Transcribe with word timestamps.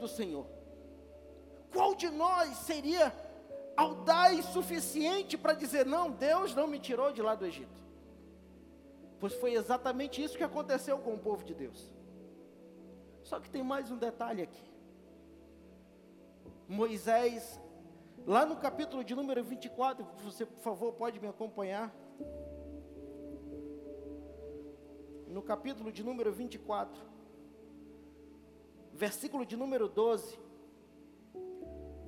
do 0.00 0.08
Senhor. 0.08 0.46
Qual 1.72 1.94
de 1.94 2.10
nós 2.10 2.56
seria 2.58 3.14
audaz 3.76 4.44
suficiente 4.46 5.38
para 5.38 5.52
dizer: 5.52 5.86
não, 5.86 6.10
Deus 6.10 6.54
não 6.54 6.66
me 6.66 6.80
tirou 6.80 7.12
de 7.12 7.22
lá 7.22 7.34
do 7.34 7.46
Egito? 7.46 7.80
Pois 9.20 9.34
foi 9.34 9.52
exatamente 9.52 10.22
isso 10.22 10.36
que 10.36 10.42
aconteceu 10.42 10.98
com 10.98 11.14
o 11.14 11.18
povo 11.18 11.44
de 11.44 11.54
Deus. 11.54 11.92
Só 13.22 13.38
que 13.38 13.50
tem 13.50 13.62
mais 13.62 13.90
um 13.90 13.96
detalhe 13.96 14.42
aqui. 14.42 14.64
Moisés, 16.66 17.60
lá 18.26 18.46
no 18.46 18.56
capítulo 18.56 19.04
de 19.04 19.14
número 19.14 19.42
24, 19.44 20.06
você 20.24 20.46
por 20.46 20.60
favor 20.60 20.92
pode 20.94 21.20
me 21.20 21.28
acompanhar. 21.28 21.94
No 25.26 25.42
capítulo 25.42 25.92
de 25.92 26.02
número 26.02 26.32
24, 26.32 27.00
versículo 29.00 29.46
de 29.46 29.56
número 29.56 29.88
12. 29.88 30.38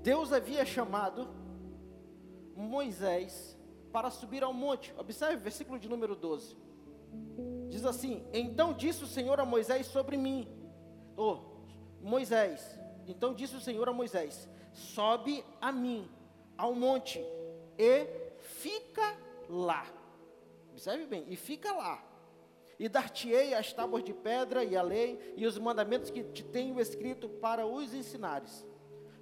Deus 0.03 0.31
havia 0.31 0.65
chamado 0.67 1.27
Moisés 2.55 3.59
para 3.91 4.11
subir 4.11 4.45
ao 4.45 4.53
monte. 4.53 4.93
Observe 4.99 5.37
o 5.37 5.41
versículo 5.41 5.79
de 5.79 5.89
número 5.89 6.15
12. 6.15 6.55
Diz 7.71 7.87
assim: 7.87 8.23
Então 8.33 8.75
disse 8.75 9.03
o 9.05 9.07
Senhor 9.07 9.41
a 9.41 9.47
Moisés 9.47 9.87
sobre 9.87 10.19
mim, 10.19 10.47
oh, 11.17 11.39
Moisés, 12.03 12.79
então 13.07 13.33
disse 13.33 13.57
o 13.57 13.61
Senhor 13.61 13.89
a 13.89 13.93
Moisés: 13.93 14.47
Sobe 14.75 15.43
a 15.63 15.73
mim 15.73 16.11
ao 16.59 16.75
monte 16.75 17.19
e 17.79 18.07
fica 18.39 19.17
lá. 19.49 19.87
Observe 20.73 21.07
bem, 21.07 21.25
e 21.29 21.37
fica 21.37 21.73
lá. 21.73 22.12
E 22.79 22.89
dar-te-ei 22.89 23.55
as 23.55 23.73
tábuas 23.73 24.03
de 24.03 24.13
pedra 24.13 24.65
e 24.65 24.77
a 24.77 24.83
lei 24.83 25.35
e 25.37 25.47
os 25.47 25.59
mandamentos 25.59 26.11
que 26.11 26.23
te 26.25 26.43
tenho 26.43 26.81
escrito 26.81 27.29
para 27.29 27.67
os 27.67 27.95
ensinares. 27.95 28.67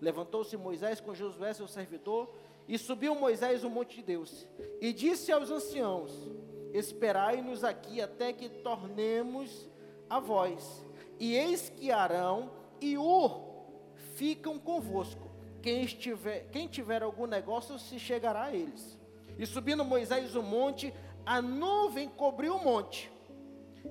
Levantou-se 0.00 0.56
Moisés 0.56 1.00
com 1.00 1.14
Josué, 1.14 1.52
seu 1.52 1.68
servidor, 1.68 2.32
e 2.66 2.78
subiu 2.78 3.14
Moisés 3.14 3.64
o 3.64 3.70
monte 3.70 3.96
de 3.96 4.02
Deus. 4.02 4.46
E 4.80 4.92
disse 4.92 5.30
aos 5.30 5.50
anciãos: 5.50 6.12
Esperai-nos 6.72 7.64
aqui 7.64 8.00
até 8.00 8.32
que 8.32 8.48
tornemos 8.48 9.68
a 10.08 10.18
voz. 10.18 10.84
E 11.18 11.36
eis 11.36 11.68
que 11.68 11.90
Arão 11.90 12.50
e 12.80 12.96
Ur 12.96 13.50
ficam 14.14 14.58
convosco. 14.58 15.30
Quem, 15.60 15.82
estiver, 15.82 16.48
quem 16.50 16.66
tiver 16.66 17.02
algum 17.02 17.26
negócio 17.26 17.78
se 17.78 17.98
chegará 17.98 18.44
a 18.44 18.54
eles. 18.54 18.98
E 19.38 19.44
subindo 19.44 19.84
Moisés 19.84 20.34
o 20.34 20.42
monte, 20.42 20.94
a 21.26 21.42
nuvem 21.42 22.08
cobriu 22.08 22.56
o 22.56 22.64
monte. 22.64 23.10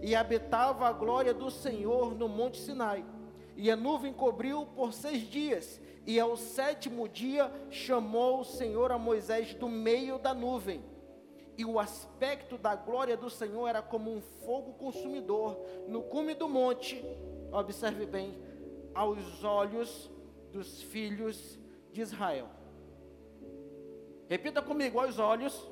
E 0.02 0.16
habitava 0.16 0.88
a 0.88 0.94
glória 0.94 1.34
do 1.34 1.50
Senhor 1.50 2.16
no 2.16 2.28
monte 2.28 2.58
Sinai. 2.58 3.06
E 3.56 3.70
a 3.70 3.76
nuvem 3.76 4.14
cobriu 4.14 4.66
por 4.66 4.94
seis 4.94 5.22
dias. 5.24 5.82
E 6.06 6.20
ao 6.20 6.38
sétimo 6.38 7.08
dia 7.08 7.52
chamou 7.70 8.42
o 8.42 8.46
Senhor 8.46 8.92
a 8.92 8.98
Moisés 8.98 9.54
do 9.54 9.68
meio 9.68 10.18
da 10.18 10.34
nuvem. 10.34 10.82
E 11.58 11.66
o 11.66 11.78
aspecto 11.78 12.58
da 12.58 12.74
glória 12.74 13.18
do 13.18 13.30
Senhor 13.30 13.68
era 13.68 13.82
como 13.82 14.10
um 14.16 14.22
fogo 14.22 14.74
consumidor 14.74 15.60
no 15.88 16.02
cume 16.04 16.34
do 16.34 16.48
monte. 16.48 17.04
Observe 17.52 18.06
bem, 18.06 18.34
aos 18.94 19.44
olhos 19.44 20.10
dos 20.54 20.82
filhos 20.84 21.60
de 21.92 22.02
Israel. 22.02 22.48
Repita 24.30 24.62
comigo, 24.62 25.00
aos 25.00 25.20
olhos 25.20 25.70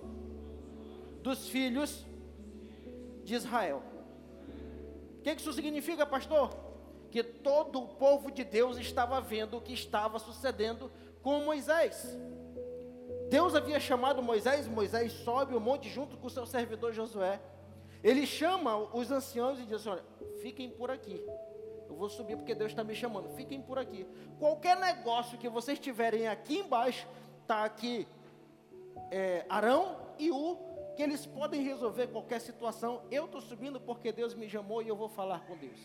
dos 1.21 1.47
filhos 1.47 2.05
de 3.23 3.35
Israel. 3.35 3.81
O 5.31 5.36
que 5.36 5.42
isso 5.42 5.52
significa, 5.52 6.06
pastor? 6.06 6.56
Que 7.11 7.22
todo 7.22 7.81
o 7.81 7.88
povo 7.88 8.31
de 8.31 8.45
Deus 8.45 8.78
estava 8.78 9.20
vendo 9.20 9.58
o 9.58 9.61
que 9.61 9.73
estava 9.73 10.20
sucedendo 10.20 10.89
com 11.22 11.42
Moisés. 11.42 12.17
Deus 13.30 13.53
havia 13.53 13.78
chamado 13.78 14.23
Moisés, 14.23 14.67
Moisés 14.67 15.11
sobe 15.11 15.53
o 15.53 15.59
monte 15.59 15.89
junto 15.89 16.16
com 16.16 16.28
o 16.28 16.30
seu 16.30 16.45
servidor 16.45 16.93
Josué. 16.93 17.42
Ele 18.02 18.26
chama 18.26 18.77
os 18.95 19.11
anciãos 19.11 19.60
e 19.60 19.66
diz: 19.66 19.86
Olha, 19.86 20.04
fiquem 20.42 20.70
por 20.70 20.89
aqui. 20.89 21.21
Eu 21.89 21.95
vou 21.95 22.10
subir 22.10 22.37
porque 22.37 22.55
Deus 22.55 22.71
está 22.71 22.83
me 22.83 22.95
chamando. 22.95 23.30
Fiquem 23.36 23.61
por 23.61 23.77
aqui. 23.77 24.08
Qualquer 24.39 24.77
negócio 24.77 25.37
que 25.37 25.49
vocês 25.49 25.77
tiverem 25.77 26.27
aqui 26.27 26.60
embaixo, 26.60 27.05
está 27.42 27.66
aqui 27.66 28.08
é, 29.11 29.45
Arão 29.49 29.98
e 30.17 30.32
U, 30.32 30.67
que 30.97 31.03
eles 31.03 31.27
podem 31.27 31.61
resolver 31.61 32.08
qualquer 32.08 32.41
situação. 32.41 33.03
Eu 33.11 33.25
estou 33.25 33.39
subindo 33.39 33.80
porque 33.80 34.11
Deus 34.11 34.33
me 34.33 34.49
chamou 34.49 34.81
e 34.81 34.87
eu 34.87 34.95
vou 34.95 35.08
falar 35.08 35.41
com 35.45 35.55
Deus. 35.55 35.80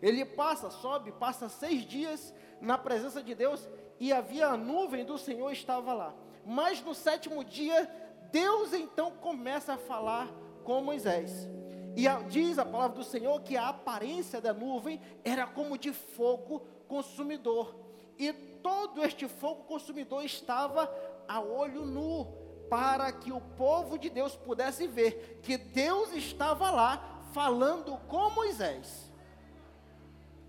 Ele 0.00 0.24
passa, 0.24 0.70
sobe, 0.70 1.12
passa 1.12 1.46
seis 1.50 1.84
dias 1.84 2.32
na 2.58 2.78
presença 2.78 3.22
de 3.22 3.34
Deus 3.34 3.68
e 4.00 4.14
havia 4.14 4.48
a 4.48 4.56
nuvem 4.56 5.04
do 5.04 5.18
Senhor 5.18 5.52
estava 5.52 5.92
lá. 5.92 6.14
Mas 6.44 6.82
no 6.82 6.94
sétimo 6.94 7.44
dia, 7.44 7.84
Deus 8.32 8.72
então 8.72 9.10
começa 9.10 9.74
a 9.74 9.78
falar 9.78 10.32
com 10.64 10.80
Moisés. 10.80 11.46
E 11.94 12.08
a, 12.08 12.20
diz 12.20 12.58
a 12.58 12.64
palavra 12.64 12.96
do 12.96 13.04
Senhor 13.04 13.38
que 13.42 13.58
a 13.58 13.68
aparência 13.68 14.40
da 14.40 14.54
nuvem 14.54 15.02
era 15.22 15.46
como 15.46 15.76
de 15.76 15.92
fogo 15.92 16.60
consumidor. 16.88 17.76
E 18.18 18.32
todo 18.32 19.04
este 19.04 19.28
fogo 19.28 19.64
consumidor 19.64 20.24
estava 20.24 20.90
a 21.28 21.40
olho 21.40 21.84
nu, 21.84 22.45
para 22.68 23.10
que 23.12 23.32
o 23.32 23.40
povo 23.40 23.98
de 23.98 24.10
Deus 24.10 24.34
pudesse 24.36 24.86
ver 24.86 25.40
que 25.42 25.56
Deus 25.56 26.12
estava 26.12 26.70
lá 26.70 27.22
falando 27.32 27.96
com 28.08 28.30
Moisés. 28.30 29.10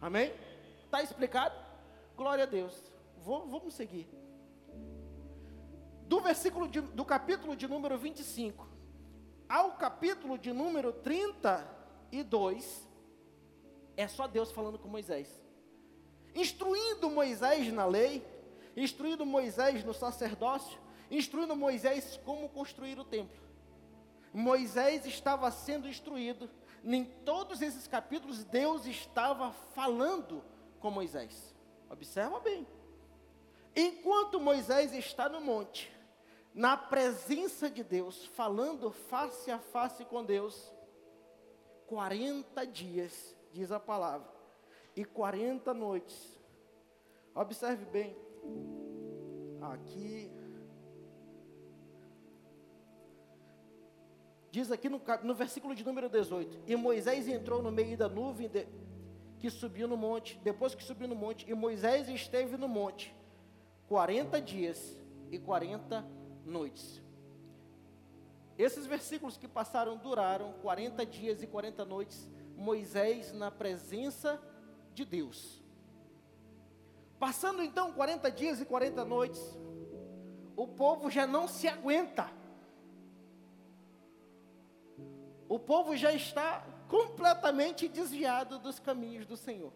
Amém? 0.02 0.34
Está 0.84 1.02
explicado? 1.02 1.56
Glória 2.16 2.44
a 2.44 2.48
Deus. 2.48 2.74
Vou, 3.18 3.48
vamos 3.48 3.74
seguir. 3.74 4.08
Do 6.08 6.22
versículo 6.22 6.68
de, 6.68 6.82
do 6.82 7.04
capítulo 7.04 7.56
de 7.56 7.68
número 7.68 7.98
25 7.98 8.68
ao 9.48 9.72
capítulo 9.74 10.38
de 10.38 10.52
número 10.52 10.92
32, 10.92 12.88
é 13.96 14.08
só 14.08 14.28
Deus 14.28 14.52
falando 14.52 14.78
com 14.78 14.90
Moisés. 14.90 15.42
Instruindo 16.36 17.10
Moisés 17.10 17.72
na 17.72 17.86
lei, 17.86 18.26
instruindo 18.76 19.26
Moisés 19.26 19.84
no 19.84 19.94
sacerdócio, 19.94 20.78
instruindo 21.10 21.56
Moisés 21.56 22.20
como 22.26 22.50
construir 22.50 23.00
o 23.00 23.06
templo. 23.06 23.48
Moisés 24.34 25.06
estava 25.06 25.50
sendo 25.52 25.88
instruído. 25.88 26.50
Em 26.84 27.04
todos 27.04 27.62
esses 27.62 27.88
capítulos, 27.88 28.44
Deus 28.44 28.86
estava 28.86 29.52
falando 29.74 30.44
com 30.80 30.92
Moisés. 30.92 31.56
Observa 31.90 32.40
bem. 32.40 32.68
Enquanto 33.76 34.40
Moisés 34.40 34.94
está 34.94 35.30
no 35.30 35.42
monte, 35.42 35.92
na 36.54 36.76
presença 36.76 37.70
de 37.70 37.84
Deus, 37.84 38.26
falando 38.26 38.92
face 38.92 39.52
a 39.52 39.60
face 39.60 40.04
com 40.06 40.24
Deus, 40.24 40.74
40 41.86 42.66
dias, 42.66 43.36
diz 43.52 43.72
a 43.72 43.80
palavra, 43.80 44.28
e 44.96 45.06
40 45.06 45.74
noites. 45.74 46.40
Observe 47.36 47.86
bem, 47.86 48.18
aqui, 49.62 50.32
diz 54.52 54.72
aqui 54.72 54.90
no, 54.90 55.02
no 55.24 55.34
versículo 55.34 55.76
de 55.76 55.86
número 55.86 56.10
18: 56.10 56.64
E 56.68 56.76
Moisés 56.76 57.28
entrou 57.28 57.62
no 57.62 57.72
meio 57.72 57.98
da 57.98 58.08
nuvem 58.08 58.48
de, 58.48 58.68
que 59.40 59.50
subiu 59.50 59.88
no 59.88 59.98
monte, 59.98 60.40
depois 60.44 60.74
que 60.74 60.84
subiu 60.84 61.08
no 61.08 61.16
monte, 61.16 61.50
e 61.50 61.54
Moisés 61.54 62.10
esteve 62.10 62.58
no 62.58 62.68
monte 62.68 63.16
40 63.88 64.42
dias 64.42 64.98
e 65.32 65.40
40 65.40 66.06
noites. 66.46 67.02
Esses 68.58 68.86
versículos 68.88 69.38
que 69.38 69.48
passaram 69.48 69.96
duraram 69.98 70.54
40 70.62 71.06
dias 71.06 71.44
e 71.44 71.48
40 71.48 71.86
noites, 71.86 72.28
Moisés 72.56 73.32
na 73.32 73.52
presença 73.52 74.42
de 74.94 75.06
Deus. 75.06 75.62
Passando 77.20 77.62
então 77.62 77.94
40 77.94 78.32
dias 78.32 78.60
e 78.60 78.66
40 78.66 79.06
noites, 79.06 79.42
o 80.56 80.68
povo 80.68 81.10
já 81.10 81.28
não 81.28 81.48
se 81.48 81.68
aguenta. 81.68 82.30
O 85.50 85.58
povo 85.58 85.96
já 85.96 86.12
está 86.12 86.66
completamente 86.88 87.88
desviado 87.88 88.60
dos 88.60 88.80
caminhos 88.80 89.26
do 89.26 89.38
Senhor. 89.38 89.72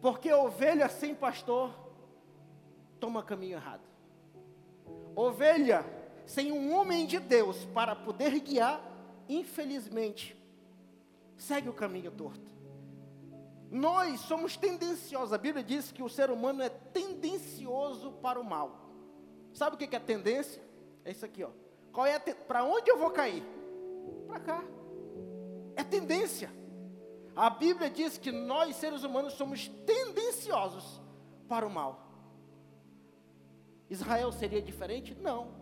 Porque 0.00 0.32
ovelha 0.32 0.88
sem 0.88 1.14
pastor 1.14 1.72
toma 3.00 3.22
caminho 3.22 3.56
errado. 3.56 3.82
Ovelha 5.16 5.84
sem 6.26 6.52
um 6.52 6.74
homem 6.74 7.06
de 7.06 7.18
Deus 7.18 7.64
para 7.66 7.94
poder 7.94 8.38
guiar, 8.40 8.80
infelizmente, 9.28 10.36
segue 11.36 11.68
o 11.68 11.72
caminho 11.72 12.10
torto. 12.10 12.52
Nós 13.70 14.20
somos 14.20 14.56
tendenciosos. 14.56 15.32
A 15.32 15.38
Bíblia 15.38 15.64
diz 15.64 15.90
que 15.90 16.02
o 16.02 16.08
ser 16.08 16.30
humano 16.30 16.62
é 16.62 16.68
tendencioso 16.68 18.12
para 18.12 18.38
o 18.38 18.44
mal. 18.44 18.88
Sabe 19.52 19.76
o 19.76 19.78
que 19.78 19.96
é 19.96 20.00
tendência? 20.00 20.62
É 21.04 21.10
isso 21.10 21.24
aqui, 21.24 21.42
ó. 21.42 21.50
Qual 21.92 22.06
é 22.06 22.18
para 22.18 22.64
onde 22.64 22.90
eu 22.90 22.98
vou 22.98 23.10
cair? 23.10 23.44
Para 24.34 24.40
cá. 24.40 24.64
É 25.76 25.84
tendência. 25.84 26.50
A 27.36 27.48
Bíblia 27.48 27.88
diz 27.88 28.18
que 28.18 28.32
nós, 28.32 28.74
seres 28.74 29.04
humanos, 29.04 29.34
somos 29.34 29.68
tendenciosos 29.86 31.00
para 31.48 31.64
o 31.64 31.70
mal. 31.70 32.00
Israel 33.88 34.32
seria 34.32 34.60
diferente? 34.60 35.14
Não. 35.14 35.52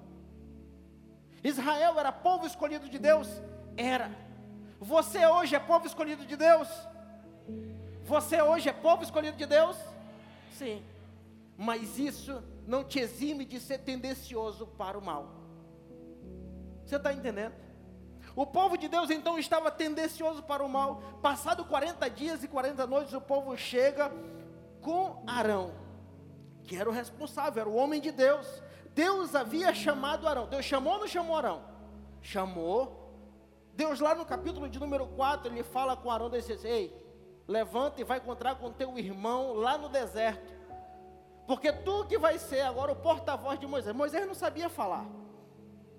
Israel 1.45 1.99
era 1.99 2.11
povo 2.11 2.47
escolhido 2.47 2.89
de 2.89 2.99
Deus? 2.99 3.29
Era. 3.77 4.11
Você 4.81 5.27
hoje 5.27 5.55
é 5.55 5.59
povo 5.59 5.87
escolhido 5.87 6.25
de 6.25 6.37
Deus? 6.37 6.69
Você 8.05 8.41
hoje 8.41 8.71
é 8.71 8.73
povo 8.73 9.03
escolhido 9.03 9.37
de 9.37 9.45
Deus? 9.45 9.77
Sim. 10.53 10.83
Mas 11.59 11.99
isso 11.99 12.43
não 12.67 12.83
te 12.83 12.99
exime 13.01 13.45
de 13.45 13.61
ser 13.61 13.79
tendencioso 13.79 14.67
para 14.67 14.97
o 14.97 15.03
mal. 15.03 15.29
Você 16.87 16.97
está 16.97 17.13
entendendo? 17.13 17.72
O 18.35 18.47
povo 18.47 18.79
de 18.79 18.89
Deus 18.89 19.11
então 19.11 19.39
estava 19.39 19.71
tendencioso 19.71 20.43
para 20.43 20.65
o 20.65 20.69
mal. 20.69 21.03
Passado 21.21 21.65
40 21.65 22.09
dias 22.09 22.43
e 22.43 22.49
40 22.49 22.87
noites, 22.87 23.13
o 23.13 23.21
povo 23.21 23.57
chega 23.57 24.11
com 24.81 25.23
Arão, 25.27 25.73
que 26.65 26.77
era 26.77 26.89
o 26.89 26.93
responsável, 26.93 27.61
era 27.61 27.71
o 27.71 27.77
homem 27.77 28.01
de 28.01 28.11
Deus. 28.11 28.63
Deus 28.95 29.35
havia 29.35 29.75
chamado 29.75 30.27
Arão. 30.27 30.47
Deus 30.47 30.65
chamou 30.65 30.95
ou 30.95 31.01
não 31.01 31.09
chamou 31.09 31.37
Arão? 31.37 31.63
Chamou. 32.21 33.01
Deus 33.75 34.01
lá 34.01 34.15
no 34.15 34.25
capítulo 34.25 34.69
de 34.69 34.79
número 34.79 35.07
4, 35.07 35.53
ele 35.53 35.63
fala 35.63 35.97
com 35.97 36.11
Arão, 36.11 36.29
disse 36.29 36.53
assim, 36.53 36.69
ei, 36.69 37.03
levanta 37.49 38.01
e 38.01 38.05
vai 38.05 38.19
encontrar 38.19 38.55
com 38.57 38.71
teu 38.71 38.99
irmão 38.99 39.55
lá 39.55 39.79
no 39.79 39.89
deserto. 39.89 40.53
Porque 41.47 41.73
tu 41.73 42.05
que 42.07 42.19
vai 42.19 42.39
ser 42.39 42.63
agora 42.63 42.93
o 42.93 42.97
porta-voz 42.97 43.59
de 43.59 43.67
Moisés. 43.67 43.95
Moisés 43.95 44.27
não 44.27 44.35
sabia 44.35 44.69
falar. 44.69 45.07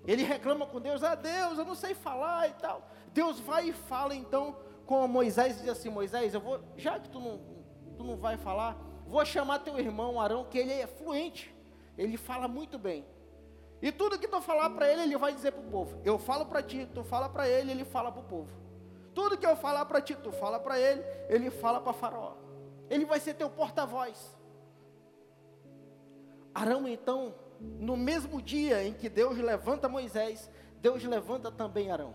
Ele 0.06 0.22
reclama 0.22 0.66
com 0.66 0.80
Deus, 0.80 1.02
ah 1.02 1.14
Deus, 1.14 1.58
eu 1.58 1.64
não 1.64 1.74
sei 1.74 1.94
falar 1.94 2.48
e 2.48 2.52
tal. 2.54 2.86
Deus 3.12 3.40
vai 3.40 3.68
e 3.68 3.72
fala 3.72 4.14
então 4.14 4.56
com 4.86 5.06
Moisés 5.08 5.56
e 5.56 5.60
diz 5.60 5.70
assim, 5.70 5.88
Moisés, 5.88 6.34
eu 6.34 6.40
vou, 6.40 6.60
já 6.76 6.98
que 7.00 7.08
tu 7.08 7.18
não, 7.18 7.40
tu 7.96 8.04
não 8.04 8.16
vai 8.16 8.36
falar, 8.36 8.76
vou 9.06 9.24
chamar 9.24 9.60
teu 9.60 9.78
irmão 9.78 10.20
Arão, 10.20 10.44
que 10.44 10.58
ele 10.58 10.72
é 10.72 10.86
fluente, 10.86 11.54
ele 11.96 12.16
fala 12.16 12.46
muito 12.46 12.78
bem. 12.78 13.06
E 13.80 13.92
tudo 13.92 14.18
que 14.18 14.28
tu 14.28 14.40
falar 14.40 14.70
para 14.70 14.90
ele, 14.90 15.02
ele 15.02 15.16
vai 15.16 15.34
dizer 15.34 15.52
para 15.52 15.60
o 15.60 15.70
povo. 15.70 16.00
Eu 16.04 16.18
falo 16.18 16.46
para 16.46 16.62
ti, 16.62 16.88
tu 16.94 17.04
fala 17.04 17.28
para 17.28 17.48
ele, 17.48 17.70
ele 17.70 17.84
fala 17.84 18.10
para 18.10 18.20
o 18.20 18.24
povo. 18.24 18.50
Tudo 19.14 19.38
que 19.38 19.46
eu 19.46 19.56
falar 19.56 19.84
para 19.84 20.00
ti, 20.00 20.14
tu 20.16 20.32
fala 20.32 20.58
para 20.58 20.78
ele, 20.78 21.02
ele 21.28 21.50
fala 21.50 21.80
para 21.80 21.92
Faraó. 21.92 22.34
Ele 22.90 23.04
vai 23.04 23.20
ser 23.20 23.34
teu 23.34 23.48
porta-voz. 23.48 24.36
Arão 26.54 26.88
então 26.88 27.34
no 27.78 27.96
mesmo 27.96 28.40
dia 28.40 28.84
em 28.84 28.92
que 28.92 29.08
Deus 29.08 29.38
levanta 29.38 29.88
Moisés, 29.88 30.50
Deus 30.80 31.02
levanta 31.04 31.50
também 31.50 31.90
Arão. 31.90 32.14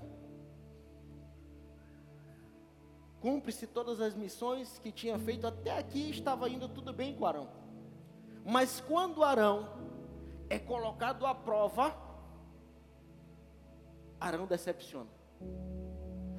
Cumpre-se 3.20 3.68
todas 3.68 4.00
as 4.00 4.14
missões 4.14 4.80
que 4.80 4.92
tinha 4.92 5.20
feito 5.20 5.46
até 5.46 5.78
aqui, 5.78 6.10
estava 6.10 6.50
indo 6.50 6.70
tudo 6.70 6.94
bem 6.94 7.16
com 7.16 7.26
Arão. 7.26 7.50
Mas 8.46 8.80
quando 8.80 9.24
Arão 9.24 9.68
é 10.50 10.58
colocado 10.58 11.26
à 11.26 11.36
prova, 11.36 11.96
Arão 14.20 14.48
decepciona. 14.48 15.10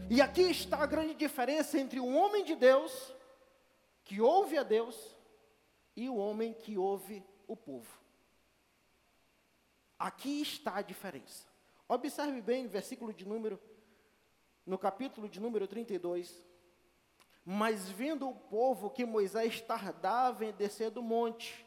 E 0.08 0.20
aqui 0.20 0.42
está 0.42 0.78
a 0.78 0.86
grande 0.86 1.14
diferença 1.14 1.78
entre 1.78 2.00
o 2.00 2.08
homem 2.12 2.44
de 2.44 2.56
Deus, 2.56 3.14
que 4.04 4.20
ouve 4.20 4.58
a 4.58 4.62
Deus, 4.62 5.16
e 5.94 6.08
o 6.08 6.16
homem 6.16 6.52
que 6.52 6.78
ouve 6.78 7.24
o 7.46 7.56
povo. 7.56 7.99
Aqui 10.00 10.40
está 10.40 10.76
a 10.76 10.82
diferença. 10.82 11.46
Observe 11.86 12.40
bem 12.40 12.64
o 12.64 12.70
versículo 12.70 13.12
de 13.12 13.28
número, 13.28 13.60
no 14.64 14.78
capítulo 14.78 15.28
de 15.28 15.38
número 15.38 15.68
32. 15.68 16.42
Mas 17.44 17.90
vendo 17.90 18.26
o 18.26 18.34
povo 18.34 18.88
que 18.88 19.04
Moisés 19.04 19.60
tardava 19.60 20.46
em 20.46 20.52
descer 20.52 20.90
do 20.90 21.02
monte. 21.02 21.66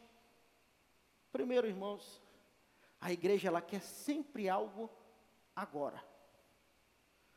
Primeiro, 1.32 1.68
irmãos, 1.68 2.20
a 3.00 3.12
igreja 3.12 3.50
ela 3.50 3.62
quer 3.62 3.82
sempre 3.84 4.50
algo 4.50 4.90
agora. 5.56 6.04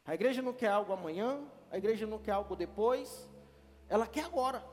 A 0.03 0.15
igreja 0.15 0.41
não 0.41 0.55
quer 0.55 0.69
algo 0.69 0.95
amanhã, 0.95 1.45
a 1.71 1.77
igreja 1.77 2.07
não 2.07 2.19
quer 2.19 2.33
algo 2.33 2.57
depois, 2.57 3.29
ela 3.87 4.07
quer 4.07 4.25
agora. 4.25 4.65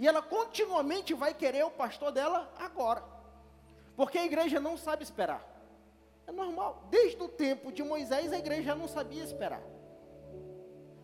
E 0.00 0.08
ela 0.08 0.20
continuamente 0.20 1.14
vai 1.14 1.32
querer 1.32 1.64
o 1.64 1.70
pastor 1.70 2.10
dela 2.10 2.52
agora. 2.58 3.04
Porque 3.94 4.18
a 4.18 4.24
igreja 4.24 4.58
não 4.58 4.76
sabe 4.76 5.04
esperar. 5.04 5.49
É 6.30 6.32
normal. 6.32 6.84
Desde 6.88 7.20
o 7.20 7.26
tempo 7.26 7.72
de 7.72 7.82
Moisés, 7.82 8.32
a 8.32 8.38
igreja 8.38 8.72
não 8.72 8.86
sabia 8.86 9.24
esperar. 9.24 9.62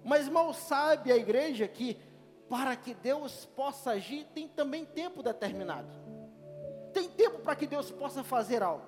Mas 0.05 0.29
mal 0.29 0.55
sabe 0.55 1.11
a 1.11 1.17
igreja 1.17 1.67
que, 1.67 2.01
para 2.49 2.77
que 2.77 2.95
Deus 2.95 3.45
possa 3.45 3.91
agir, 3.91 4.25
tem 4.33 4.47
também 4.47 4.85
tempo 4.85 5.25
determinado. 5.25 5.89
Tem 6.93 7.09
tempo 7.09 7.41
para 7.41 7.57
que 7.57 7.67
Deus 7.67 7.91
possa 7.91 8.23
fazer 8.23 8.63
algo. 8.63 8.87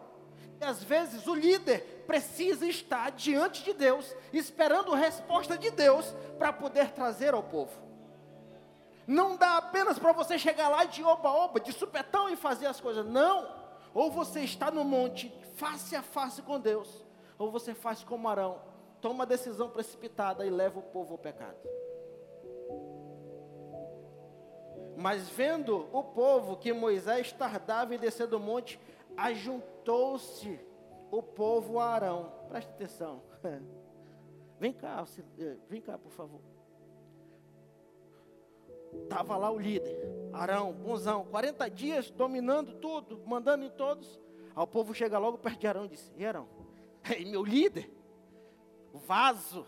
E 0.61 0.65
às 0.65 0.81
vezes 0.81 1.27
o 1.27 1.35
líder 1.35 2.05
precisa 2.07 2.69
estar 2.69 3.11
diante 3.11 3.65
de 3.65 3.73
Deus, 3.73 4.15
esperando 4.33 4.95
resposta 4.95 5.59
de 5.59 5.73
Deus 5.73 6.15
para 6.39 6.53
poder 6.53 6.93
trazer 6.93 7.35
ao 7.35 7.43
povo. 7.43 7.77
Não 9.09 9.37
dá 9.37 9.57
apenas 9.57 9.99
para 9.99 10.13
você 10.13 10.39
chegar 10.39 10.69
lá 10.69 10.85
de 10.85 11.03
oba-oba, 11.03 11.59
de 11.59 11.73
supetão 11.73 12.29
e 12.29 12.37
fazer 12.37 12.67
as 12.67 12.81
coisas. 12.81 13.05
Não. 13.05 13.58
Ou 13.95 14.11
você 14.11 14.41
está 14.41 14.71
no 14.71 14.85
monte 14.85 15.33
face 15.57 15.97
a 15.97 16.03
face 16.03 16.43
com 16.43 16.61
Deus, 16.61 17.05
ou 17.39 17.51
você 17.51 17.75
faz 17.75 18.05
como 18.05 18.29
Arão, 18.29 18.61
toma 19.01 19.15
uma 19.15 19.27
decisão 19.27 19.69
precipitada 19.69 20.47
e 20.47 20.51
leva 20.51 20.79
o 20.79 20.83
povo 20.83 21.15
ao 21.15 21.19
pecado. 21.19 21.57
Mas 24.97 25.29
vendo 25.29 25.89
o 25.93 26.03
povo 26.03 26.57
que 26.57 26.73
Moisés 26.73 27.31
tardava 27.33 27.95
em 27.95 27.99
descer 27.99 28.27
do 28.27 28.41
monte, 28.41 28.81
ajuntou-se 29.17 30.59
o 31.11 31.23
povo 31.23 31.79
a 31.79 31.87
Arão. 31.87 32.33
Preste 32.49 32.71
atenção. 32.71 33.23
Vem 34.59 34.73
cá, 34.73 35.05
eh, 35.39 35.57
vem 35.69 35.81
cá, 35.81 35.97
por 35.97 36.11
favor. 36.11 36.41
Estava 39.05 39.37
lá 39.37 39.53
o 39.53 39.59
líder, 39.59 39.97
Arão, 40.33 40.73
bonzão, 40.73 41.25
40 41.27 41.69
dias 41.71 42.11
dominando 42.11 42.75
tudo, 42.75 43.21
mandando 43.27 43.65
em 43.65 43.71
todos. 43.71 44.21
Aí 44.55 44.63
o 44.63 44.67
povo 44.67 44.95
chega 44.95 45.19
logo 45.19 45.39
perto 45.39 45.61
de 45.61 45.67
Arão 45.67 45.85
e 45.85 45.89
diz: 45.89 46.13
E 46.17 46.25
Arão, 46.25 46.49
meu 47.27 47.45
líder, 47.45 47.91
vaso, 48.93 49.67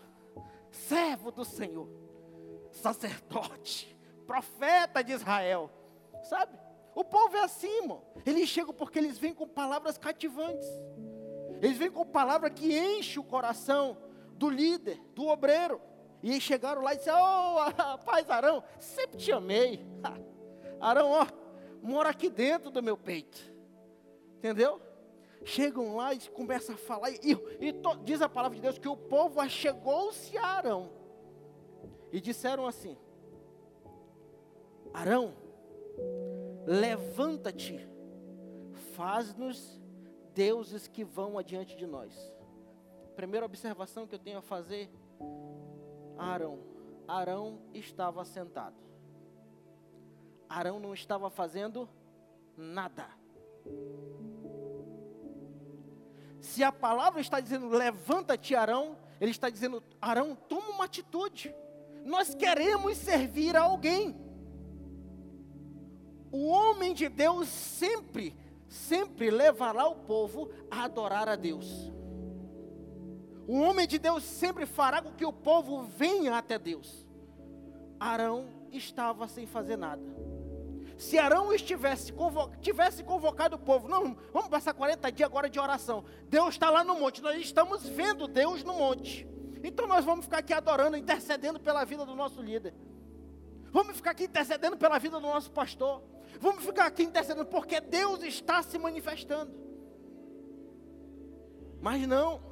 servo 0.69 1.31
do 1.31 1.43
Senhor, 1.43 1.87
sacerdote, 2.71 3.97
profeta 4.25 5.03
de 5.03 5.13
Israel, 5.13 5.69
sabe? 6.23 6.57
O 6.93 7.03
povo 7.03 7.37
é 7.37 7.43
assim, 7.43 7.81
irmão. 7.81 8.03
Eles 8.25 8.49
chegam 8.49 8.73
porque 8.73 8.99
eles 8.99 9.17
vêm 9.17 9.33
com 9.33 9.47
palavras 9.47 9.97
cativantes. 9.97 10.67
Eles 11.61 11.77
vêm 11.77 11.89
com 11.89 12.05
palavra 12.05 12.49
que 12.49 12.77
enche 12.77 13.19
o 13.19 13.23
coração 13.23 13.97
do 14.33 14.49
líder, 14.49 14.99
do 15.15 15.27
obreiro. 15.27 15.79
E 16.21 16.39
chegaram 16.39 16.81
lá 16.81 16.93
e 16.93 16.97
disseram: 16.97 17.19
oh, 17.21 17.59
rapaz 17.77 18.29
Arão, 18.29 18.63
sempre 18.79 19.17
te 19.17 19.31
amei. 19.31 19.85
Arão, 20.81 21.11
ó, 21.11 21.27
mora 21.81 22.09
aqui 22.09 22.29
dentro 22.29 22.71
do 22.71 22.81
meu 22.81 22.97
peito. 22.97 23.39
Entendeu? 24.37 24.81
Chegam 25.45 25.95
lá 25.95 26.13
e 26.13 26.19
começam 26.29 26.75
a 26.75 26.77
falar. 26.77 27.11
E, 27.11 27.31
e 27.59 27.71
to, 27.71 27.95
diz 28.03 28.21
a 28.21 28.27
palavra 28.27 28.55
de 28.55 28.61
Deus 28.61 28.77
que 28.79 28.87
o 28.87 28.97
povo 28.97 29.39
achegou-se 29.39 30.35
a 30.37 30.45
Arão. 30.45 30.91
E 32.11 32.19
disseram 32.19 32.65
assim: 32.65 32.97
Arão, 34.93 35.33
levanta-te, 36.65 37.87
faz-nos 38.93 39.79
deuses 40.33 40.87
que 40.87 41.03
vão 41.03 41.37
adiante 41.37 41.75
de 41.75 41.85
nós. 41.85 42.13
Primeira 43.15 43.45
observação 43.45 44.07
que 44.07 44.15
eu 44.15 44.19
tenho 44.19 44.39
a 44.39 44.41
fazer 44.41 44.89
Arão. 46.17 46.59
Arão 47.07 47.61
estava 47.73 48.23
sentado. 48.25 48.90
Arão 50.51 50.79
não 50.81 50.93
estava 50.93 51.29
fazendo 51.29 51.87
nada. 52.57 53.07
Se 56.41 56.61
a 56.61 56.71
palavra 56.71 57.21
está 57.21 57.39
dizendo 57.39 57.69
levanta-te, 57.69 58.53
Arão, 58.53 58.97
ele 59.21 59.31
está 59.31 59.49
dizendo, 59.49 59.81
Arão, 60.01 60.35
toma 60.35 60.69
uma 60.71 60.85
atitude. 60.85 61.55
Nós 62.03 62.35
queremos 62.35 62.97
servir 62.97 63.55
a 63.55 63.61
alguém. 63.61 64.19
O 66.31 66.47
homem 66.47 66.93
de 66.93 67.07
Deus 67.07 67.47
sempre, 67.47 68.35
sempre 68.67 69.29
levará 69.29 69.87
o 69.87 69.95
povo 69.95 70.49
a 70.69 70.83
adorar 70.83 71.29
a 71.29 71.35
Deus. 71.35 71.91
O 73.47 73.59
homem 73.59 73.87
de 73.87 73.97
Deus 73.97 74.23
sempre 74.23 74.65
fará 74.65 75.01
com 75.01 75.11
que 75.11 75.25
o 75.25 75.33
povo 75.33 75.83
venha 75.83 76.37
até 76.37 76.59
Deus. 76.59 77.07
Arão 77.99 78.49
estava 78.71 79.27
sem 79.27 79.45
fazer 79.45 79.77
nada. 79.77 80.30
Se 81.01 81.17
Arão 81.17 81.51
estivesse 81.51 82.13
convo 82.13 82.51
tivesse 82.61 83.03
convocado 83.03 83.55
o 83.55 83.59
povo, 83.59 83.87
não, 83.87 84.15
vamos 84.31 84.49
passar 84.49 84.71
40 84.71 85.11
dias 85.11 85.27
agora 85.27 85.49
de 85.49 85.59
oração. 85.59 86.05
Deus 86.29 86.49
está 86.49 86.69
lá 86.69 86.83
no 86.83 86.99
monte, 86.99 87.23
nós 87.23 87.41
estamos 87.41 87.89
vendo 87.89 88.27
Deus 88.27 88.63
no 88.63 88.75
monte. 88.75 89.27
Então 89.63 89.87
nós 89.87 90.05
vamos 90.05 90.25
ficar 90.25 90.37
aqui 90.37 90.53
adorando, 90.53 90.95
intercedendo 90.95 91.59
pela 91.59 91.83
vida 91.85 92.05
do 92.05 92.15
nosso 92.15 92.39
líder. 92.39 92.75
Vamos 93.71 93.95
ficar 93.95 94.11
aqui 94.11 94.25
intercedendo 94.25 94.77
pela 94.77 94.99
vida 94.99 95.19
do 95.19 95.25
nosso 95.25 95.49
pastor. 95.49 96.03
Vamos 96.39 96.63
ficar 96.63 96.85
aqui 96.85 97.01
intercedendo 97.01 97.47
porque 97.47 97.81
Deus 97.81 98.21
está 98.21 98.61
se 98.61 98.77
manifestando. 98.77 99.51
Mas 101.81 102.05
não. 102.05 102.43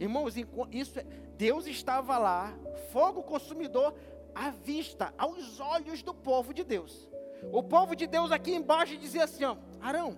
Irmãos, 0.00 0.34
isso 0.72 0.98
é, 0.98 1.04
Deus 1.36 1.68
estava 1.68 2.18
lá, 2.18 2.58
fogo 2.90 3.22
consumidor 3.22 3.94
à 4.34 4.50
vista, 4.50 5.14
aos 5.16 5.60
olhos 5.60 6.02
do 6.02 6.12
povo 6.12 6.52
de 6.52 6.64
Deus. 6.64 7.11
O 7.50 7.62
povo 7.62 7.96
de 7.96 8.06
Deus 8.06 8.30
aqui 8.30 8.54
embaixo 8.54 8.96
dizia 8.96 9.24
assim, 9.24 9.44
ó, 9.44 9.56
Arão, 9.80 10.16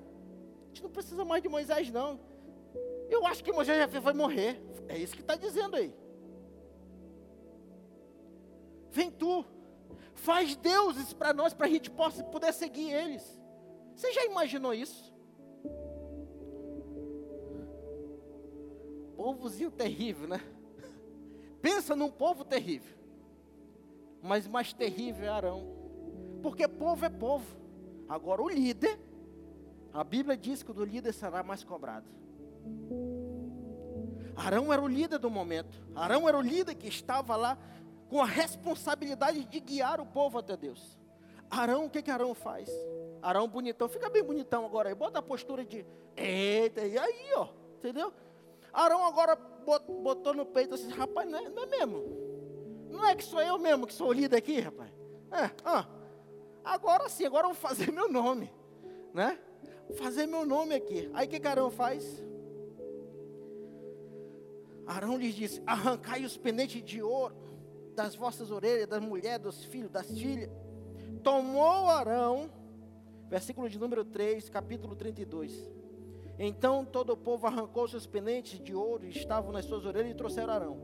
a 0.65 0.67
gente 0.69 0.83
não 0.83 0.91
precisa 0.91 1.25
mais 1.25 1.43
de 1.43 1.49
Moisés 1.49 1.91
não. 1.91 2.21
Eu 3.09 3.27
acho 3.27 3.43
que 3.43 3.53
Moisés 3.53 3.79
já 3.79 4.01
vai 4.01 4.13
morrer. 4.13 4.61
É 4.89 4.99
isso 4.99 5.15
que 5.15 5.21
está 5.21 5.37
dizendo 5.37 5.77
aí. 5.77 5.95
Vem 8.91 9.11
tu, 9.11 9.45
faz 10.15 10.57
deuses 10.57 11.13
para 11.13 11.33
nós, 11.33 11.55
para 11.55 11.67
a 11.67 11.71
gente 11.71 11.91
possa 11.91 12.23
poder 12.25 12.53
seguir 12.53 12.91
eles. 12.91 13.41
Você 13.95 14.13
já 14.13 14.25
imaginou 14.25 14.75
isso? 14.75 15.13
Povozinho 19.17 19.71
terrível, 19.71 20.29
né? 20.29 20.41
Pensa 21.63 21.95
num 21.95 22.11
povo 22.11 22.45
terrível. 22.45 22.97
Mas 24.23 24.47
mais 24.47 24.73
terrível 24.73 25.25
é 25.25 25.29
Arão. 25.29 25.84
Porque 26.45 26.69
povo 26.69 27.07
é 27.07 27.09
povo. 27.09 27.57
Agora 28.07 28.43
o 28.43 28.51
líder, 28.51 29.01
a 29.95 30.05
Bíblia 30.05 30.37
diz 30.37 30.63
que 30.63 30.73
o 30.73 30.75
do 30.75 30.85
líder 30.85 31.15
será 31.15 31.43
mais 31.43 31.65
cobrado. 31.65 32.05
Arão 34.37 34.71
era 34.71 34.83
o 34.83 34.87
líder 34.87 35.19
do 35.19 35.31
momento. 35.31 35.83
Arão 35.95 36.29
era 36.29 36.37
o 36.37 36.43
líder 36.43 36.75
que 36.75 36.87
estava 36.87 37.35
lá 37.35 37.57
com 38.11 38.21
a 38.21 38.27
responsabilidade 38.27 39.43
de 39.47 39.59
guiar 39.59 40.03
o 40.03 40.05
povo 40.05 40.37
até 40.37 40.55
Deus. 40.55 40.99
Arão, 41.49 41.87
o 41.87 41.91
que 41.91 42.03
que 42.03 42.11
Arão 42.11 42.35
faz? 42.35 42.69
Arão 43.23 43.49
bonitão, 43.49 43.89
fica 43.89 44.11
bem 44.11 44.23
bonitão 44.23 44.67
agora 44.67 44.91
aí, 44.91 44.95
bota 44.95 45.21
a 45.21 45.23
postura 45.23 45.65
de, 45.65 45.87
eita, 46.15 46.83
e 46.83 46.99
aí, 46.99 47.33
ó, 47.37 47.49
entendeu? 47.79 48.13
Arão 48.71 49.03
agora 49.03 49.35
botou 50.03 50.35
no 50.35 50.45
peito 50.45 50.75
assim, 50.75 50.91
rapaz, 50.91 51.27
não 51.27 51.39
é, 51.39 51.49
não 51.49 51.63
é 51.63 51.67
mesmo? 51.67 52.05
Não 52.91 53.07
é 53.07 53.17
que 53.17 53.25
sou 53.25 53.41
eu 53.41 53.59
mesmo 53.59 53.87
que 53.87 53.95
sou 53.95 54.09
o 54.09 54.13
líder 54.13 54.37
aqui, 54.37 54.61
rapaz? 54.61 54.91
É, 55.33 55.51
ah, 55.65 55.87
agora 56.65 57.09
sim, 57.09 57.25
agora 57.25 57.45
eu 57.47 57.53
vou 57.53 57.61
fazer 57.61 57.93
meu 57.93 58.11
nome, 58.11 58.51
né? 59.13 59.39
Vou 59.89 59.97
fazer 59.97 60.27
meu 60.27 60.47
nome 60.47 60.75
aqui. 60.75 61.11
Aí 61.13 61.27
o 61.27 61.31
que, 61.31 61.39
que 61.39 61.47
Arão 61.47 61.71
faz? 61.71 62.25
Arão 64.87 65.17
lhes 65.17 65.35
disse: 65.35 65.63
arrancai 65.67 66.25
os 66.25 66.37
pendentes 66.37 66.83
de 66.83 67.03
ouro 67.03 67.35
das 67.95 68.15
vossas 68.15 68.51
orelhas, 68.51 68.89
das 68.89 69.01
mulheres, 69.01 69.43
dos 69.43 69.65
filhos, 69.65 69.91
das 69.91 70.09
filhas. 70.11 70.51
Tomou 71.23 71.89
Arão, 71.89 72.51
versículo 73.29 73.69
de 73.69 73.79
número 73.79 74.05
3, 74.05 74.49
capítulo 74.49 74.95
32. 74.97 75.73
Então 76.39 76.85
todo 76.85 77.13
o 77.13 77.17
povo 77.17 77.47
arrancou 77.47 77.87
seus 77.87 78.07
pendentes 78.07 78.61
de 78.61 78.75
ouro, 78.75 79.07
estavam 79.07 79.53
nas 79.53 79.65
suas 79.65 79.87
orelhas, 79.87 80.11
e 80.11 80.15
trouxeram 80.15 80.53
Arão. 80.53 80.79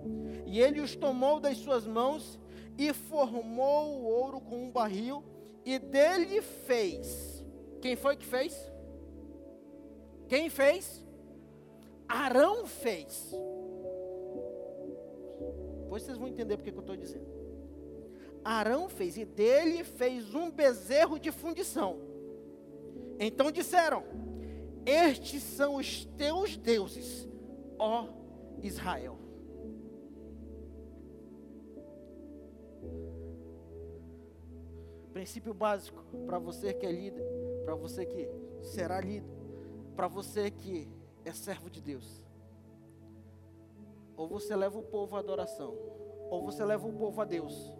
E 0.47 0.61
ele 0.61 0.81
os 0.81 0.95
tomou 0.95 1.41
das 1.41 1.59
suas 1.59 1.87
mãos 1.87 2.39
e 2.79 2.93
formou 2.93 3.99
o 3.99 4.05
ouro 4.05 4.41
com 4.41 4.65
um 4.65 4.71
barril, 4.71 5.25
e 5.65 5.79
dele 5.79 6.43
fez. 6.43 7.45
Quem 7.81 7.97
foi 7.97 8.17
que 8.17 8.27
fez? 8.27 8.55
Quem 10.29 10.49
fez? 10.49 11.05
Arão 12.09 12.67
fez 12.67 13.35
depois 15.91 16.05
vocês 16.05 16.19
vão 16.19 16.29
entender 16.29 16.57
porque 16.57 16.71
que 16.71 16.79
eu 16.79 16.83
estou 16.83 16.97
dizendo. 16.97 17.27
Arão 18.45 18.89
fez, 18.89 19.19
e 19.19 19.25
dele 19.25 19.83
fez 19.83 20.33
um 20.37 20.49
bezerro 20.49 21.19
de 21.19 21.33
fundição. 21.33 21.99
Então 23.19 23.51
disseram: 23.51 24.05
Estes 24.87 25.43
são 25.43 25.75
os 25.75 26.05
teus 26.05 26.57
deuses, 26.57 27.29
ó 27.77 28.07
Israel. 28.63 29.19
Princípio 35.13 35.53
básico 35.53 36.03
para 36.27 36.39
você 36.39 36.73
que 36.73 36.87
é 36.87 36.93
líder, 36.93 37.25
para 37.65 37.75
você 37.75 38.07
que 38.07 38.29
será 38.63 39.01
líder, 39.01 39.31
para 39.97 40.07
você 40.07 40.51
que 40.51 40.89
é 41.25 41.33
servo 41.33 41.69
de 41.69 41.81
Deus. 41.81 42.25
Ou 44.17 44.29
você 44.29 44.55
leva 44.55 44.79
o 44.79 44.83
povo 44.83 45.17
à 45.17 45.19
adoração, 45.19 45.75
ou 46.31 46.45
você 46.45 46.65
leva 46.65 46.87
o 46.87 46.93
povo 46.93 47.21
a 47.21 47.25
Deus. 47.25 47.75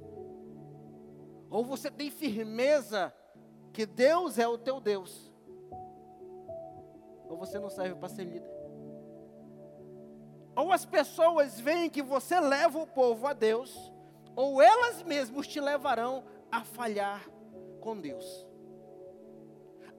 Ou 1.49 1.65
você 1.65 1.91
tem 1.91 2.11
firmeza 2.11 3.13
que 3.73 3.87
Deus 3.87 4.39
é 4.39 4.47
o 4.47 4.59
teu 4.59 4.81
Deus. 4.81 5.33
Ou 7.29 7.37
você 7.37 7.59
não 7.59 7.71
serve 7.71 7.95
para 7.95 8.09
ser 8.09 8.25
líder. 8.25 8.51
Ou 10.57 10.73
as 10.73 10.85
pessoas 10.85 11.61
veem 11.61 11.89
que 11.89 12.03
você 12.03 12.41
leva 12.41 12.79
o 12.79 12.87
povo 12.87 13.27
a 13.27 13.33
Deus, 13.33 13.93
ou 14.35 14.61
elas 14.61 15.03
mesmas 15.03 15.47
te 15.47 15.61
levarão 15.61 16.25
a 16.51 16.65
falhar 16.65 17.29
com 17.81 17.99
Deus. 17.99 18.47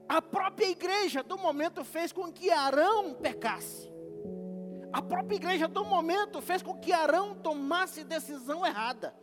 A 0.07 0.21
própria 0.21 0.69
igreja 0.69 1.23
do 1.23 1.37
momento 1.37 1.83
fez 1.83 2.11
com 2.11 2.31
que 2.31 2.51
Arão 2.51 3.13
pecasse. 3.13 3.89
A 4.91 5.01
própria 5.01 5.37
igreja 5.37 5.67
do 5.67 5.85
momento 5.85 6.41
fez 6.41 6.61
com 6.61 6.77
que 6.77 6.91
Arão 6.91 7.35
tomasse 7.35 8.03
decisão 8.03 8.65
errada. 8.65 9.15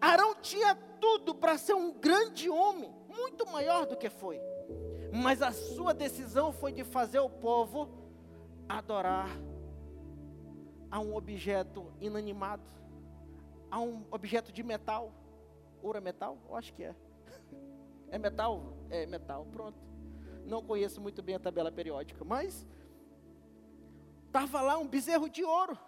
Arão 0.00 0.34
tinha 0.36 0.74
tudo 1.00 1.34
para 1.34 1.58
ser 1.58 1.74
um 1.74 1.92
grande 1.92 2.48
homem, 2.48 2.90
muito 3.08 3.46
maior 3.46 3.84
do 3.86 3.96
que 3.96 4.08
foi. 4.08 4.40
Mas 5.12 5.42
a 5.42 5.52
sua 5.52 5.92
decisão 5.92 6.50
foi 6.50 6.72
de 6.72 6.82
fazer 6.82 7.18
o 7.18 7.28
povo 7.28 7.88
adorar 8.68 9.28
a 10.90 10.98
um 11.00 11.14
objeto 11.14 11.92
inanimado, 12.00 12.70
a 13.70 13.80
um 13.80 14.04
objeto 14.10 14.50
de 14.50 14.62
metal. 14.62 15.12
Ouro 15.84 15.98
é 15.98 16.00
metal? 16.00 16.38
Eu 16.48 16.56
acho 16.56 16.72
que 16.72 16.82
é. 16.82 16.94
É 18.08 18.18
metal? 18.18 18.76
É 18.90 19.06
metal, 19.06 19.46
pronto. 19.52 19.78
Não 20.44 20.62
conheço 20.62 21.00
muito 21.00 21.22
bem 21.22 21.34
a 21.34 21.38
tabela 21.38 21.70
periódica, 21.70 22.24
mas 22.24 22.66
Estava 24.34 24.60
lá 24.60 24.76
um 24.76 24.88
bezerro 24.88 25.30
de 25.30 25.44
ouro. 25.44 25.78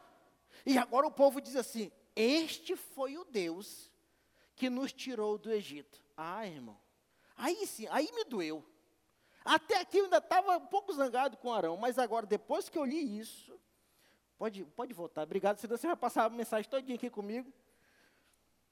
E 0.65 0.79
agora 0.79 1.05
o 1.05 1.11
povo 1.11 1.41
diz 1.41 1.57
assim: 1.57 1.91
Este 2.15 2.77
foi 2.77 3.19
o 3.19 3.25
Deus 3.25 3.91
que 4.55 4.71
nos 4.71 4.93
tirou 4.93 5.37
do 5.37 5.51
Egito. 5.51 6.01
Ah, 6.17 6.47
irmão. 6.47 6.79
Aí 7.37 7.67
sim, 7.67 7.89
aí 7.91 8.09
me 8.15 8.23
doeu. 8.23 8.65
Até 9.45 9.81
aqui 9.81 9.99
eu 9.99 10.05
ainda 10.05 10.19
estava 10.19 10.59
um 10.59 10.67
pouco 10.67 10.93
zangado 10.93 11.37
com 11.39 11.53
Arão, 11.53 11.77
mas 11.77 11.99
agora, 11.99 12.25
depois 12.25 12.69
que 12.69 12.79
eu 12.79 12.85
li 12.85 13.19
isso, 13.19 13.61
pode, 14.39 14.65
pode 14.65 14.95
voltar, 14.95 15.23
obrigado, 15.25 15.59
senão 15.59 15.77
você 15.77 15.89
vai 15.89 15.97
passar 15.97 16.25
a 16.25 16.31
mensagem 16.31 16.71
todinha 16.71 16.95
aqui 16.95 17.11
comigo, 17.11 17.53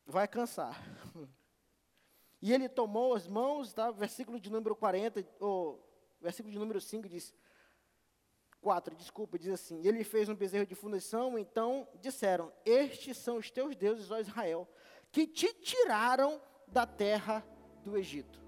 vai 0.07 0.29
cansar. 0.29 0.83
E 2.41 2.53
ele 2.53 2.69
tomou 2.69 3.15
as 3.15 3.27
mãos, 3.27 3.73
tá? 3.73 3.91
versículo 3.91 4.39
de 4.39 4.51
número 4.51 4.77
40, 4.77 5.27
ou 5.41 5.83
versículo 6.21 6.53
de 6.53 6.59
número 6.59 6.79
5 6.79 7.09
diz: 7.09 7.35
4, 8.61 8.95
desculpa, 8.95 9.39
diz 9.39 9.49
assim: 9.49 9.87
Ele 9.87 10.03
fez 10.05 10.29
um 10.29 10.35
bezerro 10.35 10.67
de 10.67 10.75
fundição, 10.75 11.39
então 11.39 11.87
disseram: 12.01 12.53
Estes 12.65 13.17
são 13.19 13.37
os 13.37 13.51
teus 13.51 13.77
deuses, 13.77 14.11
ó 14.11 14.19
Israel, 14.19 14.69
que 15.13 15.27
te 15.27 15.53
tiraram 15.55 16.41
da 16.67 16.87
terra 16.87 17.47
do 17.83 17.97
Egito. 17.97 18.43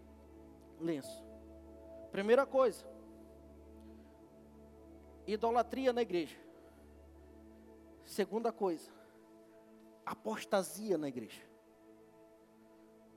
Lenço. 0.80 1.24
Primeira 2.10 2.46
coisa: 2.46 2.86
idolatria 5.26 5.92
na 5.92 6.02
igreja. 6.02 6.36
Segunda 8.04 8.50
coisa: 8.50 8.90
apostasia 10.06 10.96
na 10.96 11.08
igreja. 11.08 11.42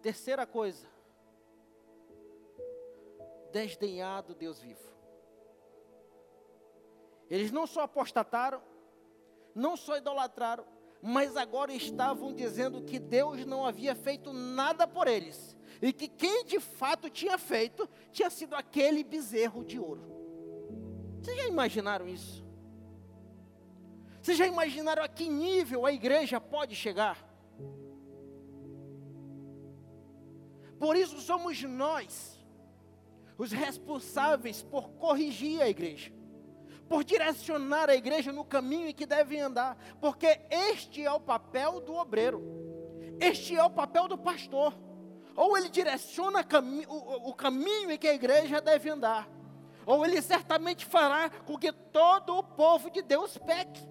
Terceira 0.02 0.46
coisa: 0.48 0.88
desdenhado 3.52 4.34
Deus 4.34 4.60
vivo. 4.60 4.90
Eles 7.30 7.52
não 7.52 7.68
só 7.68 7.82
apostataram, 7.82 8.62
não 9.54 9.78
só 9.78 9.98
idolatraram, 9.98 10.66
mas 11.02 11.38
agora 11.38 11.72
estavam 11.72 12.34
dizendo 12.34 12.82
que 12.82 12.98
Deus 12.98 13.46
não 13.46 13.64
havia 13.64 13.94
feito 13.96 14.34
nada 14.34 14.88
por 14.88 15.08
eles. 15.08 15.56
E 15.82 15.94
que 15.94 16.08
quem 16.08 16.44
de 16.44 16.60
fato 16.60 17.10
tinha 17.10 17.38
feito 17.38 17.88
tinha 18.12 18.30
sido 18.30 18.56
aquele 18.56 19.04
bezerro 19.04 19.64
de 19.64 19.80
ouro. 19.80 20.02
Vocês 21.22 21.38
já 21.38 21.48
imaginaram 21.48 22.08
isso? 22.08 22.49
Vocês 24.30 24.38
já 24.38 24.46
imaginaram 24.46 25.02
a 25.02 25.08
que 25.08 25.28
nível 25.28 25.88
a 25.88 25.92
igreja 25.92 26.40
pode 26.40 26.76
chegar? 26.76 27.18
Por 30.78 30.96
isso 30.96 31.20
somos 31.20 31.64
nós 31.64 32.38
os 33.40 33.52
responsáveis 33.52 34.62
por 34.62 34.92
corrigir 34.92 35.60
a 35.60 35.68
igreja 35.68 36.14
por 36.88 37.04
direcionar 37.04 37.90
a 37.90 37.96
igreja 37.96 38.32
no 38.32 38.46
caminho 38.46 38.90
em 38.90 38.94
que 38.94 39.06
deve 39.08 39.40
andar, 39.40 39.76
porque 40.00 40.40
este 40.50 41.04
é 41.04 41.12
o 41.12 41.20
papel 41.20 41.80
do 41.82 41.96
obreiro, 41.96 42.44
este 43.20 43.56
é 43.56 43.64
o 43.64 43.70
papel 43.70 44.08
do 44.08 44.18
pastor. 44.18 44.76
ou 45.36 45.58
ele 45.58 45.70
direciona 45.70 46.44
cami 46.44 46.86
o, 46.88 47.30
o 47.30 47.34
caminho 47.34 47.92
em 47.92 47.98
que 47.98 48.08
a 48.08 48.14
igreja 48.14 48.62
deve 48.62 48.92
andar, 48.92 49.28
ou 49.88 50.06
ele 50.06 50.22
certamente 50.22 50.86
fará 50.86 51.32
com 51.32 51.58
que 51.58 51.72
todo 51.72 52.38
o 52.38 52.44
povo 52.44 52.92
de 52.92 53.02
Deus 53.02 53.36
peque. 53.36 53.89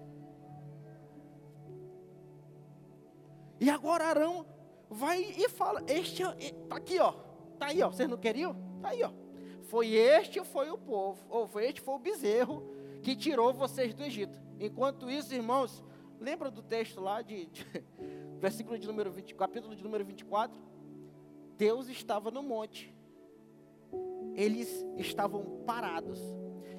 E 3.59 3.69
agora 3.69 4.05
Arão 4.05 4.45
vai 4.89 5.21
e 5.21 5.49
fala: 5.49 5.83
Este 5.87 6.23
está 6.23 6.75
aqui, 6.75 6.99
ó. 6.99 7.13
Está 7.53 7.67
aí, 7.67 7.81
ó. 7.81 7.89
Vocês 7.89 8.09
não 8.09 8.17
queriam? 8.17 8.55
Está 8.77 8.89
aí, 8.89 9.03
ó. 9.03 9.11
Foi 9.63 9.93
este 9.93 10.43
foi 10.43 10.71
o 10.71 10.77
povo, 10.77 11.23
ou 11.29 11.47
foi 11.47 11.67
este 11.67 11.79
foi 11.79 11.93
o 11.93 11.99
bezerro 11.99 12.63
que 13.03 13.15
tirou 13.15 13.53
vocês 13.53 13.93
do 13.93 14.03
Egito. 14.03 14.35
Enquanto 14.59 15.09
isso, 15.11 15.33
irmãos, 15.33 15.83
lembra 16.19 16.49
do 16.49 16.63
texto 16.63 16.99
lá 16.99 17.21
de, 17.21 17.45
de 17.45 17.65
versículo 18.39 18.79
de 18.79 18.87
número 18.87 19.11
20, 19.11 19.35
capítulo 19.35 19.75
de 19.75 19.83
número 19.83 20.03
24? 20.03 20.59
Deus 21.55 21.87
estava 21.87 22.31
no 22.31 22.41
monte. 22.41 22.91
Eles 24.33 24.83
estavam 24.97 25.63
parados. 25.67 26.19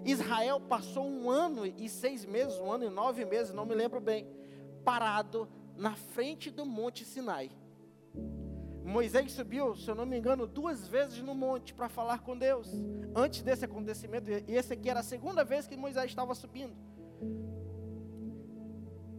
Israel 0.05 0.61
passou 0.61 1.07
um 1.07 1.31
ano 1.31 1.67
e 1.67 1.89
seis 1.89 2.25
meses, 2.25 2.59
um 2.59 2.73
ano 2.73 2.85
e 2.85 2.91
nove 2.91 3.25
meses, 3.25 3.53
não 3.53 3.67
me 3.67 3.75
lembro 3.75 4.01
bem, 4.01 4.27
parado 4.85 5.47
na 5.81 5.97
frente 5.97 6.51
do 6.51 6.67
monte 6.67 7.07
Sinai. 7.07 7.51
Moisés 8.85 9.33
subiu, 9.33 9.75
se 9.75 9.91
eu 9.91 9.95
não 9.95 10.05
me 10.05 10.19
engano, 10.19 10.47
duas 10.47 10.87
vezes 10.87 11.23
no 11.23 11.35
monte 11.35 11.73
para 11.73 11.89
falar 11.89 12.19
com 12.19 12.37
Deus. 12.37 12.69
Antes 13.17 13.41
desse 13.43 13.65
acontecimento, 13.65 14.31
e 14.31 14.55
esse 14.55 14.75
aqui 14.75 14.91
era 14.91 15.01
a 15.01 15.03
segunda 15.03 15.43
vez 15.43 15.67
que 15.67 15.77
Moisés 15.77 16.05
estava 16.07 16.35
subindo. 16.35 16.77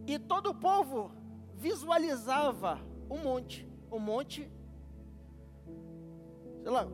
E 0.06 0.18
todo 0.20 0.50
o 0.50 0.54
povo 0.54 1.10
visualizava 1.54 2.80
o 3.08 3.16
monte. 3.18 3.68
O 3.90 3.98
monte. 3.98 4.48
Sei 6.62 6.70
lá, 6.70 6.86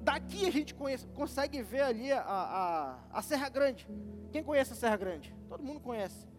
daqui 0.00 0.46
a 0.46 0.50
gente 0.50 0.74
conhece, 0.74 1.06
consegue 1.08 1.62
ver 1.62 1.82
ali 1.82 2.10
a, 2.10 2.22
a, 2.22 2.98
a 3.12 3.22
Serra 3.22 3.48
Grande. 3.48 3.88
Quem 4.32 4.42
conhece 4.42 4.72
a 4.72 4.76
Serra 4.76 4.96
Grande? 4.96 5.32
Todo 5.48 5.62
mundo 5.62 5.78
conhece. 5.78 6.31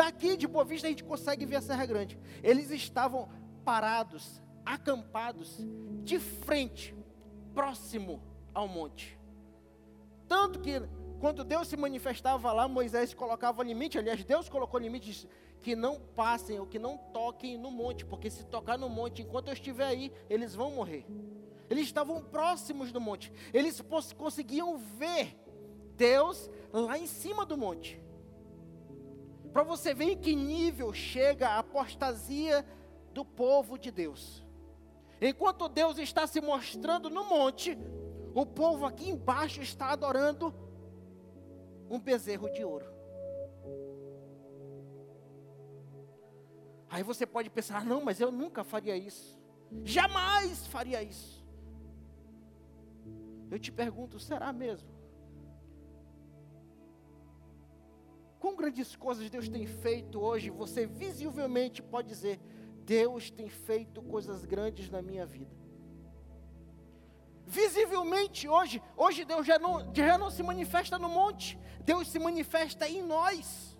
Daqui 0.00 0.34
de 0.34 0.48
Boa 0.48 0.64
Vista 0.64 0.86
a 0.86 0.90
gente 0.90 1.04
consegue 1.04 1.44
ver 1.44 1.56
a 1.56 1.60
Serra 1.60 1.84
Grande. 1.84 2.18
Eles 2.42 2.70
estavam 2.70 3.28
parados, 3.62 4.40
acampados, 4.64 5.58
de 6.02 6.18
frente, 6.18 6.94
próximo 7.52 8.22
ao 8.54 8.66
monte. 8.66 9.20
Tanto 10.26 10.58
que 10.58 10.80
quando 11.20 11.44
Deus 11.44 11.68
se 11.68 11.76
manifestava 11.76 12.50
lá, 12.50 12.66
Moisés 12.66 13.12
colocava 13.12 13.62
limite, 13.62 13.98
aliás, 13.98 14.24
Deus 14.24 14.48
colocou 14.48 14.80
limites 14.80 15.26
que 15.60 15.76
não 15.76 16.00
passem 16.00 16.58
ou 16.58 16.66
que 16.66 16.78
não 16.78 16.96
toquem 16.96 17.58
no 17.58 17.70
monte, 17.70 18.06
porque 18.06 18.30
se 18.30 18.46
tocar 18.46 18.78
no 18.78 18.88
monte 18.88 19.20
enquanto 19.20 19.48
eu 19.48 19.52
estiver 19.52 19.84
aí, 19.84 20.10
eles 20.30 20.54
vão 20.54 20.70
morrer. 20.70 21.04
Eles 21.68 21.84
estavam 21.84 22.22
próximos 22.22 22.90
do 22.90 23.02
monte, 23.02 23.30
eles 23.52 23.82
conseguiam 24.16 24.78
ver 24.78 25.36
Deus 25.94 26.48
lá 26.72 26.98
em 26.98 27.06
cima 27.06 27.44
do 27.44 27.58
monte. 27.58 28.00
Para 29.52 29.62
você 29.62 29.92
ver 29.92 30.12
em 30.12 30.18
que 30.18 30.34
nível 30.34 30.92
chega 30.92 31.48
a 31.48 31.58
apostasia 31.58 32.64
do 33.12 33.24
povo 33.24 33.78
de 33.78 33.90
Deus. 33.90 34.44
Enquanto 35.20 35.68
Deus 35.68 35.98
está 35.98 36.26
se 36.26 36.40
mostrando 36.40 37.10
no 37.10 37.24
monte, 37.24 37.76
o 38.34 38.46
povo 38.46 38.86
aqui 38.86 39.10
embaixo 39.10 39.60
está 39.60 39.90
adorando 39.90 40.54
um 41.90 41.98
bezerro 41.98 42.50
de 42.52 42.64
ouro. 42.64 42.86
Aí 46.88 47.02
você 47.02 47.26
pode 47.26 47.50
pensar: 47.50 47.84
não, 47.84 48.04
mas 48.04 48.20
eu 48.20 48.30
nunca 48.30 48.64
faria 48.64 48.96
isso. 48.96 49.38
Jamais 49.84 50.66
faria 50.66 51.02
isso. 51.02 51.44
Eu 53.50 53.58
te 53.58 53.70
pergunto: 53.70 54.18
será 54.18 54.52
mesmo? 54.52 54.99
Quão 58.40 58.56
grandes 58.56 58.96
coisas 58.96 59.28
Deus 59.28 59.48
tem 59.48 59.66
feito 59.66 60.18
hoje, 60.18 60.48
você 60.48 60.86
visivelmente 60.86 61.82
pode 61.82 62.08
dizer: 62.08 62.40
Deus 62.86 63.30
tem 63.30 63.50
feito 63.50 64.02
coisas 64.02 64.46
grandes 64.46 64.88
na 64.90 65.02
minha 65.02 65.26
vida. 65.26 65.54
Visivelmente 67.46 68.48
hoje, 68.48 68.82
hoje 68.96 69.24
Deus 69.24 69.46
já 69.46 69.58
não, 69.58 69.94
já 69.94 70.16
não 70.16 70.30
se 70.30 70.42
manifesta 70.42 70.98
no 70.98 71.08
monte, 71.08 71.58
Deus 71.84 72.08
se 72.08 72.18
manifesta 72.18 72.88
em 72.88 73.02
nós. 73.02 73.76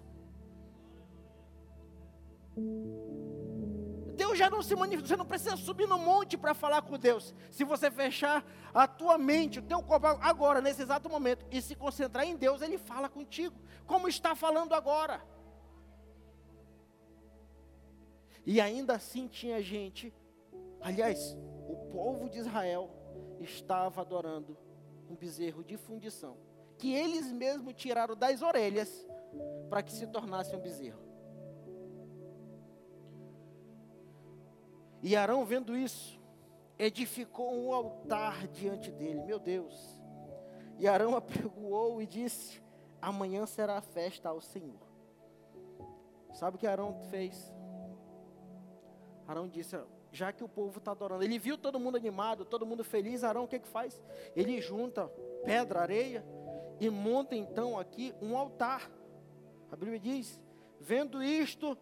Deus 4.30 4.38
já 4.38 4.48
não 4.48 4.62
se 4.62 4.76
manifesta, 4.76 5.08
você 5.08 5.16
não 5.16 5.26
precisa 5.26 5.56
subir 5.56 5.88
no 5.88 5.98
monte 5.98 6.38
para 6.38 6.54
falar 6.54 6.82
com 6.82 6.96
Deus. 6.96 7.34
Se 7.50 7.64
você 7.64 7.90
fechar 7.90 8.44
a 8.72 8.86
tua 8.86 9.18
mente, 9.18 9.58
o 9.58 9.62
teu 9.62 9.82
corpo 9.82 10.06
agora, 10.06 10.60
nesse 10.60 10.82
exato 10.82 11.08
momento, 11.08 11.44
e 11.50 11.60
se 11.60 11.74
concentrar 11.74 12.24
em 12.24 12.36
Deus, 12.36 12.62
Ele 12.62 12.78
fala 12.78 13.08
contigo, 13.08 13.56
como 13.86 14.08
está 14.08 14.36
falando 14.36 14.72
agora. 14.72 15.20
E 18.46 18.60
ainda 18.60 18.94
assim 18.94 19.26
tinha 19.26 19.60
gente, 19.60 20.14
aliás, 20.80 21.36
o 21.68 21.76
povo 21.90 22.28
de 22.28 22.38
Israel 22.38 22.88
estava 23.40 24.00
adorando 24.00 24.56
um 25.08 25.16
bezerro 25.16 25.64
de 25.64 25.76
fundição, 25.76 26.36
que 26.78 26.94
eles 26.94 27.32
mesmos 27.32 27.74
tiraram 27.74 28.14
das 28.14 28.42
orelhas 28.42 28.88
para 29.68 29.82
que 29.82 29.92
se 29.92 30.06
tornasse 30.06 30.54
um 30.54 30.60
bezerro. 30.60 31.10
E 35.02 35.16
Arão, 35.16 35.44
vendo 35.44 35.76
isso, 35.76 36.20
edificou 36.78 37.54
um 37.54 37.72
altar 37.72 38.46
diante 38.48 38.90
dele, 38.90 39.22
meu 39.22 39.38
Deus. 39.38 40.00
E 40.78 40.86
Arão 40.86 41.14
apregoou 41.16 42.00
e 42.00 42.06
disse: 42.06 42.62
Amanhã 43.00 43.46
será 43.46 43.78
a 43.78 43.82
festa 43.82 44.28
ao 44.28 44.40
Senhor. 44.40 44.90
Sabe 46.32 46.56
o 46.56 46.58
que 46.58 46.66
Arão 46.66 46.94
fez? 47.10 47.52
Arão 49.26 49.48
disse: 49.48 49.78
Já 50.10 50.32
que 50.32 50.44
o 50.44 50.48
povo 50.48 50.78
está 50.78 50.90
adorando, 50.92 51.22
ele 51.22 51.38
viu 51.38 51.56
todo 51.56 51.78
mundo 51.78 51.96
animado, 51.96 52.44
todo 52.44 52.66
mundo 52.66 52.84
feliz. 52.84 53.24
Arão, 53.24 53.44
o 53.44 53.48
que, 53.48 53.58
que 53.58 53.68
faz? 53.68 54.00
Ele 54.34 54.60
junta 54.60 55.08
pedra, 55.44 55.80
areia 55.80 56.24
e 56.78 56.88
monta 56.88 57.34
então 57.34 57.78
aqui 57.78 58.14
um 58.20 58.36
altar. 58.36 58.90
A 59.70 59.76
Bíblia 59.76 59.98
diz: 59.98 60.40
Vendo 60.80 61.22
isto, 61.22 61.76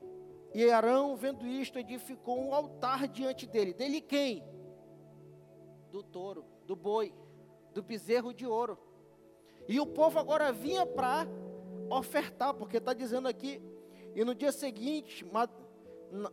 e 0.55 0.71
Arão, 0.71 1.15
vendo 1.17 1.47
isto, 1.47 1.79
edificou 1.79 2.39
um 2.39 2.55
altar 2.55 3.07
diante 3.07 3.47
dele. 3.47 3.75
Dele 3.75 4.01
quem? 4.01 4.43
Do 5.91 6.03
touro, 6.03 6.45
do 6.67 6.75
boi, 6.75 7.15
do 7.73 7.83
bezerro 7.83 8.33
de 8.33 8.47
ouro. 8.47 8.79
E 9.69 9.79
o 9.79 9.87
povo 9.87 10.19
agora 10.19 10.51
vinha 10.53 10.87
para 10.87 11.27
ofertar, 11.91 12.55
porque 12.55 12.79
está 12.79 12.95
dizendo 12.95 13.29
aqui. 13.29 13.63
E 14.15 14.25
no 14.25 14.35
dia 14.35 14.51
seguinte, 14.51 15.25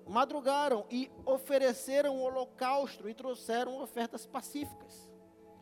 madrugaram 0.08 0.86
e 0.89 1.12
ofereceram 1.25 2.15
o 2.15 2.21
holocausto 2.21 3.10
e 3.10 3.13
trouxeram 3.13 3.82
ofertas 3.82 4.25
pacíficas. 4.25 5.12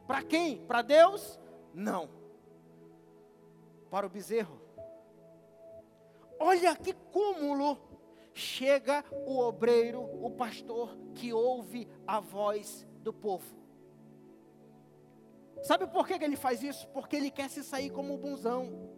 Para 0.06 0.22
quem? 0.22 0.66
Para 0.66 0.82
Deus? 0.84 1.40
Não. 1.74 2.10
Para 3.90 4.06
o 4.06 4.10
bezerro. 4.10 4.62
Olha 6.40 6.76
que 6.76 6.94
cúmulo 6.94 7.78
chega 8.34 9.04
o 9.12 9.40
obreiro, 9.40 10.02
o 10.02 10.30
pastor, 10.32 10.98
que 11.14 11.32
ouve 11.34 11.88
a 12.06 12.20
voz 12.20 12.88
do 13.02 13.14
povo. 13.14 13.64
Sabe 15.62 15.88
por 15.88 16.06
que 16.08 16.14
ele 16.14 16.36
faz 16.36 16.62
isso? 16.62 16.88
Porque 16.90 17.16
ele 17.16 17.32
quer 17.32 17.50
se 17.50 17.64
sair 17.64 17.90
como 17.90 18.14
um 18.14 18.18
bonzão. 18.18 18.90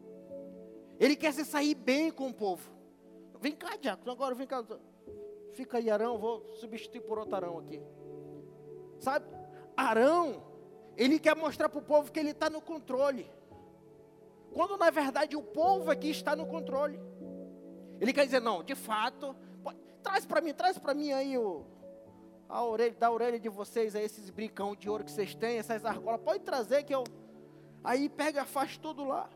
Ele 1.00 1.15
quer 1.15 1.34
se 1.34 1.45
sair 1.45 1.76
bem 1.76 2.12
com 2.12 2.30
o 2.30 2.34
povo. 2.34 2.71
Vem 3.39 3.54
cá, 3.54 3.76
Diácono, 3.76 4.12
agora 4.12 4.34
vem 4.34 4.48
cá. 4.48 4.63
Fica 5.54 5.78
aí, 5.78 5.89
Arão, 5.89 6.17
vou 6.17 6.56
substituir 6.56 7.02
por 7.02 7.19
outro 7.19 7.36
Arão 7.36 7.60
aqui. 7.60 7.82
Sabe? 9.00 9.28
Arão, 9.78 10.43
ele 10.98 11.19
quer 11.19 11.36
mostrar 11.36 11.69
para 11.69 11.80
o 11.80 11.84
povo 11.84 12.12
que 12.12 12.19
ele 12.19 12.32
está 12.32 12.50
no 12.50 12.62
controle. 12.62 13.30
Quando 14.54 14.78
na 14.78 14.89
verdade 14.89 15.36
o 15.36 15.43
povo 15.43 15.91
aqui 15.91 16.10
está 16.10 16.36
no 16.36 16.45
controle. 16.48 17.00
Ele 17.99 18.12
quer 18.13 18.25
dizer, 18.25 18.41
não, 18.41 18.63
de 18.63 18.75
fato, 18.75 19.36
pode, 19.63 19.77
traz 20.03 20.25
para 20.25 20.41
mim, 20.41 20.53
traz 20.53 20.77
para 20.77 20.93
mim 20.93 21.12
aí 21.12 21.38
o, 21.38 21.65
a 22.49 22.63
orelha, 22.63 22.93
da 22.93 23.12
orelha 23.12 23.39
de 23.39 23.49
vocês, 23.49 23.95
aí, 23.95 24.03
esses 24.03 24.29
bricão 24.29 24.75
de 24.75 24.89
ouro 24.89 25.03
que 25.03 25.12
vocês 25.12 25.34
têm, 25.34 25.58
essas 25.58 25.86
argolas, 25.86 26.21
pode 26.21 26.43
trazer 26.43 26.84
que 26.84 26.93
eu. 26.93 27.03
Aí 27.84 28.10
pega, 28.10 28.45
faz 28.45 28.77
tudo 28.77 29.05
lá. 29.05 29.29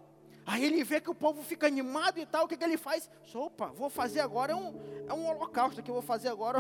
Aí 0.45 0.65
ele 0.65 0.84
vê 0.84 1.00
que 1.00 1.10
o 1.10 1.15
povo 1.15 1.43
fica 1.43 1.67
animado 1.67 2.17
e 2.17 2.26
tal, 2.26 2.45
o 2.45 2.48
que, 2.48 2.58
que 2.58 2.63
ele 2.63 2.78
faz? 2.78 3.10
Opa, 3.34 3.67
vou 3.67 3.89
fazer 3.89 4.19
agora 4.19 4.56
um, 4.56 4.74
é 5.08 5.13
um 5.13 5.28
holocausto 5.28 5.84
que 5.84 5.91
eu 5.91 5.93
vou 5.93 6.02
fazer 6.02 6.30
agora, 6.30 6.60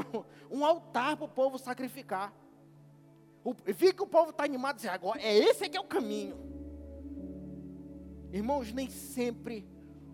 um, 0.51 0.59
um 0.59 0.65
altar 0.65 1.17
para 1.17 1.25
o 1.25 1.29
povo 1.29 1.57
sacrificar. 1.57 2.31
O, 3.43 3.55
que 3.55 4.03
o 4.03 4.07
povo 4.07 4.29
está 4.29 4.43
animado, 4.43 4.75
diz, 4.75 4.85
agora 4.85 5.19
é 5.21 5.35
esse 5.35 5.67
que 5.67 5.77
é 5.77 5.79
o 5.81 5.85
caminho. 5.85 6.37
Irmãos, 8.31 8.71
nem 8.71 8.89
sempre 8.91 9.67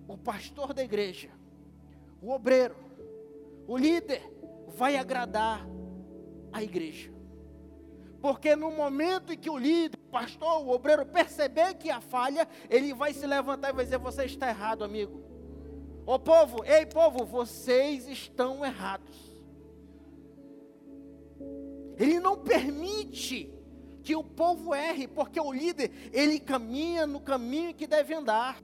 o 0.08 0.18
pastor 0.18 0.74
da 0.74 0.82
igreja 0.82 1.35
o 2.26 2.32
obreiro, 2.32 2.76
o 3.68 3.78
líder, 3.78 4.20
vai 4.70 4.98
agradar 4.98 5.64
a 6.52 6.64
igreja. 6.64 7.14
Porque 8.20 8.56
no 8.56 8.72
momento 8.72 9.32
em 9.32 9.38
que 9.38 9.48
o 9.48 9.56
líder, 9.56 10.00
o 10.08 10.10
pastor, 10.10 10.66
o 10.66 10.72
obreiro 10.72 11.06
perceber 11.06 11.76
que 11.76 11.92
há 11.92 12.02
falha, 12.02 12.48
ele 12.68 12.96
vai 12.96 13.14
se 13.14 13.28
levantar 13.28 13.70
e 13.70 13.74
vai 13.74 13.86
dizer: 13.86 14.00
Você 14.00 14.26
está 14.26 14.50
errado, 14.50 14.84
amigo. 14.84 15.24
Ô 16.04 16.18
povo, 16.18 16.66
ei 16.66 16.88
povo, 16.88 17.24
vocês 17.26 18.08
estão 18.08 18.66
errados. 18.66 19.16
Ele 21.96 22.20
não 22.20 22.40
permite 22.40 23.54
que 24.04 24.16
o 24.16 24.24
povo 24.24 24.74
erre, 24.74 25.08
porque 25.08 25.40
o 25.40 25.54
líder, 25.54 25.92
ele 26.12 26.40
caminha 26.40 27.06
no 27.06 27.20
caminho 27.20 27.74
que 27.76 27.86
deve 27.86 28.16
andar. 28.16 28.60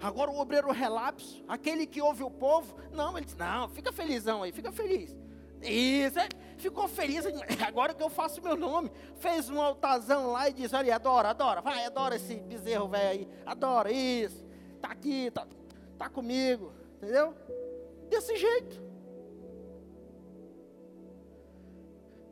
Agora 0.00 0.30
o 0.30 0.38
obreiro 0.38 0.70
relapso, 0.70 1.42
aquele 1.48 1.86
que 1.86 2.02
ouve 2.02 2.22
o 2.22 2.30
povo, 2.30 2.76
não, 2.92 3.16
ele 3.16 3.24
diz, 3.26 3.36
não, 3.36 3.68
fica 3.68 3.92
felizão 3.92 4.42
aí, 4.42 4.52
fica 4.52 4.70
feliz. 4.70 5.16
Isso, 5.62 6.18
é, 6.18 6.28
ficou 6.58 6.86
feliz, 6.86 7.24
agora 7.66 7.94
que 7.94 8.02
eu 8.02 8.10
faço 8.10 8.42
meu 8.42 8.56
nome. 8.56 8.90
Fez 9.16 9.48
um 9.48 9.60
altarzão 9.60 10.32
lá 10.32 10.48
e 10.48 10.52
diz, 10.52 10.72
olha, 10.72 10.94
adora, 10.94 11.30
adora, 11.30 11.60
vai, 11.60 11.84
adora 11.84 12.16
esse 12.16 12.34
bezerro 12.36 12.88
velho 12.88 13.08
aí, 13.08 13.28
adora 13.44 13.90
isso, 13.90 14.44
tá 14.80 14.88
aqui, 14.88 15.30
tá, 15.30 15.46
tá 15.98 16.08
comigo, 16.08 16.72
entendeu? 16.96 17.34
Desse 18.08 18.36
jeito. 18.36 18.84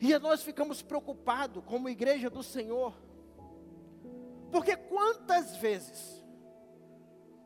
E 0.00 0.18
nós 0.18 0.42
ficamos 0.42 0.82
preocupados 0.82 1.64
como 1.64 1.88
igreja 1.88 2.28
do 2.28 2.42
Senhor. 2.42 2.92
Porque 4.52 4.76
quantas 4.76 5.56
vezes 5.56 6.22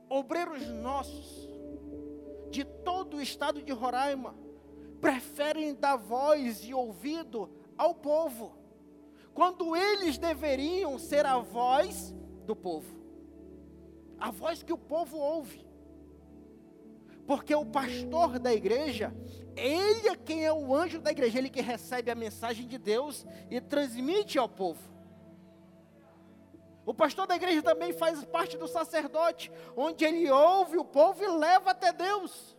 obreiros 0.09 0.67
nossos 0.69 1.49
de 2.51 2.65
todo 2.65 3.19
o 3.19 3.23
estado 3.23 3.63
de 3.63 3.73
Roraima 3.73 4.35
preferem 5.01 5.75
dar 5.75 5.97
voz 5.97 6.65
e 6.65 6.75
ouvido 6.75 7.51
ao 7.77 7.95
povo, 7.95 8.57
quando 9.33 9.77
eles 9.77 10.19
deveriam 10.19 10.99
ser 10.99 11.25
a 11.25 11.39
voz 11.39 12.15
do 12.45 12.57
povo, 12.57 12.99
a 14.19 14.31
voz 14.31 14.63
que 14.63 14.73
o 14.73 14.79
povo 14.79 15.17
ouve. 15.17 15.67
Porque 17.27 17.55
o 17.55 17.67
pastor 17.67 18.39
da 18.39 18.55
igreja, 18.55 19.15
ele 19.55 20.09
é 20.09 20.17
quem 20.17 20.47
é 20.47 20.53
o 20.53 20.75
anjo 20.75 20.99
da 20.99 21.11
igreja, 21.11 21.39
ele 21.39 21.51
que 21.51 21.61
recebe 21.61 22.11
a 22.11 22.15
mensagem 22.15 22.67
de 22.67 22.79
Deus 22.79 23.27
e 23.51 23.61
transmite 23.61 24.39
ao 24.39 24.49
povo. 24.49 24.98
O 26.89 26.95
pastor 26.95 27.27
da 27.27 27.37
igreja 27.37 27.63
também 27.63 27.93
faz 27.93 28.25
parte 28.25 28.57
do 28.57 28.67
sacerdote, 28.67 29.53
onde 29.77 30.07
ele 30.07 30.31
ouve 30.31 30.79
o 30.79 30.85
povo 30.87 31.23
e 31.23 31.29
leva 31.29 31.73
até 31.73 31.93
Deus. 31.93 32.57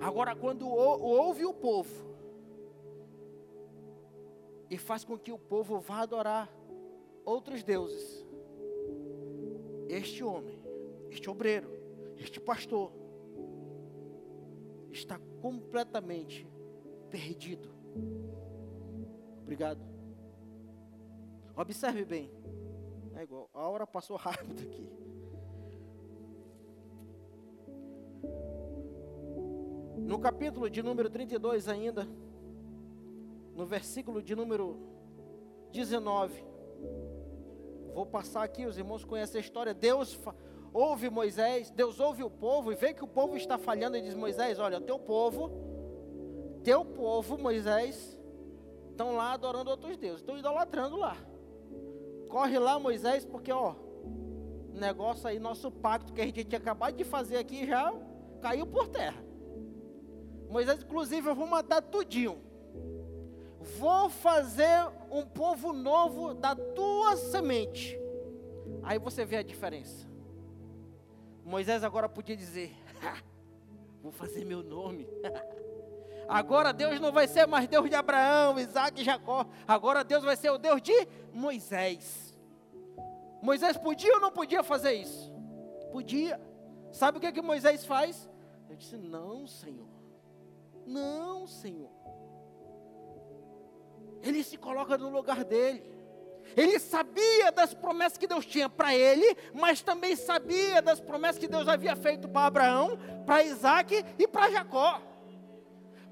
Agora, 0.00 0.34
quando 0.34 0.68
ouve 0.68 1.44
o 1.44 1.54
povo 1.54 2.16
e 4.68 4.76
faz 4.76 5.04
com 5.04 5.16
que 5.16 5.30
o 5.30 5.38
povo 5.38 5.78
vá 5.78 6.00
adorar 6.00 6.52
outros 7.24 7.62
deuses, 7.62 8.26
este 9.88 10.24
homem, 10.24 10.60
este 11.10 11.30
obreiro, 11.30 11.70
este 12.18 12.40
pastor, 12.40 12.90
está 14.90 15.16
completamente 15.40 16.44
perdido. 17.08 17.72
Obrigado. 19.44 19.93
Observe 21.56 22.04
bem. 22.04 22.30
É 23.16 23.22
igual, 23.22 23.48
a 23.54 23.68
hora 23.68 23.86
passou 23.86 24.16
rápido 24.18 24.60
aqui. 24.60 24.90
No 29.96 30.18
capítulo 30.18 30.68
de 30.68 30.82
número 30.82 31.08
32 31.08 31.68
ainda, 31.68 32.06
no 33.54 33.64
versículo 33.64 34.20
de 34.20 34.34
número 34.34 34.76
19. 35.70 36.44
Vou 37.94 38.04
passar 38.04 38.42
aqui, 38.42 38.66
os 38.66 38.76
irmãos 38.76 39.04
conhecem 39.04 39.38
a 39.38 39.40
história. 39.40 39.72
Deus 39.72 40.18
ouve 40.72 41.08
Moisés, 41.08 41.70
Deus 41.70 42.00
ouve 42.00 42.24
o 42.24 42.30
povo 42.30 42.72
e 42.72 42.74
vê 42.74 42.92
que 42.92 43.04
o 43.04 43.08
povo 43.08 43.36
está 43.36 43.56
falhando 43.56 43.96
e 43.96 44.02
diz: 44.02 44.14
Moisés, 44.14 44.58
olha, 44.58 44.80
teu 44.80 44.98
povo, 44.98 45.50
teu 46.64 46.84
povo, 46.84 47.38
Moisés, 47.38 48.18
estão 48.90 49.14
lá 49.14 49.32
adorando 49.32 49.70
outros 49.70 49.96
deuses, 49.96 50.20
estão 50.20 50.36
idolatrando 50.36 50.96
lá. 50.96 51.16
Corre 52.34 52.58
lá, 52.58 52.80
Moisés, 52.80 53.24
porque 53.24 53.52
ó, 53.52 53.76
negócio 54.72 55.28
aí, 55.28 55.38
nosso 55.38 55.70
pacto 55.70 56.12
que 56.12 56.20
a 56.20 56.24
gente 56.24 56.42
tinha 56.42 56.58
acabado 56.58 56.96
de 56.96 57.04
fazer 57.04 57.36
aqui 57.36 57.64
já 57.64 57.94
caiu 58.42 58.66
por 58.66 58.88
terra. 58.88 59.24
Moisés, 60.50 60.82
inclusive, 60.82 61.28
eu 61.28 61.34
vou 61.36 61.46
matar 61.46 61.80
tudinho. 61.80 62.42
Vou 63.78 64.10
fazer 64.10 64.66
um 65.12 65.24
povo 65.24 65.72
novo 65.72 66.34
da 66.34 66.56
tua 66.56 67.16
semente. 67.16 67.96
Aí 68.82 68.98
você 68.98 69.24
vê 69.24 69.36
a 69.36 69.42
diferença. 69.44 70.04
Moisés 71.44 71.84
agora 71.84 72.08
podia 72.08 72.36
dizer: 72.36 72.74
Vou 74.02 74.10
fazer 74.10 74.44
meu 74.44 74.60
nome. 74.60 75.06
Agora 76.28 76.72
Deus 76.72 77.00
não 77.00 77.12
vai 77.12 77.26
ser 77.26 77.46
mais 77.46 77.68
Deus 77.68 77.88
de 77.88 77.94
Abraão, 77.94 78.58
Isaac 78.58 79.00
e 79.00 79.04
Jacó. 79.04 79.46
Agora 79.66 80.02
Deus 80.02 80.24
vai 80.24 80.36
ser 80.36 80.50
o 80.50 80.58
Deus 80.58 80.80
de 80.80 80.92
Moisés. 81.32 82.34
Moisés 83.42 83.76
podia 83.76 84.14
ou 84.14 84.20
não 84.20 84.30
podia 84.30 84.62
fazer 84.62 84.94
isso? 84.94 85.32
Podia. 85.92 86.40
Sabe 86.92 87.18
o 87.18 87.20
que, 87.20 87.30
que 87.32 87.42
Moisés 87.42 87.84
faz? 87.84 88.28
Eu 88.68 88.76
disse: 88.76 88.96
Não, 88.96 89.46
Senhor. 89.46 89.88
Não, 90.86 91.46
Senhor. 91.46 91.90
Ele 94.22 94.42
se 94.42 94.56
coloca 94.56 94.96
no 94.96 95.10
lugar 95.10 95.44
dele. 95.44 95.94
Ele 96.56 96.78
sabia 96.78 97.50
das 97.50 97.74
promessas 97.74 98.18
que 98.18 98.26
Deus 98.26 98.46
tinha 98.46 98.68
para 98.68 98.94
ele, 98.94 99.36
mas 99.52 99.82
também 99.82 100.14
sabia 100.14 100.80
das 100.80 101.00
promessas 101.00 101.38
que 101.38 101.48
Deus 101.48 101.66
havia 101.66 101.96
feito 101.96 102.28
para 102.28 102.46
Abraão, 102.46 102.98
para 103.26 103.42
Isaac 103.42 104.04
e 104.18 104.28
para 104.28 104.50
Jacó. 104.50 105.00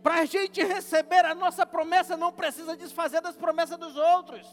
Para 0.03 0.21
a 0.21 0.25
gente 0.25 0.62
receber 0.62 1.25
a 1.25 1.35
nossa 1.35 1.65
promessa, 1.65 2.17
não 2.17 2.33
precisa 2.33 2.77
desfazer 2.77 3.21
das 3.21 3.37
promessas 3.37 3.79
dos 3.79 3.97
outros. 3.97 4.47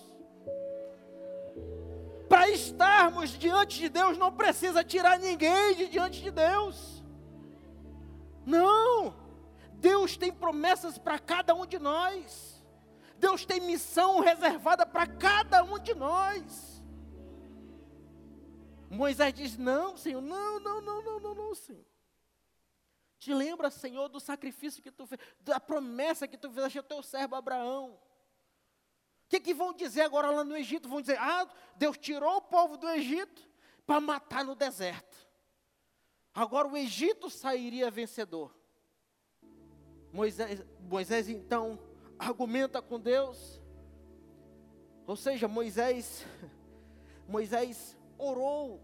Para 2.27 2.49
estarmos 2.49 3.31
diante 3.31 3.79
de 3.79 3.89
Deus, 3.89 4.17
não 4.17 4.31
precisa 4.31 4.83
tirar 4.83 5.17
ninguém 5.17 5.75
de 5.75 5.87
diante 5.87 6.21
de 6.21 6.29
Deus. 6.29 7.03
Não. 8.45 9.15
Deus 9.73 10.15
tem 10.15 10.31
promessas 10.31 10.99
para 10.99 11.17
cada 11.17 11.55
um 11.55 11.65
de 11.65 11.79
nós. 11.79 12.63
Deus 13.17 13.43
tem 13.45 13.59
missão 13.59 14.19
reservada 14.19 14.85
para 14.85 15.07
cada 15.07 15.63
um 15.63 15.79
de 15.79 15.95
nós. 15.95 16.83
Moisés 18.89 19.33
diz: 19.33 19.57
Não, 19.57 19.97
Senhor, 19.97 20.21
não, 20.21 20.59
não, 20.59 20.81
não, 20.81 21.03
não, 21.03 21.19
não, 21.19 21.35
não, 21.35 21.55
Senhor. 21.55 21.88
Te 23.19 23.33
lembra, 23.33 23.69
Senhor, 23.69 24.07
do 24.07 24.19
sacrifício 24.19 24.81
que 24.81 24.89
tu 24.89 25.05
fez, 25.05 25.19
da 25.41 25.59
promessa 25.59 26.27
que 26.27 26.37
tu 26.37 26.49
fizeste 26.49 26.77
ao 26.77 26.83
teu 26.83 27.03
servo 27.03 27.35
Abraão. 27.35 27.91
O 27.91 27.99
que, 29.27 29.41
que 29.41 29.53
vão 29.53 29.73
dizer 29.73 30.01
agora 30.01 30.31
lá 30.31 30.43
no 30.43 30.55
Egito? 30.55 30.87
Vão 30.87 31.01
dizer: 31.01 31.17
Ah, 31.19 31.47
Deus 31.75 31.97
tirou 31.97 32.37
o 32.37 32.41
povo 32.41 32.77
do 32.77 32.87
Egito 32.89 33.47
para 33.85 33.99
matar 33.99 34.45
no 34.45 34.55
deserto. 34.55 35.27
Agora 36.33 36.67
o 36.67 36.77
Egito 36.77 37.29
sairia 37.29 37.91
vencedor. 37.91 38.57
Moisés, 40.13 40.63
Moisés 40.79 41.27
então 41.27 41.77
argumenta 42.17 42.81
com 42.81 42.99
Deus. 42.99 43.61
Ou 45.05 45.17
seja, 45.17 45.47
Moisés, 45.47 46.25
Moisés 47.27 47.97
orou, 48.17 48.81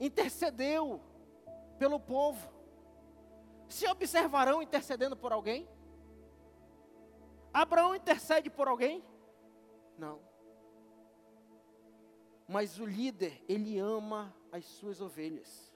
intercedeu 0.00 1.00
pelo 1.80 1.98
povo. 1.98 2.52
Se 3.66 3.88
observarão 3.88 4.60
intercedendo 4.60 5.16
por 5.16 5.32
alguém? 5.32 5.66
Abraão 7.54 7.94
intercede 7.94 8.50
por 8.50 8.68
alguém? 8.68 9.02
Não. 9.96 10.20
Mas 12.46 12.78
o 12.78 12.84
líder, 12.84 13.42
ele 13.48 13.78
ama 13.78 14.36
as 14.52 14.66
suas 14.66 15.00
ovelhas. 15.00 15.72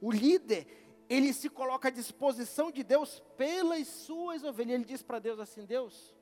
O 0.00 0.12
líder, 0.12 0.68
ele 1.08 1.32
se 1.32 1.50
coloca 1.50 1.88
à 1.88 1.90
disposição 1.90 2.70
de 2.70 2.84
Deus 2.84 3.18
pelas 3.36 3.88
suas 3.88 4.44
ovelhas. 4.44 4.74
Ele 4.74 4.84
diz 4.84 5.02
para 5.02 5.18
Deus 5.18 5.40
assim: 5.40 5.64
Deus, 5.64 6.14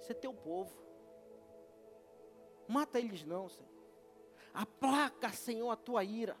você 0.00 0.10
é 0.10 0.16
teu 0.16 0.34
povo. 0.34 0.76
Mata 2.66 2.98
eles 2.98 3.24
não, 3.24 3.48
Senhor. 3.48 3.70
Aplaca, 4.52 5.30
Senhor, 5.30 5.70
a 5.70 5.76
tua 5.76 6.02
ira 6.02 6.36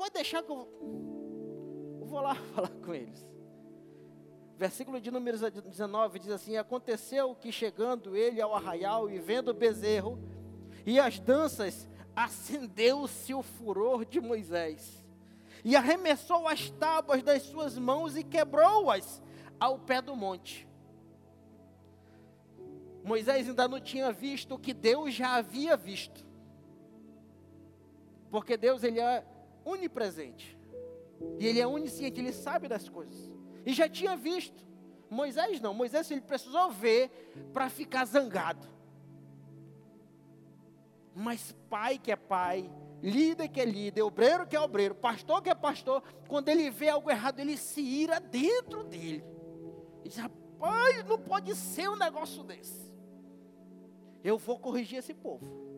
pode 0.00 0.14
deixar 0.14 0.42
que 0.42 0.50
eu, 0.50 0.66
vou 2.06 2.22
lá 2.22 2.34
falar 2.56 2.70
com 2.70 2.94
eles. 2.94 3.28
Versículo 4.56 4.98
de 4.98 5.10
número 5.10 5.36
19 5.38 6.18
diz 6.18 6.30
assim: 6.30 6.56
Aconteceu 6.56 7.34
que 7.34 7.52
chegando 7.52 8.16
ele 8.16 8.40
ao 8.40 8.54
arraial 8.54 9.10
e 9.10 9.18
vendo 9.18 9.50
o 9.50 9.54
bezerro 9.54 10.18
e 10.86 10.98
as 10.98 11.20
danças, 11.20 11.86
acendeu-se 12.16 13.34
o 13.34 13.42
furor 13.42 14.06
de 14.06 14.22
Moisés. 14.22 15.04
e 15.62 15.76
arremessou 15.76 16.48
as 16.48 16.70
tábuas 16.70 17.22
das 17.22 17.42
suas 17.42 17.76
mãos 17.76 18.16
e 18.16 18.24
quebrou-as 18.24 19.22
ao 19.58 19.78
pé 19.78 20.00
do 20.00 20.16
monte. 20.16 20.66
Moisés 23.04 23.46
ainda 23.46 23.68
não 23.68 23.78
tinha 23.78 24.10
visto 24.10 24.54
o 24.54 24.58
que 24.58 24.72
Deus 24.72 25.12
já 25.12 25.34
havia 25.34 25.76
visto. 25.76 26.26
Porque 28.30 28.56
Deus 28.56 28.82
ele 28.82 29.00
é 29.00 29.22
onipresente. 29.70 30.58
E 31.38 31.46
ele 31.46 31.60
é 31.60 31.66
onisciente, 31.66 32.20
ele 32.20 32.32
sabe 32.32 32.68
das 32.68 32.88
coisas. 32.88 33.30
E 33.64 33.72
já 33.72 33.88
tinha 33.88 34.16
visto. 34.16 34.66
Moisés 35.08 35.60
não, 35.60 35.74
Moisés 35.74 36.10
ele 36.10 36.20
precisou 36.20 36.70
ver 36.70 37.10
para 37.52 37.68
ficar 37.68 38.04
zangado. 38.04 38.66
Mas 41.14 41.54
pai 41.68 41.98
que 41.98 42.12
é 42.12 42.16
pai, 42.16 42.70
líder 43.02 43.48
que 43.48 43.60
é 43.60 43.64
líder, 43.64 44.02
obreiro 44.02 44.46
que 44.46 44.54
é 44.54 44.60
obreiro, 44.60 44.94
pastor 44.94 45.42
que 45.42 45.50
é 45.50 45.54
pastor, 45.54 46.02
quando 46.28 46.48
ele 46.48 46.70
vê 46.70 46.88
algo 46.88 47.10
errado, 47.10 47.40
ele 47.40 47.56
se 47.56 47.80
ira 47.80 48.20
dentro 48.20 48.84
dele. 48.84 49.24
Ele 50.00 50.08
diz: 50.08 50.16
rapaz, 50.16 51.04
não 51.04 51.18
pode 51.18 51.54
ser 51.56 51.90
um 51.90 51.96
negócio 51.96 52.44
desse. 52.44 52.90
Eu 54.22 54.38
vou 54.38 54.58
corrigir 54.58 54.98
esse 54.98 55.12
povo. 55.12 55.69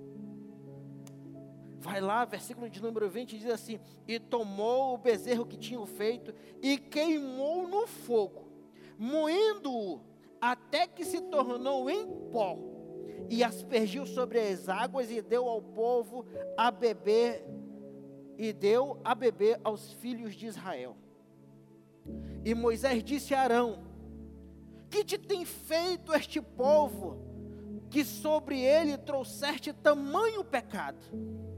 Vai 1.83 2.01
lá, 2.01 2.25
versículo 2.25 2.71
de 2.71 2.81
número 2.81 3.11
20 3.11 3.37
diz 3.37 3.51
assim: 3.51 3.81
E 4.07 4.21
tomou 4.21 4.95
o 4.95 4.99
bezerro 4.99 5.45
que 5.45 5.57
tinham 5.57 5.85
feito 5.85 6.33
e 6.62 6.79
queimou 6.79 7.66
no 7.66 7.88
fogo, 7.88 8.49
moendo-o 8.97 10.01
até 10.40 10.87
que 10.87 11.05
se 11.05 11.21
tornou 11.23 11.90
em 11.90 12.07
pó, 12.31 12.57
e 13.29 13.42
aspergiu 13.42 14.07
sobre 14.07 14.38
as 14.38 14.68
águas 14.68 15.11
e 15.11 15.21
deu 15.21 15.49
ao 15.49 15.61
povo 15.61 16.25
a 16.57 16.71
beber, 16.71 17.45
e 18.38 18.53
deu 18.53 19.01
a 19.03 19.12
beber 19.12 19.61
aos 19.64 19.92
filhos 19.95 20.37
de 20.37 20.47
Israel. 20.47 20.97
E 22.45 22.55
Moisés 22.55 23.03
disse 23.03 23.35
a 23.35 23.40
Arão: 23.40 23.83
Que 24.88 25.03
te 25.03 25.18
tem 25.18 25.45
feito 25.45 26.14
este 26.14 26.40
povo, 26.40 27.18
que 27.90 28.05
sobre 28.05 28.61
ele 28.61 28.97
trouxeste 28.97 29.73
tamanho 29.73 30.45
pecado? 30.45 31.51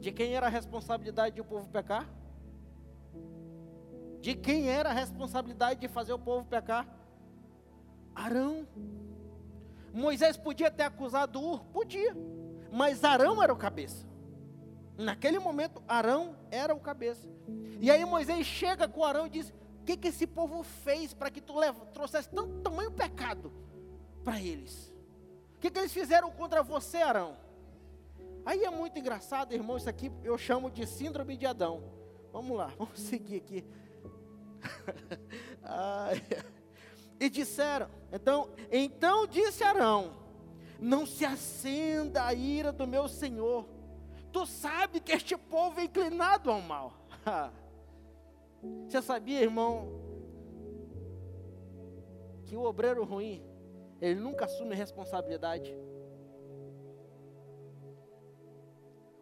De 0.00 0.10
quem 0.10 0.34
era 0.34 0.46
a 0.46 0.50
responsabilidade 0.50 1.34
de 1.34 1.40
o 1.42 1.44
povo 1.44 1.68
pecar? 1.68 2.08
De 4.20 4.34
quem 4.34 4.68
era 4.68 4.88
a 4.88 4.92
responsabilidade 4.92 5.80
de 5.80 5.88
fazer 5.88 6.12
o 6.12 6.18
povo 6.18 6.46
pecar? 6.46 6.86
Arão. 8.14 8.66
Moisés 9.92 10.36
podia 10.36 10.70
ter 10.70 10.84
acusado 10.84 11.40
Ur? 11.40 11.64
Podia. 11.66 12.16
Mas 12.72 13.04
Arão 13.04 13.42
era 13.42 13.52
o 13.52 13.56
cabeça. 13.56 14.06
Naquele 14.96 15.38
momento, 15.38 15.82
Arão 15.86 16.36
era 16.50 16.74
o 16.74 16.80
cabeça. 16.80 17.28
E 17.78 17.90
aí 17.90 18.04
Moisés 18.04 18.46
chega 18.46 18.88
com 18.88 19.04
Arão 19.04 19.26
e 19.26 19.30
diz: 19.30 19.50
O 19.80 19.84
que, 19.84 19.96
que 19.96 20.08
esse 20.08 20.26
povo 20.26 20.62
fez 20.62 21.12
para 21.12 21.30
que 21.30 21.40
tu 21.40 21.58
leva, 21.58 21.84
trouxesse 21.86 22.28
tanto 22.28 22.60
tamanho 22.60 22.90
pecado 22.90 23.52
para 24.24 24.40
eles? 24.40 24.92
O 25.56 25.60
que, 25.60 25.70
que 25.70 25.78
eles 25.78 25.92
fizeram 25.92 26.30
contra 26.30 26.62
você, 26.62 26.98
Arão? 26.98 27.36
Aí 28.44 28.64
é 28.64 28.70
muito 28.70 28.98
engraçado, 28.98 29.52
irmão, 29.52 29.76
isso 29.76 29.88
aqui 29.88 30.10
eu 30.24 30.36
chamo 30.38 30.70
de 30.70 30.86
síndrome 30.86 31.36
de 31.36 31.46
Adão. 31.46 31.82
Vamos 32.32 32.56
lá, 32.56 32.72
vamos 32.78 32.98
seguir 32.98 33.36
aqui. 33.36 33.64
e 37.18 37.30
disseram, 37.30 37.88
então, 38.12 38.50
então 38.70 39.26
disse 39.26 39.62
Arão: 39.62 40.16
Não 40.78 41.06
se 41.06 41.24
acenda 41.24 42.24
a 42.24 42.34
ira 42.34 42.72
do 42.72 42.86
meu 42.86 43.08
senhor. 43.08 43.66
Tu 44.32 44.46
sabe 44.46 45.00
que 45.00 45.12
este 45.12 45.36
povo 45.36 45.80
é 45.80 45.84
inclinado 45.84 46.50
ao 46.50 46.60
mal. 46.60 46.94
Você 48.86 49.02
sabia, 49.02 49.40
irmão, 49.40 49.88
que 52.44 52.56
o 52.56 52.62
obreiro 52.62 53.04
ruim, 53.04 53.42
ele 54.00 54.20
nunca 54.20 54.44
assume 54.44 54.74
responsabilidade. 54.74 55.74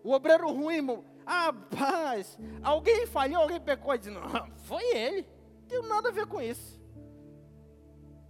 O 0.08 0.12
obreiro 0.14 0.50
ruim, 0.50 1.04
ah, 1.26 1.52
paz, 1.52 2.38
alguém 2.62 3.06
falhou, 3.06 3.42
alguém 3.42 3.60
pecou, 3.60 3.94
diz, 3.94 4.10
não, 4.10 4.22
foi 4.64 4.82
ele, 4.96 5.28
não 5.60 5.68
tem 5.68 5.82
nada 5.82 6.08
a 6.08 6.12
ver 6.12 6.26
com 6.26 6.40
isso. 6.40 6.80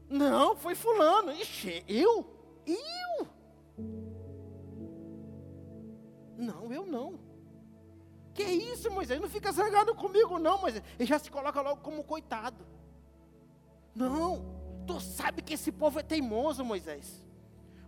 Não, 0.09 0.57
foi 0.57 0.75
fulano, 0.75 1.31
ixi, 1.31 1.85
eu? 1.87 2.27
Eu? 2.67 3.29
Não, 6.37 6.73
eu 6.73 6.85
não. 6.85 7.21
Que 8.35 8.43
isso, 8.43 8.91
Moisés? 8.91 9.21
Não 9.21 9.29
fica 9.29 9.53
zangado 9.53 9.95
comigo, 9.95 10.37
não, 10.37 10.61
Moisés. 10.61 10.83
Ele 10.99 11.09
já 11.09 11.21
se 11.21 11.31
coloca 11.31 11.61
logo 11.61 11.81
como 11.81 12.03
coitado. 12.03 12.67
Não, 13.95 14.85
tu 14.85 14.99
sabe 14.99 15.43
que 15.43 15.55
esse 15.55 15.71
povo 15.71 16.01
é 16.01 16.03
teimoso, 16.03 16.65
Moisés. 16.65 17.25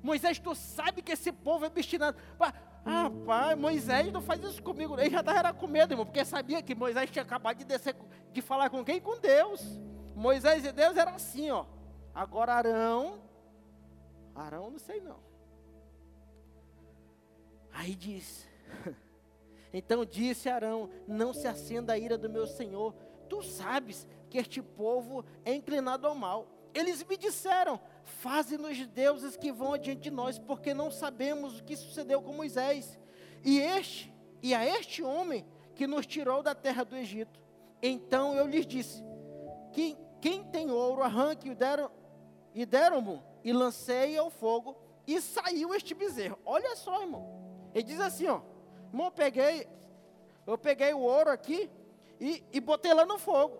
Moisés, 0.00 0.38
tu 0.38 0.54
sabe 0.54 1.02
que 1.02 1.10
esse 1.10 1.32
povo 1.32 1.64
é 1.64 1.68
obstinado. 1.68 2.16
Ah, 2.84 3.10
pai, 3.26 3.54
Moisés 3.54 4.10
não 4.12 4.22
faz 4.22 4.42
isso 4.42 4.62
comigo. 4.62 4.98
Ele 4.98 5.10
já 5.10 5.20
estava 5.20 5.52
com 5.52 5.66
medo, 5.66 5.92
irmão, 5.92 6.06
porque 6.06 6.24
sabia 6.24 6.62
que 6.62 6.74
Moisés 6.74 7.10
tinha 7.10 7.22
acabado 7.22 7.58
de 7.58 7.64
descer, 7.64 7.94
de 8.32 8.40
falar 8.40 8.70
com 8.70 8.84
quem? 8.84 9.00
Com 9.00 9.18
Deus. 9.18 9.62
Moisés 10.14 10.64
e 10.64 10.72
Deus 10.72 10.96
era 10.96 11.10
assim, 11.10 11.50
ó. 11.50 11.66
Agora 12.14 12.54
Arão, 12.54 13.22
Arão 14.34 14.70
não 14.70 14.78
sei 14.78 15.00
não. 15.00 15.18
Aí 17.72 17.94
diz, 17.94 18.46
então 19.72 20.04
disse 20.04 20.48
Arão, 20.48 20.90
não 21.06 21.32
se 21.32 21.46
acenda 21.46 21.92
a 21.92 21.98
ira 21.98 22.18
do 22.18 22.28
meu 22.28 22.46
Senhor. 22.46 22.94
Tu 23.28 23.42
sabes 23.42 24.06
que 24.28 24.38
este 24.38 24.60
povo 24.60 25.24
é 25.44 25.54
inclinado 25.54 26.06
ao 26.06 26.14
mal. 26.14 26.48
Eles 26.74 27.02
me 27.04 27.16
disseram, 27.16 27.80
Faze-nos 28.18 28.86
deuses 28.88 29.36
que 29.36 29.52
vão 29.52 29.74
adiante 29.74 30.02
de 30.02 30.10
nós, 30.10 30.38
porque 30.38 30.74
não 30.74 30.90
sabemos 30.90 31.58
o 31.58 31.64
que 31.64 31.76
sucedeu 31.76 32.20
com 32.20 32.32
Moisés. 32.32 32.98
E 33.44 33.58
este, 33.60 34.12
e 34.42 34.54
a 34.54 34.64
este 34.64 35.02
homem 35.02 35.46
que 35.74 35.86
nos 35.86 36.06
tirou 36.06 36.42
da 36.42 36.54
terra 36.54 36.84
do 36.84 36.96
Egito. 36.96 37.40
Então 37.82 38.34
eu 38.34 38.46
lhes 38.46 38.66
disse: 38.66 39.02
que 39.72 39.96
quem 40.20 40.44
tem 40.44 40.70
ouro, 40.70 41.02
arranque 41.02 41.48
e 41.48 41.54
deram 41.54 41.90
e 42.54 42.66
deram-mo 42.66 43.22
e 43.44 43.52
lancei 43.52 44.18
ao 44.18 44.28
fogo 44.28 44.76
e 45.06 45.20
saiu 45.20 45.74
este 45.74 45.94
bezerro. 45.94 46.38
Olha 46.44 46.76
só, 46.76 47.00
irmão. 47.00 47.40
Ele 47.74 47.84
diz 47.84 48.00
assim, 48.00 48.26
ó, 48.26 48.40
irmão, 48.92 49.06
eu 49.06 49.12
peguei, 49.12 49.68
eu 50.46 50.58
peguei 50.58 50.92
o 50.92 51.00
ouro 51.00 51.30
aqui 51.30 51.70
e, 52.20 52.44
e 52.52 52.60
botei 52.60 52.92
lá 52.92 53.06
no 53.06 53.18
fogo. 53.18 53.56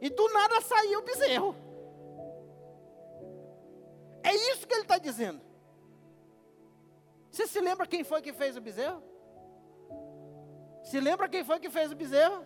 E 0.00 0.10
do 0.10 0.28
nada 0.32 0.60
saiu 0.62 1.00
o 1.00 1.04
bezerro. 1.04 1.54
É 4.22 4.34
isso 4.52 4.66
que 4.66 4.74
ele 4.74 4.82
está 4.82 4.98
dizendo. 4.98 5.40
Você 7.30 7.46
se 7.46 7.60
lembra 7.60 7.86
quem 7.86 8.04
foi 8.04 8.20
que 8.20 8.32
fez 8.32 8.56
o 8.56 8.60
bezerro? 8.60 9.02
Se 10.84 11.00
lembra 11.00 11.28
quem 11.28 11.44
foi 11.44 11.58
que 11.58 11.70
fez 11.70 11.90
o 11.90 11.96
bezerro? 11.96 12.44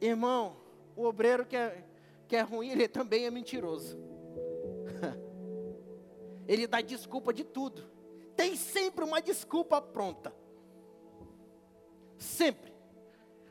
Irmão, 0.00 0.56
o 0.94 1.04
obreiro 1.04 1.46
que 1.46 1.56
é, 1.56 1.84
que 2.26 2.36
é 2.36 2.42
ruim, 2.42 2.70
ele 2.70 2.86
também 2.86 3.24
é 3.24 3.30
mentiroso. 3.30 3.98
ele 6.46 6.66
dá 6.66 6.80
desculpa 6.80 7.32
de 7.32 7.44
tudo. 7.44 7.88
Tem 8.36 8.54
sempre 8.54 9.04
uma 9.04 9.20
desculpa 9.20 9.80
pronta. 9.80 10.34
Sempre. 12.18 12.72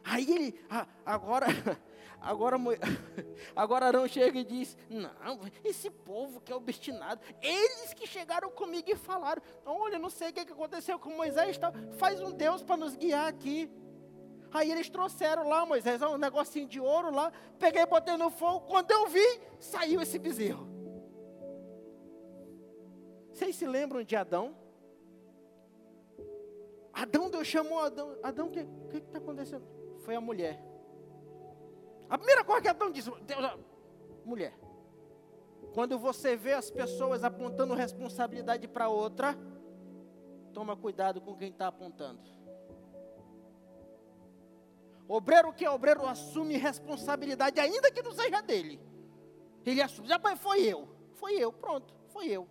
Aí 0.04 0.30
ele, 0.30 0.60
agora, 1.06 1.47
Agora, 2.21 2.58
agora 3.56 3.86
Arão 3.86 4.08
chega 4.08 4.39
e 4.39 4.43
diz: 4.43 4.77
Não, 4.89 5.39
esse 5.63 5.89
povo 5.89 6.41
que 6.41 6.51
é 6.51 6.56
obstinado, 6.56 7.21
eles 7.41 7.93
que 7.93 8.08
chegaram 8.08 8.49
comigo 8.49 8.89
e 8.89 8.95
falaram: 8.95 9.41
Olha, 9.65 9.99
não 9.99 10.10
sei 10.10 10.30
o 10.30 10.34
que 10.34 10.39
aconteceu 10.39 10.99
com 10.99 11.10
Moisés, 11.12 11.58
tal, 11.58 11.71
faz 11.97 12.21
um 12.21 12.32
Deus 12.32 12.63
para 12.63 12.77
nos 12.77 12.95
guiar 12.95 13.27
aqui. 13.27 13.69
Aí 14.51 14.71
eles 14.71 14.89
trouxeram 14.89 15.47
lá, 15.47 15.65
Moisés, 15.65 16.01
um 16.01 16.17
negocinho 16.17 16.67
de 16.67 16.80
ouro 16.80 17.13
lá, 17.13 17.32
peguei 17.60 17.86
botei 17.86 18.15
no 18.17 18.30
fogo. 18.30 18.62
Quando 18.62 18.89
eu 18.91 19.08
vi, 19.08 19.41
saiu 19.60 20.01
esse 20.01 20.17
bezerro. 20.17 20.67
Vocês 23.32 23.56
se 23.56 23.67
lembram 23.67 24.03
de 24.03 24.15
Adão? 24.15 24.56
Adão, 26.91 27.30
Deus 27.30 27.45
chamou 27.45 27.80
Adão. 27.80 28.17
Adão, 28.23 28.47
o 28.47 28.51
que 28.51 28.97
está 28.97 29.19
acontecendo? 29.19 29.63
Foi 29.99 30.15
a 30.15 30.21
mulher. 30.21 30.66
A 32.09 32.17
primeira 32.17 32.43
coisa 32.43 32.61
que 32.61 32.67
Adão 32.67 32.91
disse, 32.91 33.11
Deus, 33.21 33.59
mulher. 34.25 34.53
Quando 35.73 35.99
você 35.99 36.35
vê 36.35 36.53
as 36.53 36.71
pessoas 36.71 37.23
apontando 37.23 37.73
responsabilidade 37.73 38.67
para 38.67 38.89
outra, 38.89 39.37
toma 40.53 40.75
cuidado 40.75 41.21
com 41.21 41.35
quem 41.35 41.49
está 41.49 41.67
apontando. 41.67 42.21
Obreiro 45.07 45.53
que 45.53 45.63
é 45.63 45.69
obreiro 45.69 46.05
assume 46.05 46.57
responsabilidade, 46.57 47.59
ainda 47.59 47.91
que 47.91 48.01
não 48.01 48.11
seja 48.11 48.41
dele. 48.41 48.79
Ele 49.65 49.81
assume, 49.81 50.07
já 50.07 50.19
foi 50.37 50.61
eu, 50.61 50.87
foi 51.13 51.33
eu, 51.33 51.51
pronto, 51.51 51.93
foi 52.09 52.27
eu. 52.27 52.47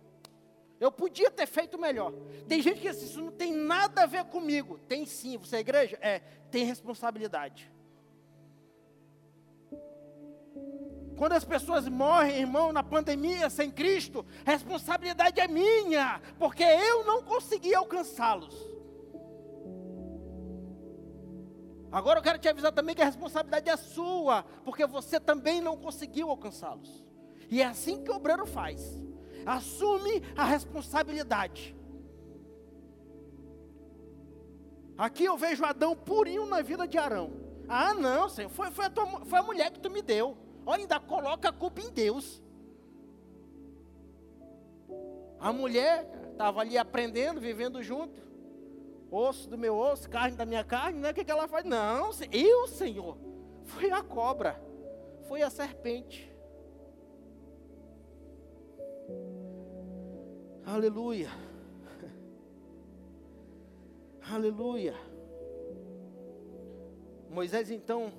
Eu 0.79 0.91
podia 0.91 1.31
ter 1.31 1.47
feito 1.47 1.77
melhor. 1.77 2.13
Tem 2.47 2.61
gente 2.61 2.79
que 2.79 2.89
diz, 2.89 3.01
isso 3.01 3.19
não 3.19 3.31
tem 3.31 3.51
nada 3.51 4.03
a 4.03 4.05
ver 4.05 4.25
comigo. 4.25 4.77
Tem 4.87 5.05
sim, 5.05 5.37
você 5.37 5.57
é 5.57 5.59
igreja? 5.59 5.97
É, 6.01 6.19
tem 6.51 6.65
responsabilidade. 6.65 7.71
Quando 11.17 11.33
as 11.33 11.43
pessoas 11.43 11.89
morrem, 11.89 12.41
irmão, 12.41 12.71
na 12.71 12.83
pandemia, 12.83 13.49
sem 13.49 13.71
Cristo, 13.71 14.23
a 14.45 14.51
responsabilidade 14.51 15.39
é 15.39 15.47
minha, 15.47 16.21
porque 16.37 16.63
eu 16.63 17.03
não 17.05 17.23
consegui 17.23 17.73
alcançá-los. 17.73 18.55
Agora 21.91 22.19
eu 22.19 22.23
quero 22.23 22.37
te 22.37 22.47
avisar 22.47 22.71
também 22.71 22.93
que 22.93 23.01
a 23.01 23.05
responsabilidade 23.05 23.67
é 23.67 23.75
sua, 23.75 24.43
porque 24.63 24.85
você 24.85 25.19
também 25.19 25.59
não 25.59 25.75
conseguiu 25.75 26.29
alcançá-los. 26.29 27.03
E 27.49 27.63
é 27.63 27.65
assim 27.65 28.03
que 28.03 28.11
o 28.11 28.15
obreiro 28.15 28.45
faz. 28.45 29.01
Assume 29.43 30.21
a 30.35 30.43
responsabilidade. 30.43 31.75
Aqui 34.95 35.25
eu 35.25 35.35
vejo 35.35 35.65
Adão 35.65 35.95
purinho 35.95 36.45
na 36.45 36.61
vida 36.61 36.87
de 36.87 36.99
Arão. 36.99 37.31
Ah, 37.67 37.95
não, 37.95 38.29
Senhor, 38.29 38.49
foi, 38.49 38.69
foi, 38.69 38.85
a, 38.85 38.89
tua, 38.89 39.25
foi 39.25 39.39
a 39.39 39.43
mulher 39.43 39.71
que 39.71 39.79
tu 39.79 39.89
me 39.89 40.03
deu. 40.03 40.37
Olha, 40.69 40.81
ainda 40.81 40.99
coloca 40.99 41.47
a 41.47 41.53
culpa 41.53 41.79
em 41.79 41.89
Deus. 41.89 42.43
A 45.39 45.53
mulher 45.53 46.05
estava 46.33 46.59
ali 46.59 46.77
aprendendo, 46.77 47.39
vivendo 47.39 47.81
junto. 47.81 48.21
Osso 49.09 49.49
do 49.49 49.57
meu 49.57 49.77
osso, 49.77 50.09
carne 50.09 50.35
da 50.35 50.45
minha 50.45 50.65
carne, 50.65 50.99
né? 50.99 51.11
O 51.11 51.13
que, 51.13 51.23
que 51.23 51.31
ela 51.31 51.47
faz? 51.47 51.63
Não, 51.63 52.11
eu, 52.33 52.67
Senhor. 52.67 53.17
Foi 53.63 53.89
a 53.91 54.03
cobra, 54.03 54.61
foi 55.29 55.41
a 55.41 55.49
serpente. 55.49 56.29
Aleluia. 60.65 61.29
Aleluia. 64.29 64.95
Moisés 67.29 67.71
então 67.71 68.11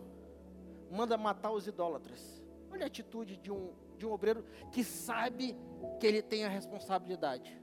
manda 0.91 1.19
matar 1.19 1.51
os 1.51 1.67
idólatras. 1.67 2.38
Olha 2.71 2.85
a 2.85 2.87
atitude 2.87 3.37
de 3.37 3.51
um, 3.51 3.73
de 3.97 4.07
um 4.07 4.13
obreiro 4.13 4.45
que 4.73 4.85
sabe 4.85 5.57
que 5.99 6.07
ele 6.07 6.23
tem 6.23 6.45
a 6.45 6.49
responsabilidade. 6.49 7.61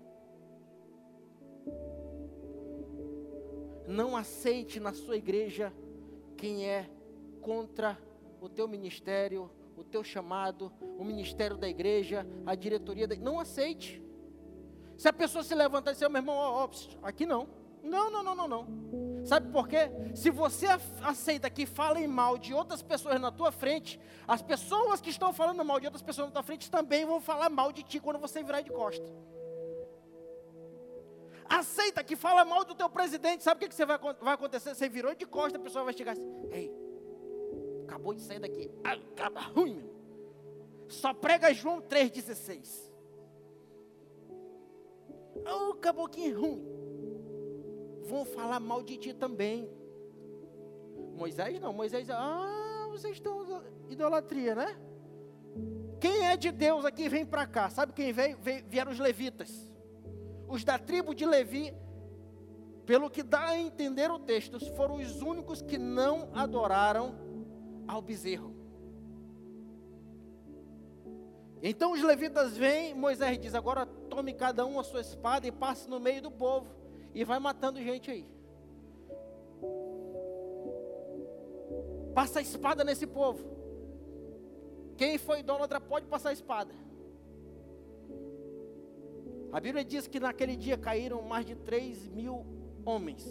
Não 3.87 4.15
aceite 4.15 4.79
na 4.79 4.93
sua 4.93 5.15
igreja 5.15 5.71
quem 6.37 6.67
é 6.67 6.89
contra 7.41 7.97
o 8.41 8.49
teu 8.49 8.67
ministério, 8.67 9.49
o 9.77 9.83
teu 9.83 10.03
chamado, 10.03 10.71
o 10.97 11.03
ministério 11.03 11.57
da 11.57 11.67
igreja, 11.67 12.25
a 12.45 12.55
diretoria 12.55 13.07
da... 13.07 13.15
Não 13.15 13.39
aceite. 13.39 14.03
Se 14.97 15.07
a 15.07 15.13
pessoa 15.13 15.43
se 15.43 15.53
levantar 15.53 15.91
e 15.91 15.93
dizer, 15.93 16.09
meu 16.09 16.21
irmão, 16.21 16.35
ó, 16.35 16.65
ó, 16.65 16.69
aqui 17.03 17.25
não. 17.25 17.47
Não, 17.83 18.09
não, 18.09 18.23
não, 18.23 18.35
não, 18.35 18.47
não. 18.47 18.67
Sabe 19.25 19.51
por 19.51 19.67
quê? 19.67 19.89
Se 20.13 20.29
você 20.29 20.67
aceita 21.01 21.49
que 21.49 21.65
falem 21.65 22.07
mal 22.07 22.37
de 22.37 22.53
outras 22.53 22.83
pessoas 22.83 23.19
na 23.19 23.31
tua 23.31 23.51
frente, 23.51 23.99
as 24.27 24.41
pessoas 24.41 25.01
que 25.01 25.09
estão 25.09 25.33
falando 25.33 25.65
mal 25.65 25.79
de 25.79 25.87
outras 25.87 26.03
pessoas 26.03 26.27
na 26.27 26.33
tua 26.33 26.43
frente 26.43 26.69
também 26.69 27.05
vão 27.05 27.19
falar 27.19 27.49
mal 27.49 27.71
de 27.71 27.81
ti 27.81 27.99
quando 27.99 28.19
você 28.19 28.43
virar 28.43 28.61
de 28.61 28.69
costa. 28.69 29.05
Aceita 31.49 32.03
que 32.03 32.15
fala 32.15 32.45
mal 32.45 32.63
do 32.65 32.75
teu 32.75 32.87
presidente, 32.87 33.43
sabe 33.43 33.57
o 33.57 33.59
que, 33.61 33.69
que 33.69 33.75
você 33.75 33.85
vai, 33.85 33.97
vai 33.97 34.33
acontecer? 34.35 34.75
Você 34.75 34.87
virou 34.87 35.15
de 35.15 35.25
costa, 35.25 35.57
a 35.57 35.61
pessoa 35.61 35.83
vai 35.83 35.93
chegar 35.93 36.11
assim, 36.11 36.47
ei, 36.51 36.71
acabou 37.83 38.13
de 38.13 38.21
sair 38.21 38.39
daqui, 38.39 38.71
acaba 38.83 39.41
ruim, 39.41 39.75
meu. 39.75 39.95
Só 40.87 41.13
prega 41.15 41.51
João 41.51 41.81
3,16. 41.81 42.91
Oh, 45.47 45.73
caboquinho 45.75 46.39
ruim 46.39 46.74
vão 48.05 48.23
falar 48.25 48.59
mal 48.59 48.81
de 48.81 48.97
ti 48.97 49.13
também. 49.13 49.69
Moisés 51.15 51.59
não, 51.59 51.73
Moisés, 51.73 52.09
ah, 52.09 52.87
vocês 52.91 53.17
estão 53.17 53.63
idolatria, 53.89 54.55
né? 54.55 54.77
Quem 55.99 56.25
é 56.25 56.37
de 56.37 56.51
Deus 56.51 56.85
aqui 56.85 57.09
vem 57.09 57.25
para 57.25 57.47
cá. 57.47 57.69
Sabe 57.69 57.93
quem 57.93 58.11
veio? 58.11 58.37
Vieram 58.67 58.91
os 58.91 58.99
levitas. 58.99 59.73
Os 60.47 60.63
da 60.63 60.77
tribo 60.77 61.15
de 61.15 61.25
Levi, 61.25 61.73
pelo 62.85 63.09
que 63.09 63.23
dá 63.23 63.47
a 63.47 63.57
entender 63.57 64.11
o 64.11 64.19
texto, 64.19 64.59
foram 64.75 64.95
os 64.95 65.21
únicos 65.21 65.61
que 65.61 65.77
não 65.77 66.29
adoraram 66.33 67.15
ao 67.87 68.01
bezerro. 68.01 68.53
Então 71.63 71.93
os 71.93 72.03
levitas 72.03 72.55
vêm, 72.55 72.93
Moisés 72.93 73.39
diz: 73.39 73.55
agora 73.55 73.85
tome 73.85 74.33
cada 74.33 74.65
um 74.65 74.79
a 74.79 74.83
sua 74.83 75.01
espada 75.01 75.47
e 75.47 75.51
passe 75.51 75.89
no 75.89 75.99
meio 75.99 76.21
do 76.21 76.29
povo 76.29 76.84
e 77.15 77.23
vai 77.23 77.39
matando 77.39 77.81
gente 77.81 78.11
aí. 78.11 78.27
Passa 82.13 82.39
a 82.39 82.41
espada 82.41 82.83
nesse 82.83 83.07
povo. 83.07 83.43
Quem 84.97 85.17
foi 85.17 85.39
idólatra 85.39 85.79
pode 85.79 86.05
passar 86.07 86.29
a 86.29 86.33
espada. 86.33 86.73
A 89.51 89.59
Bíblia 89.61 89.85
diz 89.85 90.07
que 90.07 90.19
naquele 90.19 90.57
dia 90.57 90.77
caíram 90.77 91.21
mais 91.21 91.45
de 91.45 91.55
3 91.55 92.09
mil 92.09 92.45
homens. 92.85 93.25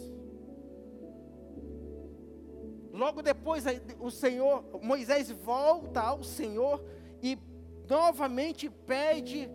Logo 2.91 3.21
depois, 3.21 3.65
o 4.01 4.11
Senhor, 4.11 4.65
Moisés 4.83 5.31
volta 5.31 6.01
ao 6.01 6.23
Senhor 6.23 6.83
e 7.23 7.37
novamente 7.87 8.71
pede, 8.71 9.51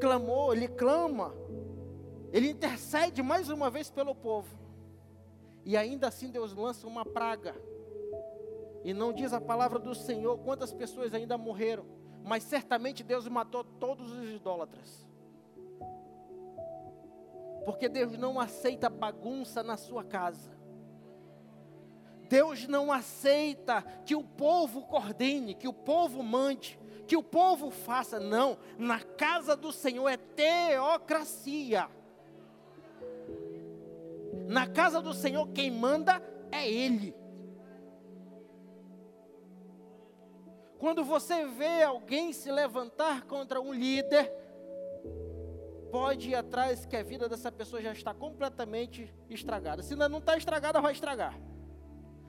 clamou, 0.00 0.54
ele 0.54 0.68
clama 0.68 1.39
ele 2.32 2.50
intercede 2.50 3.22
mais 3.22 3.48
uma 3.48 3.70
vez 3.70 3.90
pelo 3.90 4.14
povo. 4.14 4.58
E 5.64 5.76
ainda 5.76 6.08
assim 6.08 6.30
Deus 6.30 6.52
lança 6.54 6.86
uma 6.86 7.04
praga. 7.04 7.54
E 8.84 8.94
não 8.94 9.12
diz 9.12 9.32
a 9.32 9.40
palavra 9.40 9.78
do 9.78 9.94
Senhor 9.94 10.38
quantas 10.38 10.72
pessoas 10.72 11.12
ainda 11.12 11.36
morreram. 11.36 11.84
Mas 12.24 12.42
certamente 12.44 13.02
Deus 13.02 13.26
matou 13.28 13.64
todos 13.64 14.10
os 14.12 14.30
idólatras. 14.30 15.06
Porque 17.64 17.88
Deus 17.88 18.16
não 18.16 18.40
aceita 18.40 18.88
bagunça 18.88 19.62
na 19.62 19.76
sua 19.76 20.04
casa. 20.04 20.58
Deus 22.28 22.68
não 22.68 22.92
aceita 22.92 23.82
que 24.04 24.14
o 24.14 24.22
povo 24.22 24.82
coordene, 24.82 25.54
que 25.54 25.66
o 25.66 25.72
povo 25.72 26.22
mande, 26.22 26.78
que 27.06 27.16
o 27.16 27.22
povo 27.22 27.70
faça. 27.70 28.20
Não, 28.20 28.56
na 28.78 29.00
casa 29.00 29.56
do 29.56 29.72
Senhor 29.72 30.08
é 30.08 30.16
teocracia. 30.16 31.88
Na 34.50 34.66
casa 34.66 35.00
do 35.00 35.14
Senhor, 35.14 35.46
quem 35.50 35.70
manda 35.70 36.20
é 36.50 36.68
Ele. 36.68 37.14
Quando 40.76 41.04
você 41.04 41.46
vê 41.46 41.84
alguém 41.84 42.32
se 42.32 42.50
levantar 42.50 43.26
contra 43.26 43.60
um 43.60 43.72
líder, 43.72 44.28
pode 45.92 46.30
ir 46.30 46.34
atrás 46.34 46.84
que 46.84 46.96
a 46.96 47.02
vida 47.04 47.28
dessa 47.28 47.52
pessoa 47.52 47.80
já 47.80 47.92
está 47.92 48.12
completamente 48.12 49.14
estragada. 49.28 49.84
Se 49.84 49.94
não 49.94 50.18
está 50.18 50.36
estragada, 50.36 50.80
vai 50.80 50.94
estragar. 50.94 51.38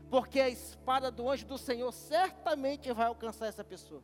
Porque 0.08 0.40
a 0.40 0.48
espada 0.48 1.10
do 1.10 1.28
anjo 1.28 1.48
do 1.48 1.58
Senhor 1.58 1.92
certamente 1.92 2.94
vai 2.94 3.08
alcançar 3.08 3.48
essa 3.48 3.64
pessoa. 3.64 4.04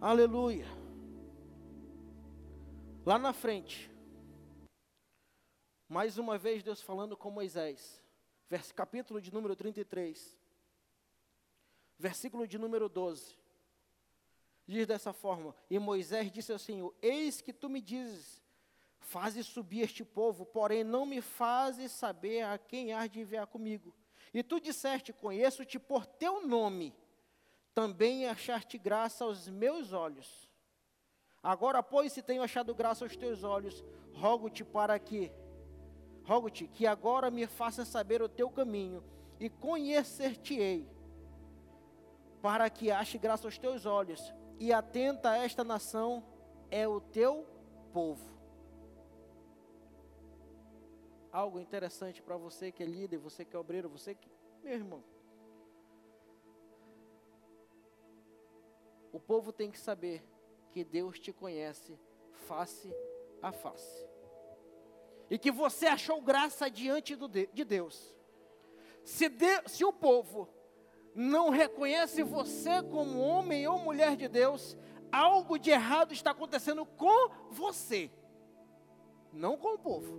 Aleluia. 0.00 0.64
Lá 3.04 3.18
na 3.18 3.34
frente, 3.34 3.90
mais 5.88 6.18
uma 6.18 6.36
vez 6.36 6.62
Deus 6.62 6.82
falando 6.82 7.16
com 7.16 7.30
Moisés. 7.30 8.02
Capítulo 8.74 9.20
de 9.20 9.32
número 9.32 9.56
33. 9.56 10.36
Versículo 11.98 12.46
de 12.46 12.58
número 12.58 12.88
12. 12.88 13.36
Diz 14.66 14.86
dessa 14.86 15.12
forma: 15.12 15.54
E 15.70 15.78
Moisés 15.78 16.30
disse 16.30 16.52
ao 16.52 16.58
Senhor: 16.58 16.94
Eis 17.00 17.40
que 17.40 17.52
tu 17.52 17.70
me 17.70 17.80
dizes, 17.80 18.42
faze 19.00 19.42
subir 19.42 19.80
este 19.80 20.04
povo, 20.04 20.44
porém 20.44 20.84
não 20.84 21.06
me 21.06 21.22
fazes 21.22 21.90
saber 21.90 22.42
a 22.42 22.58
quem 22.58 22.92
há 22.92 23.06
de 23.06 23.20
enviar 23.20 23.46
comigo. 23.46 23.94
E 24.32 24.42
tu 24.42 24.60
disseste: 24.60 25.12
Conheço-te 25.12 25.78
por 25.78 26.04
teu 26.04 26.46
nome, 26.46 26.94
também 27.74 28.26
achaste 28.26 28.76
graça 28.76 29.24
aos 29.24 29.48
meus 29.48 29.94
olhos. 29.94 30.48
Agora, 31.42 31.82
pois, 31.82 32.12
se 32.12 32.20
tenho 32.20 32.42
achado 32.42 32.74
graça 32.74 33.04
aos 33.04 33.16
teus 33.16 33.42
olhos, 33.42 33.82
rogo-te 34.12 34.64
para 34.64 34.98
que 34.98 35.32
rogo-te 36.28 36.68
que 36.68 36.86
agora 36.86 37.30
me 37.30 37.46
faça 37.46 37.86
saber 37.86 38.20
o 38.20 38.28
teu 38.28 38.50
caminho 38.50 39.02
e 39.40 39.48
conhecer-te-ei, 39.48 40.86
para 42.42 42.68
que 42.68 42.90
ache 42.90 43.16
graça 43.16 43.46
aos 43.46 43.56
teus 43.56 43.86
olhos, 43.86 44.34
e 44.60 44.70
atenta 44.70 45.30
a 45.30 45.38
esta 45.38 45.64
nação 45.64 46.22
é 46.70 46.86
o 46.86 47.00
teu 47.00 47.46
povo. 47.94 48.36
Algo 51.32 51.58
interessante 51.58 52.20
para 52.20 52.36
você 52.36 52.70
que 52.70 52.82
é 52.82 52.86
líder, 52.86 53.16
você 53.16 53.42
que 53.42 53.56
é 53.56 53.58
obreiro, 53.58 53.88
você 53.88 54.14
que, 54.14 54.28
meu 54.62 54.74
irmão. 54.74 55.02
O 59.10 59.18
povo 59.18 59.50
tem 59.50 59.70
que 59.70 59.78
saber 59.78 60.22
que 60.72 60.84
Deus 60.84 61.18
te 61.18 61.32
conhece 61.32 61.98
face 62.46 62.92
a 63.40 63.50
face. 63.50 64.07
E 65.30 65.38
que 65.38 65.50
você 65.50 65.86
achou 65.86 66.20
graça 66.22 66.70
diante 66.70 67.16
de 67.52 67.64
Deus. 67.64 68.14
Se, 69.04 69.28
de, 69.28 69.62
se 69.66 69.84
o 69.84 69.92
povo 69.92 70.48
não 71.14 71.50
reconhece 71.50 72.22
você 72.22 72.82
como 72.82 73.20
homem 73.20 73.66
ou 73.66 73.78
mulher 73.78 74.16
de 74.16 74.28
Deus, 74.28 74.76
algo 75.10 75.58
de 75.58 75.70
errado 75.70 76.12
está 76.12 76.30
acontecendo 76.30 76.84
com 76.84 77.30
você, 77.50 78.10
não 79.32 79.56
com 79.56 79.74
o 79.74 79.78
povo. 79.78 80.14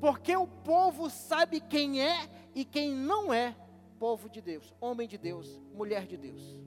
Porque 0.00 0.34
o 0.34 0.46
povo 0.46 1.10
sabe 1.10 1.60
quem 1.60 2.02
é 2.02 2.28
e 2.54 2.64
quem 2.64 2.94
não 2.94 3.32
é 3.32 3.54
povo 3.98 4.30
de 4.30 4.40
Deus, 4.40 4.74
homem 4.80 5.06
de 5.06 5.18
Deus, 5.18 5.62
mulher 5.74 6.06
de 6.06 6.16
Deus. 6.16 6.58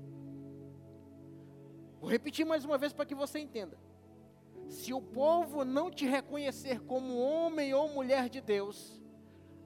Vou 2.00 2.10
repetir 2.10 2.46
mais 2.46 2.64
uma 2.64 2.78
vez 2.78 2.94
para 2.94 3.06
que 3.06 3.16
você 3.16 3.40
entenda. 3.40 3.78
Se 4.70 4.94
o 4.94 5.02
povo 5.02 5.64
não 5.64 5.92
te 5.92 6.06
reconhecer 6.06 6.80
como 6.82 7.18
homem 7.18 7.74
ou 7.74 7.90
mulher 7.90 8.30
de 8.30 8.42
Deus, 8.42 9.02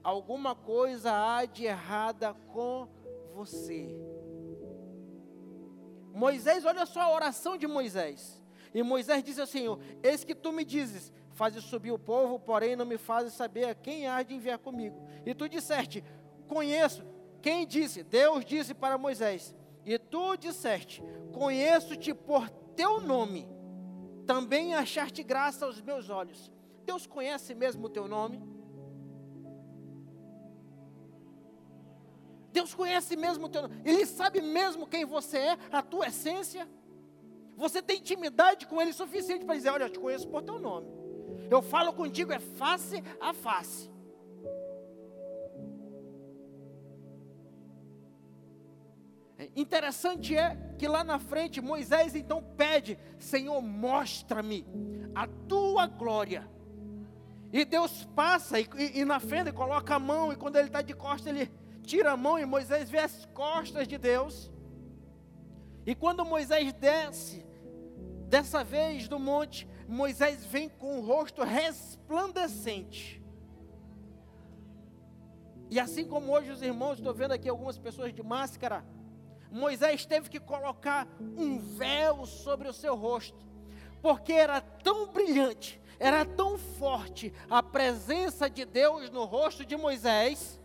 alguma 0.02 0.54
coisa 0.54 1.12
há 1.12 1.44
de 1.44 1.64
errada 1.64 2.34
com 2.52 2.88
você. 3.34 3.88
Moisés, 6.12 6.64
olha 6.64 6.84
só 6.84 7.00
a 7.00 7.14
oração 7.14 7.56
de 7.56 7.66
Moisés. 7.66 8.42
E 8.74 8.82
Moisés 8.82 9.22
disse 9.22 9.40
ao 9.40 9.46
Senhor: 9.46 9.78
Eis 10.02 10.24
que 10.24 10.34
tu 10.34 10.52
me 10.52 10.64
dizes, 10.64 11.12
fazes 11.32 11.64
subir 11.64 11.92
o 11.92 11.98
povo, 11.98 12.38
porém 12.38 12.76
não 12.76 12.84
me 12.84 12.98
fazes 12.98 13.32
saber 13.34 13.64
a 13.64 13.74
quem 13.74 14.06
há 14.06 14.22
de 14.22 14.34
enviar 14.34 14.58
comigo. 14.58 15.00
E 15.24 15.34
tu 15.34 15.48
disseste: 15.48 16.04
Conheço. 16.46 17.04
Quem 17.40 17.66
disse? 17.66 18.02
Deus 18.02 18.44
disse 18.44 18.74
para 18.74 18.98
Moisés. 18.98 19.54
E 19.84 19.98
tu 19.98 20.36
disseste: 20.36 21.02
Conheço-te 21.32 22.12
por 22.12 22.48
teu 22.74 23.00
nome. 23.00 23.48
Também 24.28 24.74
achaste 24.74 25.22
graça 25.22 25.64
aos 25.64 25.80
meus 25.80 26.10
olhos. 26.10 26.52
Deus 26.84 27.06
conhece 27.06 27.54
mesmo 27.54 27.86
o 27.86 27.88
teu 27.88 28.06
nome? 28.06 28.38
Deus 32.52 32.74
conhece 32.74 33.16
mesmo 33.16 33.46
o 33.46 33.48
teu 33.48 33.62
nome. 33.62 33.80
Ele 33.86 34.04
sabe 34.04 34.42
mesmo 34.42 34.86
quem 34.86 35.06
você 35.06 35.38
é, 35.38 35.58
a 35.72 35.80
tua 35.80 36.08
essência. 36.08 36.68
Você 37.56 37.80
tem 37.80 38.00
intimidade 38.00 38.66
com 38.66 38.82
Ele 38.82 38.92
suficiente 38.92 39.46
para 39.46 39.54
dizer: 39.54 39.70
Olha, 39.70 39.84
eu 39.84 39.90
te 39.90 39.98
conheço 39.98 40.28
por 40.28 40.42
teu 40.42 40.58
nome. 40.58 40.88
Eu 41.50 41.62
falo 41.62 41.90
contigo, 41.94 42.30
é 42.30 42.38
face 42.38 43.02
a 43.18 43.32
face. 43.32 43.90
Interessante 49.60 50.36
é 50.36 50.56
que 50.78 50.86
lá 50.86 51.02
na 51.02 51.18
frente 51.18 51.60
Moisés 51.60 52.14
então 52.14 52.42
pede: 52.56 52.98
Senhor, 53.18 53.60
mostra-me 53.60 54.66
a 55.14 55.26
tua 55.26 55.86
glória. 55.86 56.48
E 57.52 57.64
Deus 57.64 58.04
passa 58.14 58.60
e, 58.60 58.68
e, 58.76 59.00
e 59.00 59.04
na 59.04 59.18
frente 59.20 59.52
coloca 59.52 59.94
a 59.94 59.98
mão, 59.98 60.32
e 60.32 60.36
quando 60.36 60.56
ele 60.56 60.68
está 60.68 60.82
de 60.82 60.94
costas, 60.94 61.34
ele 61.34 61.50
tira 61.82 62.12
a 62.12 62.16
mão 62.16 62.38
e 62.38 62.44
Moisés 62.44 62.90
vê 62.90 62.98
as 62.98 63.24
costas 63.26 63.88
de 63.88 63.96
Deus. 63.96 64.50
E 65.86 65.94
quando 65.94 66.24
Moisés 66.24 66.72
desce, 66.74 67.48
Dessa 68.28 68.62
vez 68.62 69.08
do 69.08 69.18
monte, 69.18 69.66
Moisés 69.88 70.44
vem 70.44 70.68
com 70.68 70.98
o 70.98 71.00
rosto 71.00 71.42
resplandecente. 71.42 73.22
E 75.70 75.80
assim 75.80 76.04
como 76.06 76.30
hoje 76.32 76.50
os 76.50 76.60
irmãos, 76.60 76.98
estou 76.98 77.14
vendo 77.14 77.32
aqui 77.32 77.48
algumas 77.48 77.78
pessoas 77.78 78.12
de 78.12 78.22
máscara, 78.22 78.84
Moisés 79.50 80.04
teve 80.04 80.28
que 80.28 80.40
colocar 80.40 81.06
um 81.20 81.58
véu 81.58 82.26
sobre 82.26 82.68
o 82.68 82.72
seu 82.72 82.94
rosto, 82.94 83.46
porque 84.00 84.32
era 84.32 84.60
tão 84.60 85.08
brilhante, 85.08 85.80
era 85.98 86.24
tão 86.24 86.58
forte 86.58 87.32
a 87.48 87.62
presença 87.62 88.48
de 88.48 88.64
Deus 88.64 89.10
no 89.10 89.24
rosto 89.24 89.64
de 89.64 89.76
Moisés, 89.76 90.60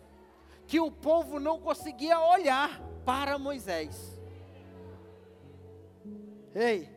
que 0.68 0.80
o 0.80 0.92
povo 0.92 1.40
não 1.40 1.60
conseguia 1.60 2.20
olhar 2.20 2.82
para 3.06 3.38
Moisés. 3.38 4.22
Ei, 6.56 6.90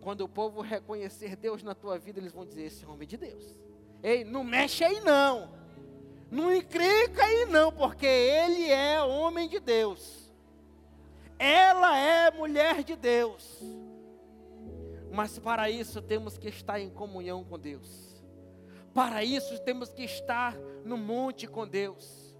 quando 0.00 0.20
o 0.20 0.28
povo 0.28 0.60
reconhecer 0.60 1.34
Deus 1.34 1.62
na 1.62 1.74
tua 1.74 1.98
vida, 1.98 2.20
eles 2.20 2.32
vão 2.32 2.44
dizer: 2.44 2.64
esse 2.64 2.84
é 2.84 2.88
homem 2.88 3.08
de 3.08 3.16
Deus. 3.16 3.56
Ei, 4.02 4.22
não 4.22 4.44
mexe 4.44 4.84
aí 4.84 5.00
não. 5.00 5.50
Não 6.30 6.52
encrenca 6.52 7.24
aí 7.24 7.46
não, 7.46 7.72
porque 7.72 8.06
ele 8.06 8.70
é 8.70 9.00
homem 9.02 9.48
de 9.48 9.58
Deus. 9.60 10.23
Ela 11.38 11.96
é 11.98 12.30
mulher 12.30 12.82
de 12.82 12.96
Deus. 12.96 13.60
Mas 15.10 15.38
para 15.38 15.70
isso 15.70 16.02
temos 16.02 16.36
que 16.36 16.48
estar 16.48 16.80
em 16.80 16.90
comunhão 16.90 17.44
com 17.44 17.58
Deus. 17.58 18.22
Para 18.92 19.24
isso 19.24 19.58
temos 19.62 19.92
que 19.92 20.02
estar 20.02 20.56
no 20.84 20.96
monte 20.96 21.46
com 21.46 21.66
Deus. 21.66 22.36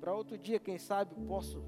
Para 0.00 0.14
outro 0.14 0.36
dia, 0.36 0.58
quem 0.58 0.78
sabe, 0.78 1.14
posso 1.26 1.64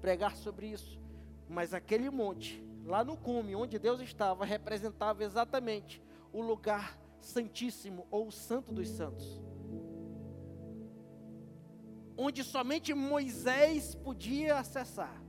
pregar 0.00 0.34
sobre 0.34 0.66
isso. 0.66 1.00
Mas 1.48 1.72
aquele 1.72 2.10
monte, 2.10 2.64
lá 2.84 3.04
no 3.04 3.16
cume, 3.16 3.54
onde 3.54 3.78
Deus 3.78 4.00
estava, 4.00 4.44
representava 4.44 5.22
exatamente 5.22 6.02
o 6.32 6.40
lugar 6.40 6.98
santíssimo 7.20 8.06
ou 8.10 8.28
o 8.28 8.32
santo 8.32 8.72
dos 8.72 8.88
santos. 8.88 9.40
Onde 12.16 12.42
somente 12.42 12.94
Moisés 12.94 13.94
podia 13.94 14.58
acessar. 14.58 15.22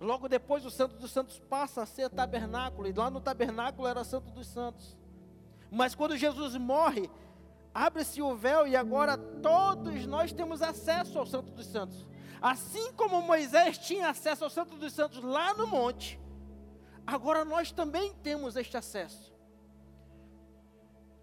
Logo 0.00 0.28
depois, 0.28 0.66
o 0.66 0.70
Santo 0.70 0.96
dos 0.96 1.12
Santos 1.12 1.38
passa 1.38 1.82
a 1.82 1.86
ser 1.86 2.10
tabernáculo, 2.10 2.88
e 2.88 2.92
lá 2.92 3.08
no 3.08 3.20
tabernáculo 3.20 3.86
era 3.86 4.02
Santo 4.02 4.30
dos 4.30 4.48
Santos. 4.48 4.96
Mas 5.70 5.94
quando 5.94 6.16
Jesus 6.16 6.56
morre, 6.56 7.08
abre-se 7.72 8.20
o 8.20 8.34
véu 8.34 8.66
e 8.66 8.76
agora 8.76 9.16
todos 9.16 10.04
nós 10.06 10.32
temos 10.32 10.60
acesso 10.60 11.18
ao 11.18 11.24
Santo 11.24 11.50
dos 11.52 11.66
Santos. 11.66 12.06
Assim 12.40 12.92
como 12.94 13.22
Moisés 13.22 13.78
tinha 13.78 14.10
acesso 14.10 14.44
ao 14.44 14.50
Santo 14.50 14.76
dos 14.76 14.92
Santos 14.92 15.22
lá 15.22 15.54
no 15.54 15.66
monte, 15.66 16.20
agora 17.06 17.44
nós 17.44 17.70
também 17.70 18.12
temos 18.22 18.56
este 18.56 18.76
acesso. 18.76 19.32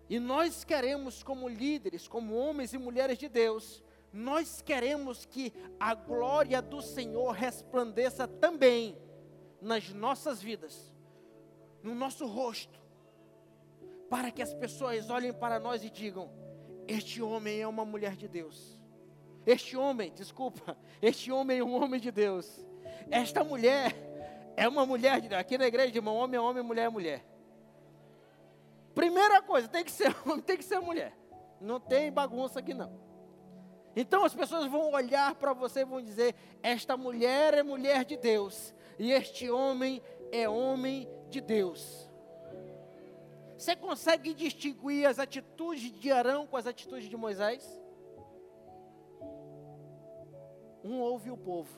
E 0.09 0.17
nós 0.17 0.63
queremos, 0.63 1.21
como 1.21 1.47
líderes, 1.47 2.07
como 2.07 2.35
homens 2.35 2.73
e 2.73 2.77
mulheres 2.77 3.17
de 3.17 3.29
Deus, 3.29 3.83
nós 4.11 4.61
queremos 4.61 5.25
que 5.25 5.53
a 5.79 5.93
glória 5.93 6.61
do 6.61 6.81
Senhor 6.81 7.31
resplandeça 7.31 8.27
também 8.27 8.97
nas 9.61 9.89
nossas 9.89 10.41
vidas, 10.41 10.93
no 11.83 11.93
nosso 11.93 12.25
rosto, 12.25 12.79
para 14.09 14.31
que 14.31 14.41
as 14.41 14.53
pessoas 14.53 15.09
olhem 15.09 15.31
para 15.31 15.59
nós 15.59 15.83
e 15.83 15.89
digam: 15.89 16.31
Este 16.87 17.21
homem 17.21 17.61
é 17.61 17.67
uma 17.67 17.85
mulher 17.85 18.15
de 18.15 18.27
Deus. 18.27 18.79
Este 19.45 19.77
homem, 19.77 20.11
desculpa, 20.11 20.75
este 21.01 21.31
homem 21.31 21.59
é 21.59 21.63
um 21.63 21.81
homem 21.81 21.99
de 21.99 22.11
Deus. 22.11 22.65
Esta 23.11 23.43
mulher 23.43 23.95
é 24.55 24.67
uma 24.67 24.85
mulher 24.85 25.21
de 25.21 25.29
Deus. 25.29 25.39
Aqui 25.39 25.57
na 25.57 25.67
igreja, 25.67 25.95
irmão, 25.95 26.15
homem 26.15 26.37
é 26.37 26.41
homem, 26.41 26.63
mulher 26.63 26.85
é 26.85 26.89
mulher. 26.89 27.25
Primeira 28.95 29.41
coisa, 29.41 29.67
tem 29.67 29.83
que 29.83 29.91
ser 29.91 30.15
homem, 30.25 30.41
tem 30.41 30.57
que 30.57 30.65
ser 30.65 30.79
mulher. 30.79 31.15
Não 31.61 31.79
tem 31.79 32.11
bagunça 32.11 32.59
aqui 32.59 32.73
não. 32.73 33.08
Então 33.99 34.23
as 34.23 34.33
pessoas 34.33 34.65
vão 34.71 34.93
olhar 34.93 35.35
para 35.35 35.51
você 35.51 35.81
e 35.81 35.85
vão 35.85 36.01
dizer: 36.01 36.33
esta 36.63 36.95
mulher 36.95 37.53
é 37.53 37.61
mulher 37.61 38.05
de 38.05 38.15
Deus 38.15 38.73
e 38.97 39.11
este 39.11 39.51
homem 39.51 40.01
é 40.31 40.47
homem 40.47 41.05
de 41.29 41.41
Deus. 41.41 42.09
Você 43.57 43.75
consegue 43.75 44.33
distinguir 44.33 45.05
as 45.05 45.19
atitudes 45.19 45.91
de 45.91 46.13
Arão 46.13 46.47
com 46.47 46.55
as 46.55 46.65
atitudes 46.65 47.09
de 47.09 47.17
Moisés? 47.17 47.67
Um 50.81 51.01
ouve 51.01 51.29
o 51.29 51.35
povo, 51.35 51.77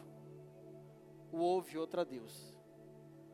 o 1.32 1.40
ouve 1.40 1.76
outro 1.76 2.02
a 2.02 2.04
Deus. 2.04 2.56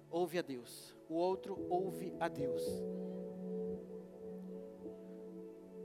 Ouve 0.10 0.40
a 0.40 0.42
Deus, 0.42 0.96
o 1.10 1.16
outro 1.16 1.68
ouve 1.70 2.16
a 2.22 2.30
Deus. 2.30 2.64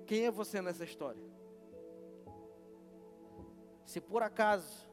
Quem 0.06 0.26
é 0.26 0.30
você 0.30 0.62
nessa 0.62 0.84
história? 0.84 1.31
Se 3.84 4.00
por 4.00 4.22
acaso 4.22 4.88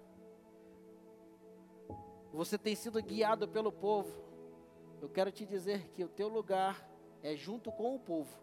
você 2.31 2.57
tem 2.57 2.75
sido 2.75 3.01
guiado 3.01 3.47
pelo 3.47 3.71
povo, 3.71 4.11
eu 5.01 5.09
quero 5.09 5.31
te 5.31 5.45
dizer 5.45 5.89
que 5.91 6.03
o 6.03 6.09
teu 6.09 6.27
lugar 6.27 6.87
é 7.23 7.35
junto 7.35 7.71
com 7.71 7.95
o 7.95 7.99
povo, 7.99 8.37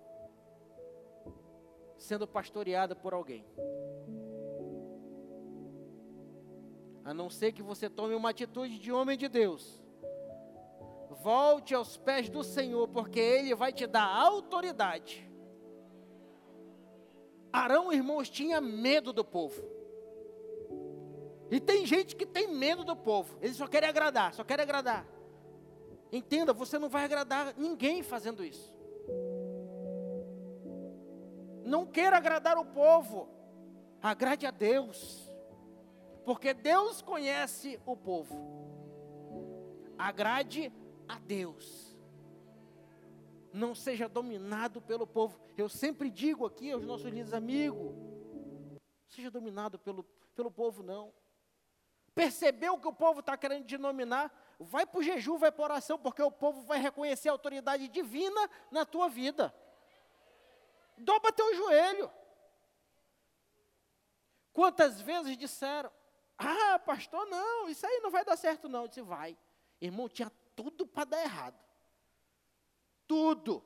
sendo 1.97 2.27
pastoreado 2.27 2.97
por 2.97 3.15
alguém. 3.15 3.45
a 7.07 7.15
não 7.15 7.31
ser 7.31 7.53
que 7.53 7.63
você 7.63 7.89
tome 7.89 8.17
uma 8.17 8.31
atitude 8.31 8.81
de 8.81 8.91
homem 8.91 9.17
de 9.17 9.29
Deus. 9.29 9.81
Volte 11.23 11.73
aos 11.73 11.97
pés 11.97 12.29
do 12.29 12.43
Senhor, 12.43 12.89
porque 12.89 13.21
Ele 13.21 13.55
vai 13.55 13.73
te 13.73 13.87
dar 13.87 14.05
autoridade. 14.05 15.31
Arão, 17.53 17.93
irmãos, 17.93 18.29
tinha 18.29 18.61
medo 18.61 19.13
do 19.13 19.25
povo. 19.25 19.63
E 21.51 21.61
tem 21.61 21.87
gente 21.87 22.17
que 22.17 22.27
tem 22.27 22.49
medo 22.49 22.85
do 22.85 22.97
povo. 22.97 23.39
Eles 23.41 23.57
só 23.57 23.67
querem 23.67 23.89
agradar, 23.89 24.35
só 24.35 24.43
querem 24.43 24.63
agradar. 24.63 25.07
Entenda, 26.11 26.53
você 26.53 26.79
não 26.79 26.89
vai 26.89 27.05
agradar 27.05 27.55
ninguém 27.57 28.03
fazendo 28.03 28.45
isso. 28.45 28.75
Não 31.65 31.87
queira 31.87 32.17
agradar 32.17 32.57
o 32.59 32.65
povo. 32.65 33.29
Agrade 34.03 34.47
a 34.47 34.51
Deus. 34.51 35.31
Porque 36.25 36.55
Deus 36.55 37.03
conhece 37.03 37.81
o 37.87 37.97
povo. 37.97 38.35
Agrade 39.99 40.73
a 41.09 41.19
Deus. 41.19 41.97
Não 43.53 43.75
seja 43.75 44.09
dominado 44.09 44.81
pelo 44.81 45.07
povo. 45.07 45.41
Eu 45.57 45.69
sempre 45.69 46.11
digo 46.11 46.45
aqui 46.45 46.71
aos 46.71 46.85
nossos 46.85 47.07
líderes 47.07 47.33
amigos: 47.33 47.95
seja 49.09 49.31
dominado 49.31 49.79
pelo, 49.79 50.05
pelo 50.35 50.51
povo, 50.51 50.83
não. 50.83 51.13
Percebeu 52.17 52.81
que 52.81 52.89
o 52.89 52.95
povo 52.95 53.21
está 53.21 53.37
querendo 53.37 53.67
denominar? 53.67 54.33
Vai 54.59 54.87
para 54.87 55.01
o 55.01 55.03
jejum, 55.03 55.37
vai 55.37 55.53
para 55.53 55.65
a 55.65 55.69
oração, 55.69 55.99
porque 55.99 56.23
o 56.23 56.31
povo 56.31 56.63
vai 56.63 56.79
reconhecer 56.79 57.29
a 57.29 57.33
autoridade 57.33 57.89
divina 57.89 58.49
na 58.71 58.87
tua 58.87 59.07
vida. 59.07 59.55
Dobra 60.97 61.31
teu 61.31 61.55
joelho. 61.55 62.11
Quantas 64.51 64.99
vezes 64.99 65.37
disseram: 65.37 65.93
Ah, 66.39 66.79
pastor, 66.79 67.27
não, 67.27 67.69
isso 67.69 67.87
aí 67.87 68.01
não 68.01 68.11
vai 68.11 68.25
dar 68.25 68.39
certo, 68.39 68.67
não. 68.67 68.85
Eu 68.85 68.89
disse: 68.89 69.03
Vai. 69.03 69.37
Irmão, 69.79 70.09
tinha 70.09 70.33
tudo 70.55 70.87
para 70.87 71.05
dar 71.05 71.21
errado. 71.21 71.63
Tudo. 73.07 73.63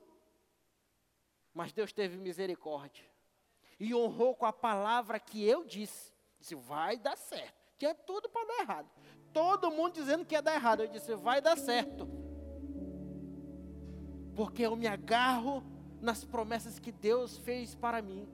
Mas 1.55 1.73
Deus 1.73 1.93
teve 1.93 2.17
misericórdia. 2.17 3.09
E 3.79 3.95
honrou 3.95 4.35
com 4.35 4.45
a 4.45 4.53
palavra 4.53 5.21
que 5.21 5.41
eu 5.41 5.63
disse. 5.63 6.13
Disse: 6.41 6.57
Vai 6.57 6.99
dar 6.99 7.17
certo. 7.17 7.60
Tinha 7.81 7.95
tudo 7.95 8.29
para 8.29 8.47
dar 8.47 8.61
errado. 8.61 8.91
Todo 9.33 9.71
mundo 9.71 9.95
dizendo 9.95 10.27
que 10.27 10.35
ia 10.35 10.43
dar 10.43 10.55
errado. 10.55 10.83
Eu 10.83 10.89
disse: 10.89 11.15
Vai 11.15 11.41
dar 11.41 11.57
certo. 11.57 12.07
Porque 14.37 14.63
eu 14.63 14.77
me 14.77 14.87
agarro 14.87 15.65
nas 15.99 16.23
promessas 16.23 16.79
que 16.79 16.93
Deus 16.93 17.39
fez 17.39 17.75
para 17.75 18.03
mim. 18.03 18.29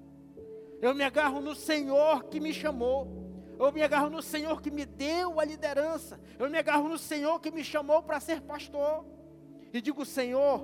Eu 0.83 0.93
me 0.97 1.05
agarro 1.05 1.41
no 1.41 1.55
Senhor 1.55 2.25
que 2.25 2.41
me 2.41 2.53
chamou. 2.53 3.25
Eu 3.57 3.71
me 3.71 3.83
agarro 3.83 4.11
no 4.11 4.21
Senhor 4.21 4.61
que 4.61 4.69
me 4.71 4.85
deu 4.85 5.39
a 5.39 5.45
liderança. 5.45 6.21
Eu 6.41 6.51
me 6.51 6.59
agarro 6.59 6.89
no 6.89 6.99
Senhor 6.99 7.39
que 7.39 7.53
me 7.53 7.63
chamou 7.63 8.03
para 8.03 8.19
ser 8.19 8.41
pastor. 8.41 9.07
E 9.73 9.81
digo, 9.81 10.05
Senhor, 10.05 10.61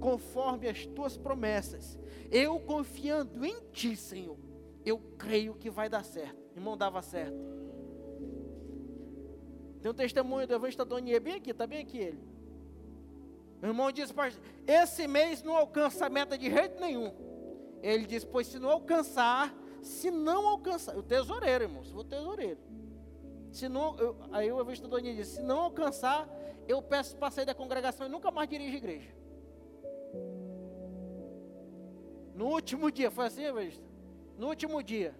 conforme 0.00 0.68
as 0.68 0.86
tuas 0.86 1.18
promessas, 1.18 1.98
eu 2.30 2.58
confiando 2.60 3.44
em 3.44 3.60
ti, 3.72 3.94
Senhor, 3.94 4.38
eu 4.86 4.98
creio 5.18 5.54
que 5.54 5.68
vai 5.68 5.90
dar 5.90 6.02
certo. 6.02 6.42
Irmão, 6.56 6.78
dava 6.78 7.02
certo. 7.02 7.54
Tem 9.84 9.90
um 9.90 9.94
testemunho 9.94 10.46
do 10.46 10.54
evangelista 10.54 10.82
Donier 10.82 11.20
bem 11.20 11.34
aqui, 11.34 11.50
está 11.50 11.66
bem 11.66 11.80
aqui 11.80 11.98
ele. 11.98 12.18
Meu 13.60 13.72
irmão 13.72 13.92
disse, 13.92 14.14
esse 14.66 15.06
mês 15.06 15.42
não 15.42 15.54
alcança 15.54 16.06
a 16.06 16.08
meta 16.08 16.38
de 16.38 16.50
jeito 16.50 16.80
nenhum. 16.80 17.12
Ele 17.82 18.06
disse: 18.06 18.26
Pois 18.26 18.46
se 18.46 18.58
não 18.58 18.70
alcançar, 18.70 19.54
se 19.82 20.10
não 20.10 20.48
alcançar, 20.48 20.96
o 20.96 21.02
tesoureiro, 21.02 21.64
irmão, 21.64 21.84
se 21.84 21.92
for 21.92 22.02
tesoureiro. 22.02 22.58
Se 23.52 23.68
não, 23.68 23.94
eu, 23.98 24.16
aí 24.32 24.50
o 24.50 24.58
investidor 24.62 25.02
disse: 25.02 25.34
Se 25.34 25.42
não 25.42 25.58
alcançar, 25.60 26.26
eu 26.66 26.80
peço 26.80 27.14
para 27.18 27.30
sair 27.30 27.44
da 27.44 27.54
congregação 27.54 28.06
e 28.06 28.08
nunca 28.08 28.30
mais 28.30 28.48
dirige 28.48 28.76
a 28.76 28.78
igreja. 28.78 29.14
No 32.34 32.46
último 32.46 32.90
dia, 32.90 33.10
foi 33.10 33.26
assim, 33.26 33.44
evangelista? 33.44 33.84
No 34.38 34.48
último 34.48 34.82
dia, 34.82 35.14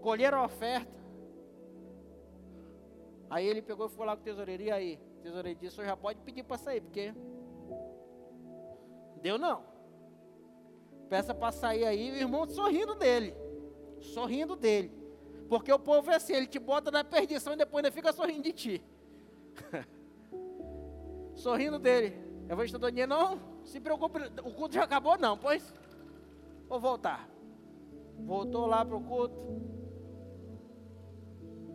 colheram 0.00 0.38
a 0.38 0.46
oferta. 0.46 0.96
Aí 3.30 3.46
ele 3.46 3.62
pegou 3.62 3.86
e 3.86 3.90
foi 3.90 4.06
lá 4.06 4.16
com 4.16 4.22
o 4.22 4.24
tesoureiro. 4.24 4.62
E 4.62 4.70
aí? 4.70 5.00
O 5.18 5.22
tesoureiro 5.22 5.58
disse: 5.58 5.80
O 5.80 5.84
já 5.84 5.96
pode 5.96 6.20
pedir 6.20 6.42
para 6.42 6.58
sair, 6.58 6.80
porque. 6.80 7.12
Deu 9.20 9.38
não. 9.38 9.62
Peça 11.08 11.34
para 11.34 11.50
sair 11.52 11.84
aí, 11.84 12.10
o 12.12 12.16
irmão 12.16 12.48
sorrindo 12.48 12.94
dele. 12.94 13.34
Sorrindo 14.00 14.54
dele. 14.54 14.92
Porque 15.48 15.72
o 15.72 15.78
povo 15.78 16.10
é 16.10 16.16
assim, 16.16 16.34
ele 16.34 16.46
te 16.46 16.58
bota 16.58 16.90
na 16.90 17.02
perdição 17.02 17.54
e 17.54 17.56
depois 17.56 17.82
ainda 17.82 17.94
fica 17.94 18.12
sorrindo 18.12 18.42
de 18.42 18.52
ti. 18.52 18.84
sorrindo 21.34 21.78
dele. 21.78 22.14
Eu 22.48 22.54
vou 22.54 22.64
estudar 22.64 22.90
dinheiro, 22.90 23.10
não 23.10 23.58
se 23.68 23.78
preocupe, 23.80 24.18
o 24.42 24.52
culto 24.52 24.74
já 24.74 24.84
acabou 24.84 25.18
não, 25.18 25.36
pois 25.36 25.74
vou 26.68 26.80
voltar. 26.80 27.28
Voltou 28.18 28.66
lá 28.66 28.84
para 28.84 28.96
o 28.96 29.00
culto. 29.02 29.36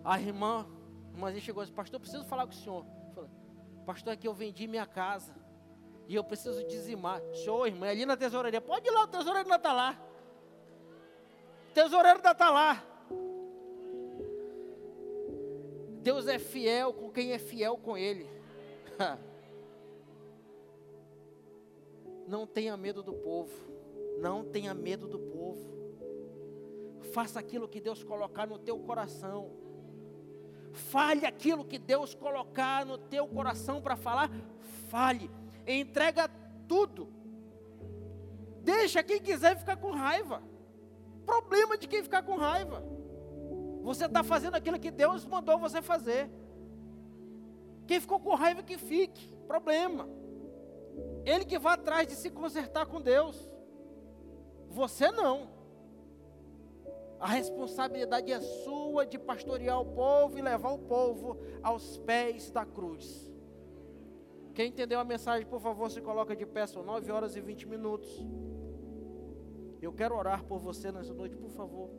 A 0.03 0.19
irmã, 0.19 0.67
a 1.13 1.15
irmãzinha 1.15 1.41
chegou 1.41 1.61
e 1.61 1.65
disse, 1.65 1.75
pastor, 1.75 1.99
preciso 1.99 2.25
falar 2.25 2.47
com 2.47 2.53
o 2.53 2.55
senhor. 2.55 2.83
Falei, 3.13 3.29
pastor, 3.85 4.13
é 4.13 4.17
que 4.17 4.27
eu 4.27 4.33
vendi 4.33 4.67
minha 4.67 4.85
casa. 4.85 5.35
E 6.07 6.15
eu 6.15 6.23
preciso 6.23 6.65
dizimar. 6.67 7.21
Show, 7.45 7.67
irmã, 7.67 7.85
é 7.85 7.91
ali 7.91 8.05
na 8.05 8.17
tesouraria. 8.17 8.59
Pode 8.59 8.87
ir 8.87 8.91
lá, 8.91 9.03
o 9.03 9.07
tesoureiro 9.07 9.47
ainda 9.47 9.55
está 9.55 9.71
lá. 9.71 10.01
O 11.69 11.73
tesoureiro 11.73 12.17
ainda 12.17 12.31
está 12.31 12.49
lá. 12.49 12.83
Deus 16.01 16.27
é 16.27 16.39
fiel 16.39 16.91
com 16.93 17.11
quem 17.11 17.31
é 17.31 17.39
fiel 17.39 17.77
com 17.77 17.95
Ele. 17.95 18.27
Não 22.27 22.47
tenha 22.47 22.75
medo 22.75 23.03
do 23.03 23.13
povo. 23.13 23.53
Não 24.19 24.43
tenha 24.43 24.73
medo 24.73 25.07
do 25.07 25.19
povo. 25.19 25.71
Faça 27.13 27.39
aquilo 27.39 27.67
que 27.69 27.79
Deus 27.79 28.03
colocar 28.03 28.47
no 28.47 28.57
teu 28.57 28.79
coração. 28.79 29.62
Fale 30.73 31.25
aquilo 31.25 31.63
que 31.63 31.77
Deus 31.77 32.13
colocar 32.13 32.85
no 32.85 32.97
teu 32.97 33.27
coração 33.27 33.81
para 33.81 33.95
falar. 33.95 34.29
Fale 34.89 35.29
entrega 35.67 36.29
tudo. 36.67 37.07
Deixa 38.63 39.03
quem 39.03 39.21
quiser 39.21 39.57
ficar 39.57 39.77
com 39.77 39.91
raiva. 39.91 40.41
Problema 41.25 41.77
de 41.77 41.87
quem 41.87 42.03
ficar 42.03 42.23
com 42.23 42.35
raiva. 42.35 42.83
Você 43.81 44.05
está 44.05 44.23
fazendo 44.23 44.55
aquilo 44.55 44.79
que 44.79 44.91
Deus 44.91 45.25
mandou 45.25 45.57
você 45.57 45.81
fazer. 45.81 46.29
Quem 47.85 47.99
ficou 47.99 48.19
com 48.19 48.35
raiva 48.35 48.63
que 48.63 48.77
fique. 48.77 49.27
Problema. 49.47 50.07
Ele 51.25 51.45
que 51.45 51.59
vai 51.59 51.73
atrás 51.73 52.07
de 52.07 52.15
se 52.15 52.29
consertar 52.29 52.85
com 52.85 53.01
Deus. 53.01 53.51
Você 54.69 55.11
não. 55.11 55.49
A 57.23 57.27
responsabilidade 57.27 58.33
é 58.33 58.41
sua 58.41 59.05
de 59.05 59.17
pastorear 59.17 59.79
o 59.79 59.85
povo 59.85 60.37
e 60.37 60.41
levar 60.41 60.71
o 60.71 60.79
povo 60.79 61.37
aos 61.63 61.97
pés 61.99 62.51
da 62.51 62.65
cruz. 62.65 63.31
Quem 64.53 64.67
entendeu 64.67 64.99
a 64.99 65.05
mensagem, 65.05 65.47
por 65.47 65.61
favor, 65.61 65.89
se 65.89 66.01
coloca 66.01 66.35
de 66.35 66.45
pé, 66.45 66.67
são 66.67 66.83
9 66.83 67.09
horas 67.13 67.37
e 67.37 67.39
20 67.39 67.65
minutos. 67.65 68.09
Eu 69.81 69.93
quero 69.93 70.17
orar 70.17 70.43
por 70.43 70.59
você 70.59 70.91
nessa 70.91 71.13
noite, 71.13 71.37
por 71.37 71.49
favor. 71.51 71.89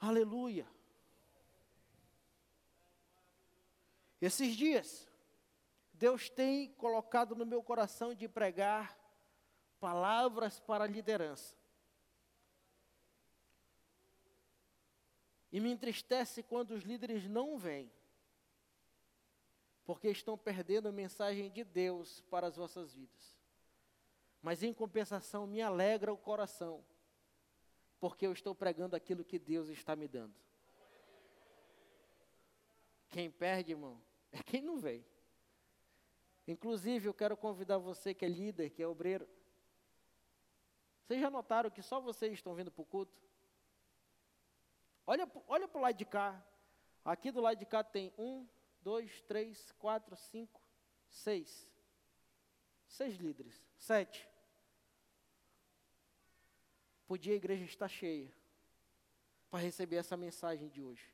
Aleluia. 0.00 0.66
Esses 4.20 4.56
dias, 4.56 5.08
Deus 5.94 6.28
tem 6.28 6.72
colocado 6.72 7.36
no 7.36 7.46
meu 7.46 7.62
coração 7.62 8.12
de 8.12 8.26
pregar 8.26 8.98
palavras 9.78 10.58
para 10.58 10.82
a 10.82 10.88
liderança. 10.88 11.61
E 15.52 15.60
me 15.60 15.70
entristece 15.70 16.42
quando 16.42 16.72
os 16.72 16.82
líderes 16.82 17.28
não 17.28 17.58
vêm 17.58 17.92
porque 19.84 20.08
estão 20.08 20.38
perdendo 20.38 20.88
a 20.88 20.92
mensagem 20.92 21.50
de 21.50 21.64
Deus 21.64 22.20
para 22.30 22.46
as 22.46 22.56
vossas 22.56 22.94
vidas. 22.94 23.38
Mas 24.40 24.62
em 24.62 24.72
compensação, 24.72 25.46
me 25.46 25.60
alegra 25.60 26.12
o 26.12 26.16
coração, 26.16 26.84
porque 28.00 28.26
eu 28.26 28.32
estou 28.32 28.54
pregando 28.54 28.96
aquilo 28.96 29.24
que 29.24 29.38
Deus 29.38 29.68
está 29.68 29.94
me 29.94 30.08
dando. 30.08 30.34
Quem 33.08 33.30
perde, 33.30 33.72
irmão, 33.72 34.00
é 34.30 34.42
quem 34.42 34.62
não 34.62 34.78
vem. 34.78 35.04
Inclusive, 36.46 37.08
eu 37.08 37.14
quero 37.14 37.36
convidar 37.36 37.78
você 37.78 38.14
que 38.14 38.24
é 38.24 38.28
líder, 38.28 38.70
que 38.70 38.82
é 38.82 38.88
obreiro. 38.88 39.28
Vocês 41.04 41.20
já 41.20 41.30
notaram 41.30 41.70
que 41.70 41.82
só 41.82 42.00
vocês 42.00 42.32
estão 42.32 42.54
vindo 42.54 42.70
para 42.70 42.82
o 42.82 42.86
culto? 42.86 43.20
Olha, 45.06 45.30
olha 45.48 45.68
para 45.68 45.78
o 45.78 45.82
lado 45.82 45.96
de 45.96 46.04
cá. 46.04 46.44
Aqui 47.04 47.30
do 47.30 47.40
lado 47.40 47.58
de 47.58 47.66
cá 47.66 47.82
tem 47.82 48.12
um, 48.16 48.46
dois, 48.80 49.20
três, 49.22 49.72
quatro, 49.72 50.16
cinco, 50.16 50.60
seis. 51.08 51.68
Seis 52.86 53.16
líderes. 53.16 53.60
Sete. 53.78 54.28
Podia 57.06 57.32
a 57.32 57.36
igreja 57.36 57.64
estar 57.64 57.88
cheia 57.88 58.32
para 59.50 59.60
receber 59.60 59.96
essa 59.96 60.16
mensagem 60.16 60.68
de 60.68 60.82
hoje. 60.82 61.12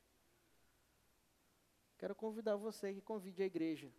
Quero 1.97 2.15
convidar 2.15 2.55
você 2.55 2.93
que 2.93 3.01
convide 3.01 3.43
a 3.43 3.45
igreja 3.45 3.91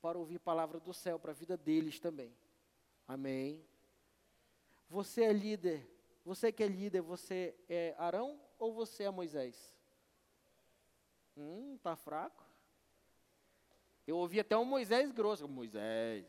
para 0.00 0.18
ouvir 0.18 0.36
a 0.36 0.40
palavra 0.40 0.80
do 0.80 0.94
céu 0.94 1.18
para 1.18 1.32
a 1.32 1.34
vida 1.34 1.56
deles 1.56 2.00
também. 2.00 2.34
Amém. 3.06 3.62
Você 4.88 5.24
é 5.24 5.32
líder 5.32 5.86
Você 6.24 6.52
que 6.52 6.62
é 6.62 6.66
líder, 6.66 7.00
você 7.00 7.54
é 7.68 7.94
Arão 7.98 8.40
ou 8.60 8.74
você 8.74 9.04
é 9.04 9.10
Moisés? 9.10 9.74
Hum, 11.36 11.78
tá 11.82 11.96
fraco? 11.96 12.44
Eu 14.06 14.18
ouvi 14.18 14.38
até 14.38 14.56
um 14.56 14.64
Moisés 14.64 15.10
grosso. 15.10 15.48
Moisés. 15.48 16.26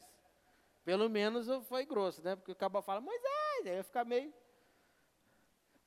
Pelo 0.83 1.09
menos 1.09 1.47
foi 1.67 1.85
grosso, 1.85 2.23
né? 2.23 2.35
Porque 2.35 2.51
o 2.51 2.55
cabo 2.55 2.81
fala, 2.81 3.01
Moisés, 3.01 3.65
aí 3.65 3.77
eu 3.77 3.83
ficar 3.83 4.05
meio. 4.05 4.33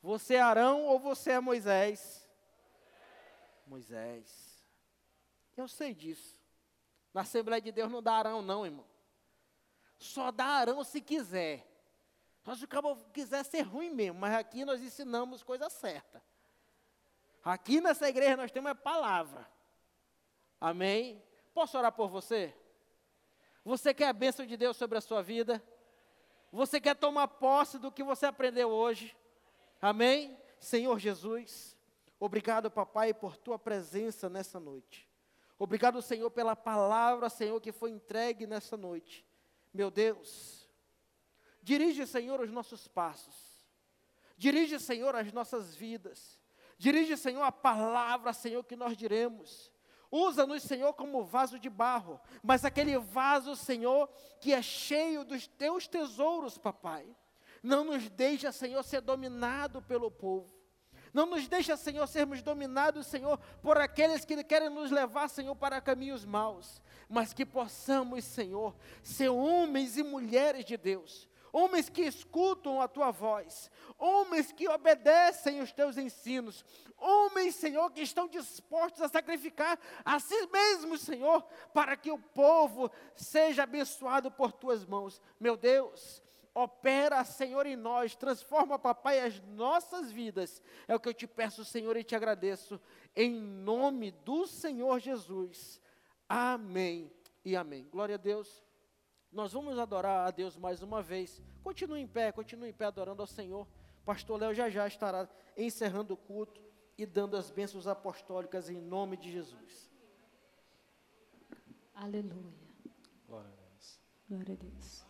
Você 0.03 0.35
é 0.35 0.41
Arão 0.41 0.83
ou 0.85 0.99
você 0.99 1.33
é 1.33 1.41
Moisés? 1.41 2.29
Moisés. 3.67 4.69
Eu 5.57 5.67
sei 5.67 5.95
disso. 5.95 6.39
Na 7.13 7.23
Assembleia 7.23 7.63
de 7.63 7.73
Deus 7.73 7.91
não 7.91 8.03
dá 8.03 8.15
Arão, 8.15 8.43
não, 8.43 8.67
irmão. 8.67 8.87
Só 9.99 10.31
dá 10.31 10.45
Arão 10.45 10.85
se 10.85 11.01
quiser. 11.01 11.67
Nós 12.45 12.63
o 12.63 12.69
cabo 12.69 12.97
quiser 13.13 13.43
ser 13.45 13.63
ruim 13.63 13.91
mesmo, 13.91 14.21
mas 14.21 14.35
aqui 14.35 14.65
nós 14.65 14.83
ensinamos 14.83 15.43
coisa 15.43 15.71
certa. 15.71 16.23
Aqui 17.45 17.81
nessa 17.81 18.09
igreja 18.09 18.39
nós 18.39 18.51
temos 18.51 18.71
a 18.71 18.75
palavra. 18.75 19.47
Amém? 20.59 21.23
Posso 21.53 21.77
orar 21.77 21.93
por 21.93 22.09
você? 22.09 22.55
Você 23.63 23.93
quer 23.93 24.09
a 24.09 24.13
bênção 24.15 24.47
de 24.47 24.57
Deus 24.57 24.77
sobre 24.77 24.97
a 24.97 25.01
sua 25.01 25.23
vida? 25.23 25.63
Você 26.51 26.81
quer 26.81 26.95
tomar 26.95 27.29
posse 27.29 27.79
do 27.79 27.93
que 27.93 28.03
você 28.03 28.27
aprendeu 28.27 28.71
hoje? 28.71 29.15
Amém? 29.81 30.39
Senhor 30.59 30.99
Jesus, 30.99 31.77
obrigado, 32.19 32.71
papai, 32.71 33.13
por 33.13 33.37
tua 33.37 33.59
presença 33.59 34.31
nessa 34.31 34.59
noite. 34.59 35.07
Obrigado, 35.59 36.01
Senhor, 36.01 36.31
pela 36.31 36.57
palavra, 36.57 37.29
Senhor, 37.29 37.61
que 37.61 37.73
foi 37.73 37.91
entregue 37.91 38.47
nessa 38.47 38.77
noite. 38.77 39.27
Meu 39.73 39.91
Deus, 39.91 40.69
dirige, 41.63 42.07
Senhor, 42.07 42.41
os 42.41 42.51
nossos 42.51 42.89
passos. 42.89 43.67
Dirige, 44.37 44.81
Senhor, 44.81 45.15
as 45.15 45.33
nossas 45.33 45.75
vidas. 45.75 46.41
Dirige, 46.85 47.16
Senhor, 47.16 47.43
a 47.43 47.51
palavra, 47.51 48.35
Senhor, 48.35 48.62
que 48.62 48.76
nós 48.76 48.95
diremos. 48.95 49.72
Usa-nos, 50.11 50.62
Senhor, 50.62 50.93
como 50.93 51.24
vaso 51.24 51.59
de 51.59 51.70
barro, 51.70 52.20
mas 52.43 52.62
aquele 52.62 52.99
vaso, 52.99 53.57
Senhor, 53.57 54.07
que 54.39 54.53
é 54.53 54.61
cheio 54.61 55.24
dos 55.24 55.47
teus 55.47 55.89
tesouros, 55.89 56.59
papai. 56.59 57.07
Não 57.62 57.85
nos 57.85 58.11
deixa, 58.11 58.53
Senhor, 58.53 58.82
ser 58.82 59.01
dominado 59.01 59.80
pelo 59.80 60.11
povo. 60.11 60.55
Não 61.11 61.24
nos 61.24 61.49
deixa, 61.49 61.74
Senhor, 61.74 62.07
sermos 62.07 62.43
dominados, 62.43 63.07
Senhor, 63.07 63.39
por 63.62 63.78
aqueles 63.78 64.22
que 64.26 64.45
querem 64.45 64.68
nos 64.68 64.91
levar, 64.91 65.28
Senhor, 65.28 65.57
para 65.57 65.80
caminhos 65.80 66.22
maus. 66.26 66.82
Mas 67.09 67.32
que 67.32 67.47
possamos, 67.47 68.24
Senhor, 68.24 68.76
ser 69.03 69.30
homens 69.30 69.97
e 69.97 70.03
mulheres 70.03 70.66
de 70.66 70.76
Deus. 70.76 71.30
Homens 71.57 71.89
que 71.89 72.03
escutam 72.03 72.81
a 72.81 72.89
tua 72.89 73.13
voz, 73.13 73.71
homens 73.97 74.51
que 74.51 74.69
obedecem 74.69 75.61
os 75.61 75.71
teus 75.71 75.97
ensinos, 75.97 76.65
homens, 76.99 77.55
Senhor, 77.55 77.93
que 77.93 78.03
estão 78.03 78.27
dispostos 78.27 79.01
a 79.03 79.09
sacrificar 79.09 79.79
a 80.05 80.19
si 80.19 80.35
mesmos, 80.49 81.03
Senhor, 81.03 81.45
para 81.73 81.97
que 81.97 82.11
o 82.11 82.19
povo 82.19 82.91
seja 83.15 83.63
abençoado 83.63 84.33
por 84.33 84.51
tuas 84.51 84.85
mãos. 84.85 85.23
Meu 85.39 85.57
Deus, 85.57 86.21
opera, 86.53 87.25
Senhor, 87.25 87.67
em 87.67 87.77
nós, 87.77 88.17
transforma, 88.17 88.77
papai, 88.77 89.21
as 89.21 89.41
nossas 89.43 90.11
vidas. 90.11 90.61
É 90.89 90.95
o 90.97 90.99
que 90.99 91.09
eu 91.09 91.15
te 91.15 91.29
peço, 91.29 91.65
Senhor, 91.65 91.97
e 91.97 92.03
te 92.03 92.17
agradeço, 92.17 92.81
em 93.15 93.31
nome 93.33 94.11
do 94.11 94.45
Senhor 94.49 94.99
Jesus. 94.99 95.81
Amém 96.29 97.13
e 97.45 97.55
amém. 97.55 97.87
Glória 97.93 98.17
a 98.17 98.19
Deus. 98.19 98.65
Nós 99.35 99.53
vamos 99.53 99.76
adorar 99.80 100.28
a 100.28 100.30
Deus 100.30 100.57
mais 100.57 100.80
uma 100.80 101.03
vez. 101.03 101.43
Continue 101.64 102.01
em 102.01 102.07
pé, 102.07 102.30
continue 102.30 102.68
em 102.68 102.72
pé 102.72 102.85
adorando 102.85 103.20
ao 103.20 103.26
Senhor. 103.26 103.66
Pastor 104.05 104.41
Léo 104.41 104.55
já 104.55 104.70
já 104.70 104.87
estará 104.87 105.28
encerrando 105.57 106.14
o 106.14 106.16
culto 106.16 106.62
e 106.97 107.05
dando 107.05 107.37
as 107.37 107.51
bênçãos 107.51 107.89
apostólicas 107.89 108.70
em 108.70 108.80
nome 108.80 109.16
de 109.16 109.32
Jesus. 109.32 109.91
Aleluia. 111.93 112.55
Glória 113.26 113.51
a 113.51 113.57
Deus. 113.57 114.01
Glória 114.28 114.55
a 114.55 114.57
Deus. 114.57 115.05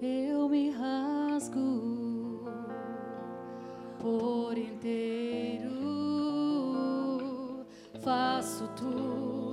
Eu 0.00 0.48
me 0.48 0.70
rasgo 0.70 2.44
por 3.98 4.56
inteiro, 4.56 5.66
faço 8.00 8.68
tudo, 8.76 9.47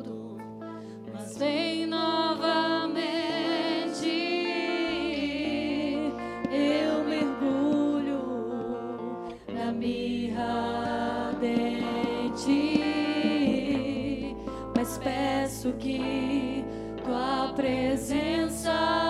peço 15.65 15.73
que 15.73 16.65
tua 17.03 17.53
presença 17.55 19.04